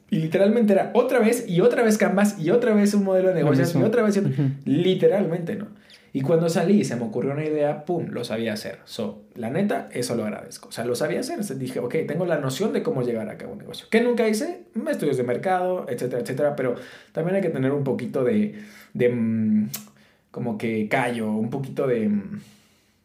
Y 0.08 0.18
literalmente 0.18 0.72
era 0.74 0.90
otra 0.94 1.18
vez 1.18 1.48
y 1.48 1.62
otra 1.62 1.82
vez 1.82 1.98
Canvas 1.98 2.38
y 2.38 2.50
otra 2.50 2.74
vez 2.74 2.94
un 2.94 3.02
modelo 3.02 3.28
de 3.28 3.34
negocios 3.34 3.74
y 3.74 3.82
otra 3.82 4.02
vez... 4.02 4.16
Uh 4.18 4.20
-huh. 4.20 4.54
Literalmente, 4.64 5.56
¿no? 5.56 5.68
Y 6.14 6.20
cuando 6.20 6.50
salí 6.50 6.80
y 6.80 6.84
se 6.84 6.94
me 6.96 7.04
ocurrió 7.04 7.32
una 7.32 7.44
idea, 7.44 7.86
¡pum! 7.86 8.08
Lo 8.10 8.22
sabía 8.22 8.52
hacer. 8.52 8.80
So, 8.84 9.24
la 9.34 9.48
neta, 9.48 9.88
eso 9.92 10.14
lo 10.14 10.24
agradezco. 10.24 10.68
O 10.68 10.72
sea, 10.72 10.84
lo 10.84 10.94
sabía 10.94 11.20
hacer. 11.20 11.42
Dije, 11.58 11.78
ok, 11.78 11.94
tengo 12.06 12.26
la 12.26 12.38
noción 12.38 12.74
de 12.74 12.82
cómo 12.82 13.02
llegar 13.02 13.30
a 13.30 13.38
cabo 13.38 13.52
un 13.52 13.60
negocio. 13.60 13.86
¿Qué 13.90 14.02
nunca 14.02 14.28
hice? 14.28 14.64
Estudios 14.90 15.16
de 15.16 15.22
mercado, 15.22 15.86
etcétera, 15.88 16.20
etcétera. 16.20 16.54
Pero 16.54 16.74
también 17.12 17.36
hay 17.36 17.42
que 17.42 17.48
tener 17.48 17.72
un 17.72 17.82
poquito 17.82 18.24
de... 18.24 18.62
de 18.92 19.68
como 20.30 20.58
que 20.58 20.86
callo, 20.88 21.32
un 21.32 21.48
poquito 21.48 21.86
de... 21.86 22.10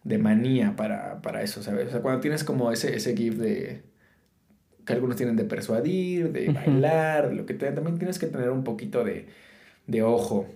de 0.03 0.17
manía 0.17 0.75
para, 0.75 1.21
para 1.21 1.41
eso, 1.43 1.63
¿sabes? 1.63 1.87
O 1.87 1.91
sea, 1.91 2.01
cuando 2.01 2.19
tienes 2.19 2.43
como 2.43 2.73
ese, 2.73 2.93
ese 2.93 3.15
gift 3.15 3.37
de 3.37 3.83
que 4.85 4.93
algunos 4.93 5.17
tienen 5.17 5.35
de 5.35 5.43
persuadir, 5.43 6.31
de 6.31 6.49
bailar, 6.49 7.29
de 7.29 7.35
lo 7.35 7.45
que 7.45 7.53
te, 7.53 7.71
también 7.71 7.97
tienes 7.97 8.19
que 8.19 8.27
tener 8.27 8.49
un 8.49 8.63
poquito 8.63 9.03
de, 9.03 9.27
de 9.85 10.01
ojo 10.01 10.47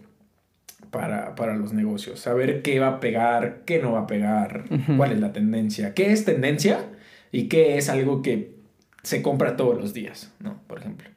para, 0.91 1.35
para, 1.35 1.55
los 1.55 1.73
negocios. 1.73 2.19
Saber 2.19 2.61
qué 2.61 2.79
va 2.79 2.87
a 2.89 2.99
pegar, 2.99 3.63
qué 3.65 3.81
no 3.81 3.93
va 3.93 4.01
a 4.01 4.07
pegar, 4.07 4.65
uh 4.69 4.75
-huh. 4.75 4.97
cuál 4.97 5.13
es 5.13 5.19
la 5.19 5.33
tendencia, 5.33 5.93
qué 5.93 6.11
es 6.11 6.25
tendencia 6.25 6.85
y 7.31 7.47
qué 7.47 7.77
es 7.77 7.89
algo 7.89 8.21
que 8.21 8.55
se 9.03 9.21
compra 9.21 9.55
todos 9.55 9.77
los 9.77 9.93
días, 9.93 10.31
¿no? 10.39 10.61
Por 10.67 10.79
ejemplo. 10.79 11.09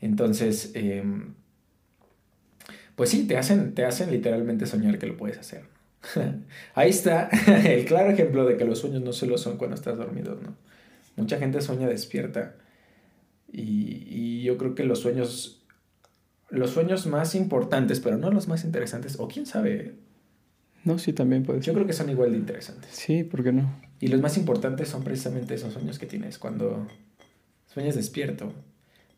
Entonces, 0.00 0.72
eh, 0.74 1.02
pues 2.94 3.10
sí, 3.10 3.26
te 3.26 3.36
hacen, 3.36 3.74
te 3.74 3.84
hacen 3.84 4.10
literalmente 4.10 4.66
soñar 4.66 4.98
que 4.98 5.06
lo 5.06 5.16
puedes 5.16 5.38
hacer. 5.38 5.64
Ahí 6.74 6.90
está 6.90 7.28
el 7.64 7.84
claro 7.84 8.10
ejemplo 8.10 8.44
de 8.44 8.56
que 8.56 8.64
los 8.64 8.80
sueños 8.80 9.02
no 9.02 9.12
solo 9.12 9.38
son 9.38 9.56
cuando 9.56 9.76
estás 9.76 9.96
dormido, 9.96 10.38
¿no? 10.42 10.54
Mucha 11.16 11.38
gente 11.38 11.60
sueña 11.60 11.88
despierta. 11.88 12.56
Y, 13.52 14.04
y, 14.08 14.42
yo 14.42 14.58
creo 14.58 14.74
que 14.74 14.84
los 14.84 15.00
sueños. 15.00 15.63
Los 16.50 16.70
sueños 16.70 17.06
más 17.06 17.34
importantes, 17.34 18.00
pero 18.00 18.16
no 18.16 18.30
los 18.30 18.48
más 18.48 18.64
interesantes, 18.64 19.16
o 19.18 19.28
quién 19.28 19.46
sabe. 19.46 19.94
No, 20.84 20.98
sí, 20.98 21.12
también 21.12 21.42
puede 21.42 21.60
ser. 21.60 21.66
Yo 21.66 21.74
creo 21.74 21.86
que 21.86 21.92
son 21.92 22.10
igual 22.10 22.32
de 22.32 22.38
interesantes. 22.38 22.90
Sí, 22.92 23.24
¿por 23.24 23.42
qué 23.42 23.52
no? 23.52 23.74
Y 24.00 24.08
los 24.08 24.20
más 24.20 24.36
importantes 24.36 24.88
son 24.88 25.02
precisamente 25.02 25.54
esos 25.54 25.72
sueños 25.72 25.98
que 25.98 26.06
tienes 26.06 26.38
cuando 26.38 26.86
sueñas 27.66 27.94
despierto. 27.94 28.52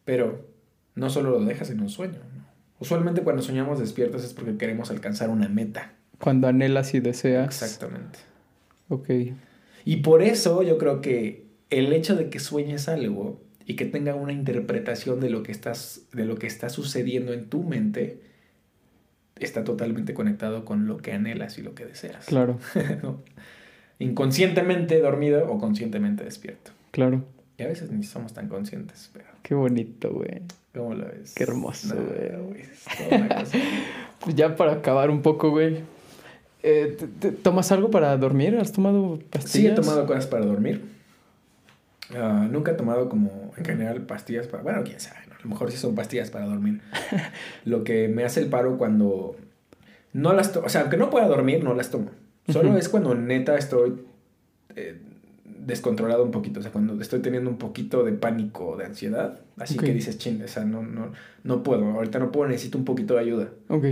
Pero 0.04 0.48
no 0.94 1.10
solo 1.10 1.30
lo 1.30 1.44
dejas 1.44 1.70
en 1.70 1.80
un 1.80 1.88
sueño. 1.88 2.18
¿no? 2.18 2.46
Usualmente 2.78 3.22
cuando 3.22 3.42
soñamos 3.42 3.78
despiertos 3.78 4.24
es 4.24 4.32
porque 4.32 4.56
queremos 4.56 4.90
alcanzar 4.90 5.30
una 5.30 5.48
meta. 5.48 5.94
Cuando 6.18 6.46
anhelas 6.46 6.94
y 6.94 7.00
deseas. 7.00 7.46
Exactamente. 7.46 8.20
Ok. 8.88 9.10
Y 9.84 9.96
por 9.96 10.22
eso 10.22 10.62
yo 10.62 10.78
creo 10.78 11.00
que 11.00 11.46
el 11.70 11.92
hecho 11.92 12.16
de 12.16 12.30
que 12.30 12.38
sueñes 12.38 12.88
algo 12.88 13.42
y 13.66 13.74
que 13.74 13.84
tenga 13.84 14.14
una 14.14 14.32
interpretación 14.32 15.20
de 15.20 15.28
lo 15.28 15.42
que 15.42 15.52
estás 15.52 16.02
de 16.12 16.24
lo 16.24 16.36
que 16.36 16.46
está 16.46 16.68
sucediendo 16.68 17.32
en 17.32 17.46
tu 17.46 17.62
mente 17.64 18.20
está 19.38 19.64
totalmente 19.64 20.14
conectado 20.14 20.64
con 20.64 20.86
lo 20.86 20.96
que 20.98 21.12
anhelas 21.12 21.58
y 21.58 21.62
lo 21.62 21.74
que 21.74 21.84
deseas. 21.84 22.24
Claro. 22.26 22.58
¿No? 23.02 23.20
Inconscientemente 23.98 24.98
dormido 25.00 25.50
o 25.50 25.58
conscientemente 25.58 26.24
despierto. 26.24 26.70
Claro. 26.90 27.24
Y 27.58 27.62
a 27.62 27.66
veces 27.66 27.90
ni 27.90 28.02
somos 28.02 28.32
tan 28.32 28.48
conscientes, 28.48 29.10
pero 29.12 29.26
Qué 29.42 29.54
bonito, 29.54 30.12
güey. 30.12 30.42
¿Cómo 30.74 30.94
lo 30.94 31.06
ves? 31.06 31.34
Qué 31.34 31.44
hermoso, 31.44 31.94
güey. 31.94 32.64
Pues 34.20 34.34
ya 34.34 34.56
para 34.56 34.72
acabar 34.72 35.10
un 35.10 35.22
poco, 35.22 35.50
güey. 35.50 35.78
Eh, 36.62 36.96
¿te, 36.98 37.06
te, 37.06 37.30
tomas 37.30 37.70
algo 37.70 37.90
para 37.90 38.16
dormir? 38.16 38.56
¿Has 38.56 38.72
tomado 38.72 39.20
pastillas? 39.30 39.50
Sí, 39.52 39.66
he 39.66 39.70
tomado 39.70 40.06
cosas 40.06 40.26
para 40.26 40.44
dormir. 40.44 40.82
Uh, 42.10 42.44
nunca 42.50 42.72
he 42.72 42.74
tomado 42.74 43.08
como 43.08 43.52
en 43.56 43.64
general 43.64 44.02
pastillas 44.02 44.46
para... 44.46 44.62
Bueno, 44.62 44.82
quién 44.84 45.00
sabe, 45.00 45.20
¿no? 45.28 45.34
a 45.34 45.42
lo 45.42 45.48
mejor 45.48 45.70
sí 45.70 45.76
son 45.76 45.94
pastillas 45.94 46.30
para 46.30 46.46
dormir. 46.46 46.80
lo 47.64 47.84
que 47.84 48.08
me 48.08 48.24
hace 48.24 48.40
el 48.40 48.48
paro 48.48 48.78
cuando 48.78 49.36
no 50.12 50.32
las 50.32 50.52
tomo, 50.52 50.66
o 50.66 50.68
sea, 50.68 50.82
aunque 50.82 50.96
no 50.96 51.10
pueda 51.10 51.26
dormir, 51.26 51.64
no 51.64 51.74
las 51.74 51.90
tomo. 51.90 52.10
Solo 52.48 52.70
uh 52.70 52.74
-huh. 52.74 52.78
es 52.78 52.88
cuando 52.88 53.14
neta 53.14 53.56
estoy 53.56 54.00
eh, 54.76 55.00
descontrolado 55.44 56.22
un 56.22 56.30
poquito, 56.30 56.60
o 56.60 56.62
sea, 56.62 56.70
cuando 56.70 57.00
estoy 57.00 57.20
teniendo 57.20 57.50
un 57.50 57.58
poquito 57.58 58.04
de 58.04 58.12
pánico, 58.12 58.76
de 58.76 58.84
ansiedad, 58.84 59.40
así 59.58 59.76
que 59.76 59.92
dices, 59.92 60.16
ching, 60.16 60.42
o 60.42 60.48
sea, 60.48 60.64
no, 60.64 60.82
no, 60.82 61.12
no 61.42 61.62
puedo, 61.62 61.84
ahorita 61.86 62.20
no 62.20 62.30
puedo, 62.30 62.48
necesito 62.48 62.78
un 62.78 62.84
poquito 62.84 63.14
de 63.14 63.20
ayuda. 63.20 63.48
Ok. 63.68 63.84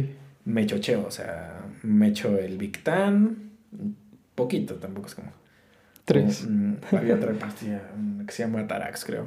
Me 0.45 0.67
chocheo, 0.67 1.05
o 1.07 1.11
sea, 1.11 1.65
me 1.83 2.09
echo 2.09 2.39
el 2.39 2.59
Victan, 2.59 3.51
poquito, 4.35 4.75
tampoco 4.77 5.09
es 5.09 5.15
como... 5.15 5.33
Tres. 6.05 6.47
Mm, 6.49 6.75
había 6.93 7.15
otra 7.15 7.33
pastilla 7.33 7.83
mm, 7.97 8.27
que 8.27 8.33
se 8.33 8.43
llama 8.43 8.67
Tarax, 8.67 9.05
creo. 9.05 9.27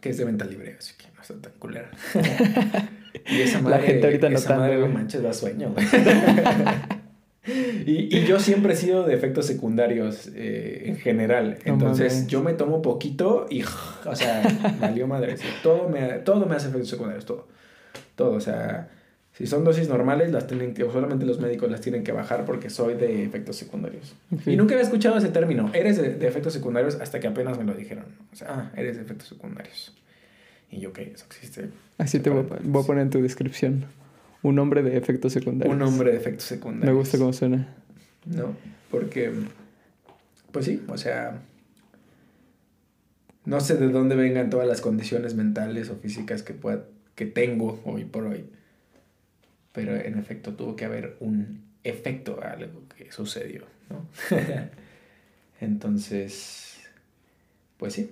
Que 0.00 0.10
es 0.10 0.18
de 0.18 0.24
venta 0.24 0.44
libre, 0.44 0.76
así 0.78 0.94
que 0.96 1.06
no 1.14 1.22
está 1.22 1.34
tan 1.34 1.52
culera. 1.58 1.90
y 3.26 3.40
esa 3.40 3.58
La 3.58 3.70
madre, 3.70 3.86
gente 3.86 4.06
ahorita 4.06 4.28
esa 4.28 4.40
notando, 4.40 4.62
madre, 4.62 4.78
no 4.78 4.88
manches, 4.88 5.22
da 5.22 5.32
sueño, 5.32 5.72
güey. 5.72 5.86
y, 7.86 8.16
y 8.16 8.24
yo 8.24 8.40
siempre 8.40 8.72
he 8.72 8.76
sido 8.76 9.04
de 9.04 9.14
efectos 9.14 9.46
secundarios 9.46 10.30
eh, 10.34 10.84
en 10.86 10.96
general. 10.96 11.58
No 11.64 11.74
Entonces 11.74 12.26
yo 12.26 12.42
me 12.42 12.54
tomo 12.54 12.82
poquito 12.82 13.46
y, 13.48 13.62
o 13.62 14.16
sea, 14.16 14.42
valió 14.80 15.06
madre. 15.06 15.36
Todo 15.62 15.88
me, 15.88 16.14
todo 16.20 16.46
me 16.46 16.56
hace 16.56 16.68
efectos 16.68 16.88
secundarios, 16.88 17.26
todo. 17.26 17.46
Todo, 18.16 18.32
o 18.32 18.40
sea, 18.40 18.88
si 19.40 19.46
son 19.46 19.64
dosis 19.64 19.88
normales, 19.88 20.32
las 20.32 20.46
tienen 20.46 20.74
que, 20.74 20.82
solamente 20.82 21.24
los 21.24 21.40
médicos 21.40 21.70
las 21.70 21.80
tienen 21.80 22.04
que 22.04 22.12
bajar 22.12 22.44
porque 22.44 22.68
soy 22.68 22.92
de 22.92 23.24
efectos 23.24 23.56
secundarios. 23.56 24.14
Y 24.44 24.54
nunca 24.54 24.74
había 24.74 24.84
escuchado 24.84 25.16
ese 25.16 25.30
término. 25.30 25.70
Eres 25.72 25.96
de, 25.96 26.14
de 26.14 26.28
efectos 26.28 26.52
secundarios 26.52 26.96
hasta 27.00 27.20
que 27.20 27.26
apenas 27.26 27.56
me 27.56 27.64
lo 27.64 27.72
dijeron. 27.72 28.04
O 28.30 28.36
sea, 28.36 28.48
ah, 28.50 28.72
eres 28.76 28.96
de 28.96 29.02
efectos 29.02 29.28
secundarios. 29.28 29.96
Y 30.70 30.80
yo, 30.80 30.92
¿qué? 30.92 31.10
Eso 31.14 31.24
existe. 31.24 31.70
Así 31.96 32.20
te 32.20 32.28
voy 32.28 32.40
a, 32.40 32.58
voy 32.62 32.82
a 32.82 32.86
poner 32.86 33.04
en 33.04 33.08
tu 33.08 33.22
descripción. 33.22 33.86
Un 34.42 34.58
hombre 34.58 34.82
de 34.82 34.98
efectos 34.98 35.32
secundarios. 35.32 35.74
Un 35.74 35.80
hombre 35.80 36.10
de 36.10 36.18
efectos 36.18 36.50
Me 36.50 36.56
secundarios. 36.58 36.98
gusta 36.98 37.16
cómo 37.16 37.32
suena. 37.32 37.74
No, 38.26 38.54
porque, 38.90 39.32
pues 40.52 40.66
sí, 40.66 40.82
o 40.86 40.98
sea, 40.98 41.40
no 43.46 43.58
sé 43.60 43.76
de 43.78 43.88
dónde 43.88 44.16
vengan 44.16 44.50
todas 44.50 44.68
las 44.68 44.82
condiciones 44.82 45.34
mentales 45.34 45.88
o 45.88 45.96
físicas 45.96 46.42
que, 46.42 46.52
pueda, 46.52 46.84
que 47.14 47.24
tengo 47.24 47.80
hoy 47.86 48.04
por 48.04 48.24
hoy. 48.26 48.44
Pero 49.72 49.94
en 49.96 50.18
efecto 50.18 50.54
tuvo 50.54 50.74
que 50.76 50.84
haber 50.84 51.16
un 51.20 51.62
efecto 51.84 52.40
a 52.42 52.50
algo 52.52 52.82
que 52.96 53.10
sucedió, 53.12 53.64
¿no? 53.88 54.06
Entonces, 55.60 56.78
pues 57.76 57.92
sí, 57.94 58.10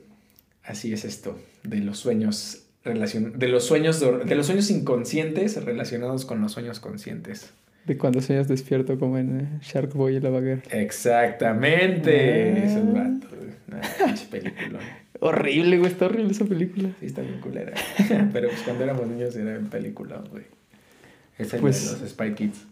así 0.64 0.92
es 0.92 1.04
esto 1.04 1.38
de 1.62 1.78
los 1.78 1.98
sueños 1.98 2.64
relacion- 2.84 3.32
de 3.32 3.48
los 3.48 3.64
sueños 3.64 4.00
de 4.00 4.34
los 4.34 4.46
sueños 4.46 4.70
inconscientes 4.70 5.62
relacionados 5.64 6.24
con 6.24 6.40
los 6.40 6.52
sueños 6.52 6.80
conscientes. 6.80 7.52
De 7.86 7.96
cuando 7.96 8.20
sueñas 8.20 8.48
despierto 8.48 8.98
como 8.98 9.16
en 9.16 9.40
eh, 9.40 9.48
Shark 9.62 9.94
Boy 9.94 10.16
y 10.16 10.20
la 10.20 10.28
Baguer. 10.28 10.62
Exactamente. 10.70 12.52
Ah. 12.54 12.58
Es 12.64 12.72
el 12.72 12.86
vato. 12.88 13.28
güey. 13.34 13.50
Una 13.68 13.80
pinche 14.06 14.26
película. 14.30 14.78
Horrible, 15.20 15.78
güey. 15.78 15.90
Está 15.90 16.04
horrible 16.06 16.32
esa 16.32 16.44
película. 16.44 16.90
Sí, 17.00 17.06
está 17.06 17.22
bien 17.22 17.40
culera. 17.40 17.72
Pero 18.32 18.48
pues 18.50 18.60
cuando 18.62 18.84
éramos 18.84 19.06
niños 19.08 19.34
era 19.36 19.54
en 19.56 19.66
película, 19.68 20.22
güey. 20.30 20.44
Es 21.38 21.54
Pues- 21.54 21.86
la 21.86 21.94
de 21.94 22.00
los 22.02 22.10
Spy 22.10 22.34
Kids. 22.34 22.66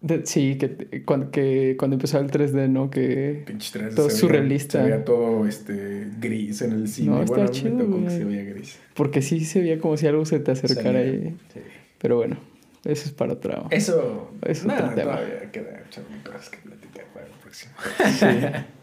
De- 0.00 0.26
sí, 0.26 0.58
que, 0.58 1.02
cuando, 1.04 1.30
que 1.30 1.74
cuando 1.78 1.94
empezó 1.94 2.18
el 2.18 2.30
3D, 2.30 2.68
¿no? 2.68 2.90
Que... 2.90 3.42
Pinche 3.46 3.70
tres, 3.72 3.94
Todo 3.94 4.08
se 4.10 4.14
veía- 4.16 4.20
surrealista. 4.20 4.78
Se 4.78 4.84
veía 4.90 5.04
todo 5.04 5.46
este, 5.46 6.08
gris 6.20 6.60
en 6.62 6.72
el 6.72 6.88
cine. 6.88 7.08
No, 7.10 7.22
está 7.22 7.34
bueno, 7.36 7.50
chido, 7.50 7.74
me 7.74 7.84
tocó 7.84 8.04
que 8.04 8.10
se 8.10 8.24
veía 8.24 8.44
gris. 8.44 8.78
Porque 8.94 9.22
sí 9.22 9.44
se 9.44 9.60
veía 9.60 9.78
como 9.80 9.96
si 9.96 10.06
algo 10.06 10.24
se 10.26 10.38
te 10.38 10.50
acercara 10.52 10.98
Salía, 11.00 11.00
ahí. 11.28 11.36
sí. 11.54 11.60
Pero 11.98 12.16
bueno, 12.16 12.36
eso 12.84 13.06
es 13.06 13.12
para 13.12 13.32
otra. 13.32 13.64
Eso. 13.70 14.30
Es 14.42 14.64
no, 14.66 14.74
otro 14.74 14.90
tema. 14.90 15.16
todavía 15.16 15.50
queda 15.50 15.82
cosas 16.24 16.50
que 16.50 16.58
platicar 16.58 17.04
para 17.14 17.26
el 17.26 17.32
próximo. 17.32 17.72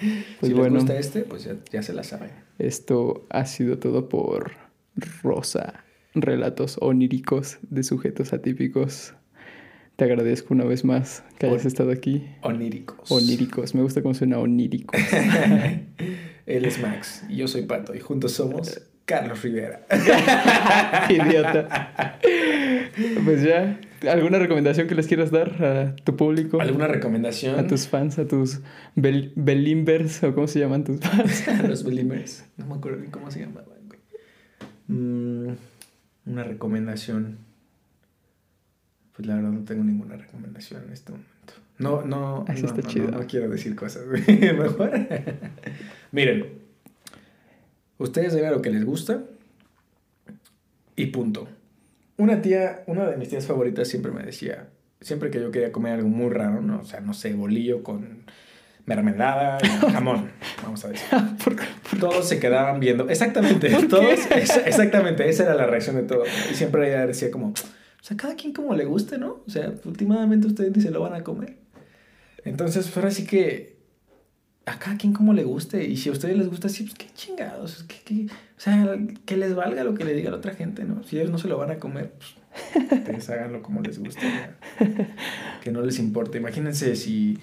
Pues 0.00 0.50
si 0.50 0.54
bueno. 0.54 0.76
les 0.76 0.84
gusta 0.84 0.98
este, 0.98 1.20
pues 1.24 1.44
ya, 1.44 1.56
ya 1.70 1.82
se 1.82 1.92
la 1.92 2.02
saben. 2.02 2.30
Esto 2.58 3.26
ha 3.28 3.44
sido 3.44 3.78
todo 3.78 4.08
por 4.08 4.52
Rosa. 5.22 5.84
Relatos 6.14 6.76
oníricos 6.80 7.58
de 7.62 7.82
sujetos 7.82 8.32
atípicos. 8.32 9.14
Te 9.96 10.04
agradezco 10.04 10.54
una 10.54 10.64
vez 10.64 10.84
más 10.84 11.22
que 11.38 11.46
hayas 11.46 11.62
On- 11.62 11.66
estado 11.68 11.90
aquí. 11.92 12.26
Oníricos. 12.42 13.10
Oníricos. 13.10 13.74
Me 13.74 13.82
gusta 13.82 14.02
cómo 14.02 14.14
suena 14.14 14.38
onírico. 14.38 14.94
Él 16.46 16.64
es 16.64 16.80
Max 16.80 17.22
y 17.28 17.36
yo 17.36 17.46
soy 17.48 17.62
Pato 17.62 17.94
y 17.94 18.00
juntos 18.00 18.32
somos 18.32 18.80
Carlos 19.04 19.42
Rivera. 19.42 19.86
Idiota. 21.08 22.18
Pues 23.24 23.42
ya, 23.42 23.78
¿alguna 24.10 24.38
recomendación 24.40 24.88
que 24.88 24.94
les 24.96 25.06
quieras 25.06 25.30
dar 25.30 25.64
a 25.64 25.94
tu 25.96 26.16
público? 26.16 26.60
¿Alguna 26.60 26.88
recomendación? 26.88 27.58
A 27.58 27.66
tus 27.66 27.86
fans, 27.86 28.18
a 28.18 28.26
tus 28.26 28.60
bel 28.96 29.32
belimbers, 29.36 30.22
o 30.24 30.34
cómo 30.34 30.48
se 30.48 30.58
llaman 30.58 30.82
tus 30.84 30.98
fans. 31.00 31.44
Los 31.68 31.84
Believers. 31.84 32.44
No 32.56 32.66
me 32.66 32.74
acuerdo 32.74 32.98
ni 33.00 33.08
cómo 33.08 33.30
se 33.30 33.40
llamaban, 33.40 33.78
güey. 33.86 34.00
Mm, 34.88 35.29
una 36.30 36.44
recomendación. 36.44 37.38
Pues 39.14 39.26
la 39.26 39.36
verdad 39.36 39.50
no 39.50 39.64
tengo 39.64 39.84
ninguna 39.84 40.16
recomendación 40.16 40.84
en 40.84 40.92
este 40.92 41.12
momento. 41.12 41.30
No, 41.78 42.02
no, 42.02 42.44
Así 42.46 42.62
no, 42.62 42.68
está 42.68 42.82
no, 42.82 42.88
chido. 42.88 43.10
no, 43.10 43.18
no 43.18 43.26
quiero 43.26 43.48
decir 43.48 43.74
cosas. 43.74 44.06
Mejor. 44.06 44.90
Miren, 46.12 46.46
ustedes 47.98 48.34
digan 48.34 48.52
lo 48.52 48.62
que 48.62 48.70
les 48.70 48.84
gusta 48.84 49.24
y 50.96 51.06
punto. 51.06 51.48
Una 52.16 52.42
tía, 52.42 52.82
una 52.86 53.08
de 53.08 53.16
mis 53.16 53.30
tías 53.30 53.46
favoritas 53.46 53.88
siempre 53.88 54.12
me 54.12 54.22
decía, 54.22 54.68
siempre 55.00 55.30
que 55.30 55.40
yo 55.40 55.50
quería 55.50 55.72
comer 55.72 55.94
algo 55.94 56.08
muy 56.08 56.30
raro, 56.30 56.60
¿no? 56.60 56.80
O 56.80 56.84
sea, 56.84 57.00
no 57.00 57.14
sé, 57.14 57.32
bolillo 57.32 57.82
con 57.82 58.24
mermelada 58.86 59.58
y 59.62 59.90
jamón, 59.92 60.30
vamos 60.62 60.84
a 60.84 60.88
decir. 60.88 61.06
¿Por 61.44 61.56
qué? 61.56 61.64
Todos 61.98 62.28
se 62.28 62.38
quedaban 62.38 62.80
viendo. 62.80 63.08
Exactamente. 63.08 63.68
Todos. 63.88 64.18
ex- 64.30 64.56
exactamente. 64.66 65.28
Esa 65.28 65.44
era 65.44 65.54
la 65.54 65.66
reacción 65.66 65.96
de 65.96 66.02
todos. 66.02 66.28
Y 66.50 66.54
siempre 66.54 66.88
ella 66.88 67.06
decía 67.06 67.30
como, 67.30 67.48
o 67.48 67.54
sea, 68.02 68.16
cada 68.16 68.34
quien 68.34 68.52
como 68.52 68.74
le 68.74 68.84
guste, 68.84 69.18
¿no? 69.18 69.42
O 69.46 69.50
sea, 69.50 69.72
últimamente 69.84 70.46
ustedes 70.46 70.74
ni 70.76 70.82
se 70.82 70.90
lo 70.90 71.00
van 71.00 71.14
a 71.14 71.22
comer. 71.22 71.56
Entonces, 72.44 72.86
pues 72.86 72.96
ahora 72.96 73.10
sí 73.10 73.26
que 73.26 73.78
a 74.66 74.78
cada 74.78 74.96
quien 74.96 75.12
como 75.12 75.32
le 75.32 75.44
guste. 75.44 75.84
Y 75.86 75.96
si 75.96 76.08
a 76.08 76.12
ustedes 76.12 76.36
les 76.36 76.48
gusta 76.48 76.68
así, 76.68 76.84
pues 76.84 76.94
qué 76.94 77.06
chingados. 77.14 77.84
qué- 77.84 78.00
qué- 78.04 78.26
o 78.26 78.60
sea, 78.62 78.96
que 79.24 79.36
les 79.36 79.54
valga 79.54 79.84
lo 79.84 79.94
que 79.94 80.04
le 80.04 80.14
diga 80.14 80.30
la 80.30 80.36
otra 80.38 80.54
gente, 80.54 80.84
¿no? 80.84 81.02
Si 81.04 81.16
ellos 81.18 81.30
no 81.30 81.38
se 81.38 81.48
lo 81.48 81.56
van 81.58 81.70
a 81.70 81.76
comer, 81.78 82.12
pues 82.18 82.92
ustedes 82.92 83.30
háganlo 83.30 83.62
como 83.62 83.80
les 83.82 83.98
guste. 83.98 84.22
ya. 84.22 84.56
Que 85.62 85.70
no 85.72 85.82
les 85.82 85.98
importe. 85.98 86.38
Imagínense 86.38 86.94
si, 86.96 87.38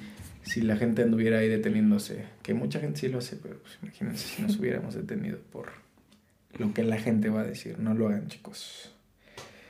si 0.47 0.61
la 0.61 0.75
gente 0.77 1.03
anduviera 1.03 1.39
ahí 1.39 1.47
deteniéndose. 1.49 2.23
Que 2.41 2.53
mucha 2.53 2.79
gente 2.79 2.99
sí 2.99 3.07
lo 3.09 3.19
hace, 3.19 3.35
pero 3.35 3.57
pues 3.59 3.77
imagínense 3.83 4.27
si 4.27 4.41
nos 4.41 4.57
hubiéramos 4.59 4.95
detenido 4.95 5.37
por 5.51 5.67
lo 6.57 6.73
que 6.73 6.83
la 6.83 6.97
gente 6.97 7.29
va 7.29 7.41
a 7.41 7.43
decir. 7.43 7.77
No 7.79 7.93
lo 7.93 8.07
hagan, 8.07 8.27
chicos. 8.27 8.91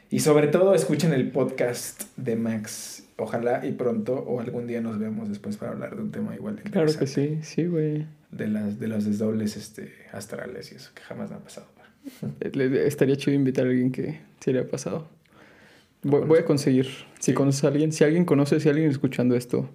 Y 0.10 0.20
sobre 0.22 0.48
todo 0.48 0.74
escuchen 0.74 1.12
el 1.14 1.30
podcast 1.32 2.04
de 2.16 2.36
Max. 2.36 3.04
Ojalá 3.18 3.66
y 3.66 3.72
pronto 3.74 4.14
o 4.16 4.40
algún 4.40 4.68
día 4.68 4.80
nos 4.80 5.00
veamos 5.00 5.28
después 5.28 5.58
para 5.58 5.72
hablar 5.72 5.96
de 5.96 6.04
un 6.04 6.12
tema 6.12 6.36
igual 6.36 6.56
de 6.56 6.64
Claro 6.64 6.94
que 6.98 7.08
sí, 7.08 7.40
sí, 7.42 7.66
güey. 7.66 8.06
De, 8.32 8.48
las, 8.48 8.80
de 8.80 8.88
los 8.88 9.06
desdobles 9.06 9.58
este, 9.58 9.92
astrales 10.14 10.72
y 10.72 10.76
eso, 10.76 10.92
que 10.94 11.02
jamás 11.02 11.30
me 11.32 11.38
ha 11.38 11.40
pasado. 11.40 11.68
Le- 12.54 12.86
Estaría 12.88 13.16
chido 13.18 13.36
invitar 13.36 13.66
a 13.66 13.70
alguien 13.70 13.92
que 13.92 14.20
se 14.40 14.54
le 14.54 14.60
ha 14.60 14.68
pasado. 14.68 15.10
Voy, 16.04 16.22
voy 16.26 16.40
a 16.40 16.46
conseguir. 16.46 16.86
Si 17.20 17.32
Sí. 17.32 17.34
conoces 17.34 17.64
a 17.64 17.68
alguien, 17.70 17.92
si 17.92 18.04
alguien 18.04 18.24
conoce, 18.24 18.60
si 18.60 18.70
alguien 18.70 18.90
escuchando 18.92 19.36
esto 19.36 19.70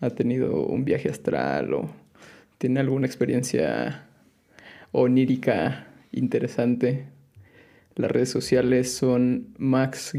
ha 0.00 0.10
tenido 0.10 0.66
un 0.66 0.84
viaje 0.84 1.08
astral 1.08 1.74
o 1.74 1.90
tiene 2.58 2.80
alguna 2.80 3.06
experiencia 3.06 4.06
onírica 4.92 5.86
interesante, 6.12 7.06
las 7.98 8.10
redes 8.12 8.30
sociales 8.30 8.92
son 8.92 9.48
max-hrdz. 9.58 10.14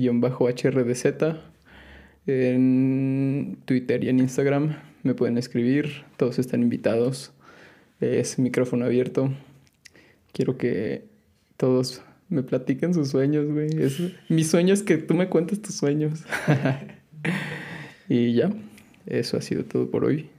En 2.28 3.58
Twitter 3.64 4.04
y 4.04 4.10
en 4.10 4.20
Instagram 4.20 4.76
me 5.02 5.14
pueden 5.14 5.38
escribir. 5.38 6.04
Todos 6.18 6.40
están 6.40 6.62
invitados. 6.62 7.32
Es 8.02 8.38
micrófono 8.38 8.86
abierto. 8.86 9.34
Quiero 10.34 10.58
que 10.58 11.06
todos 11.56 12.02
me 12.28 12.44
platiquen 12.44 12.94
sus 12.94 13.08
sueños, 13.10 13.48
güey. 13.48 13.70
Mi 14.28 14.44
sueño 14.44 14.74
es 14.74 14.84
que 14.84 14.98
tú 14.98 15.14
me 15.14 15.30
cuentes 15.30 15.62
tus 15.62 15.76
sueños. 15.76 16.26
y 18.10 18.34
ya, 18.34 18.52
eso 19.10 19.38
ha 19.38 19.42
sido 19.42 19.66
todo 19.66 19.90
por 19.90 20.06
hoy. 20.06 20.30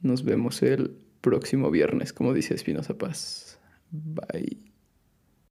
Nos 0.00 0.24
vemos 0.24 0.62
el 0.62 0.96
próximo 1.20 1.70
viernes, 1.70 2.12
como 2.12 2.34
dice 2.34 2.54
Espinosa 2.54 2.98
Paz. 2.98 3.58
Bye. 3.90 4.73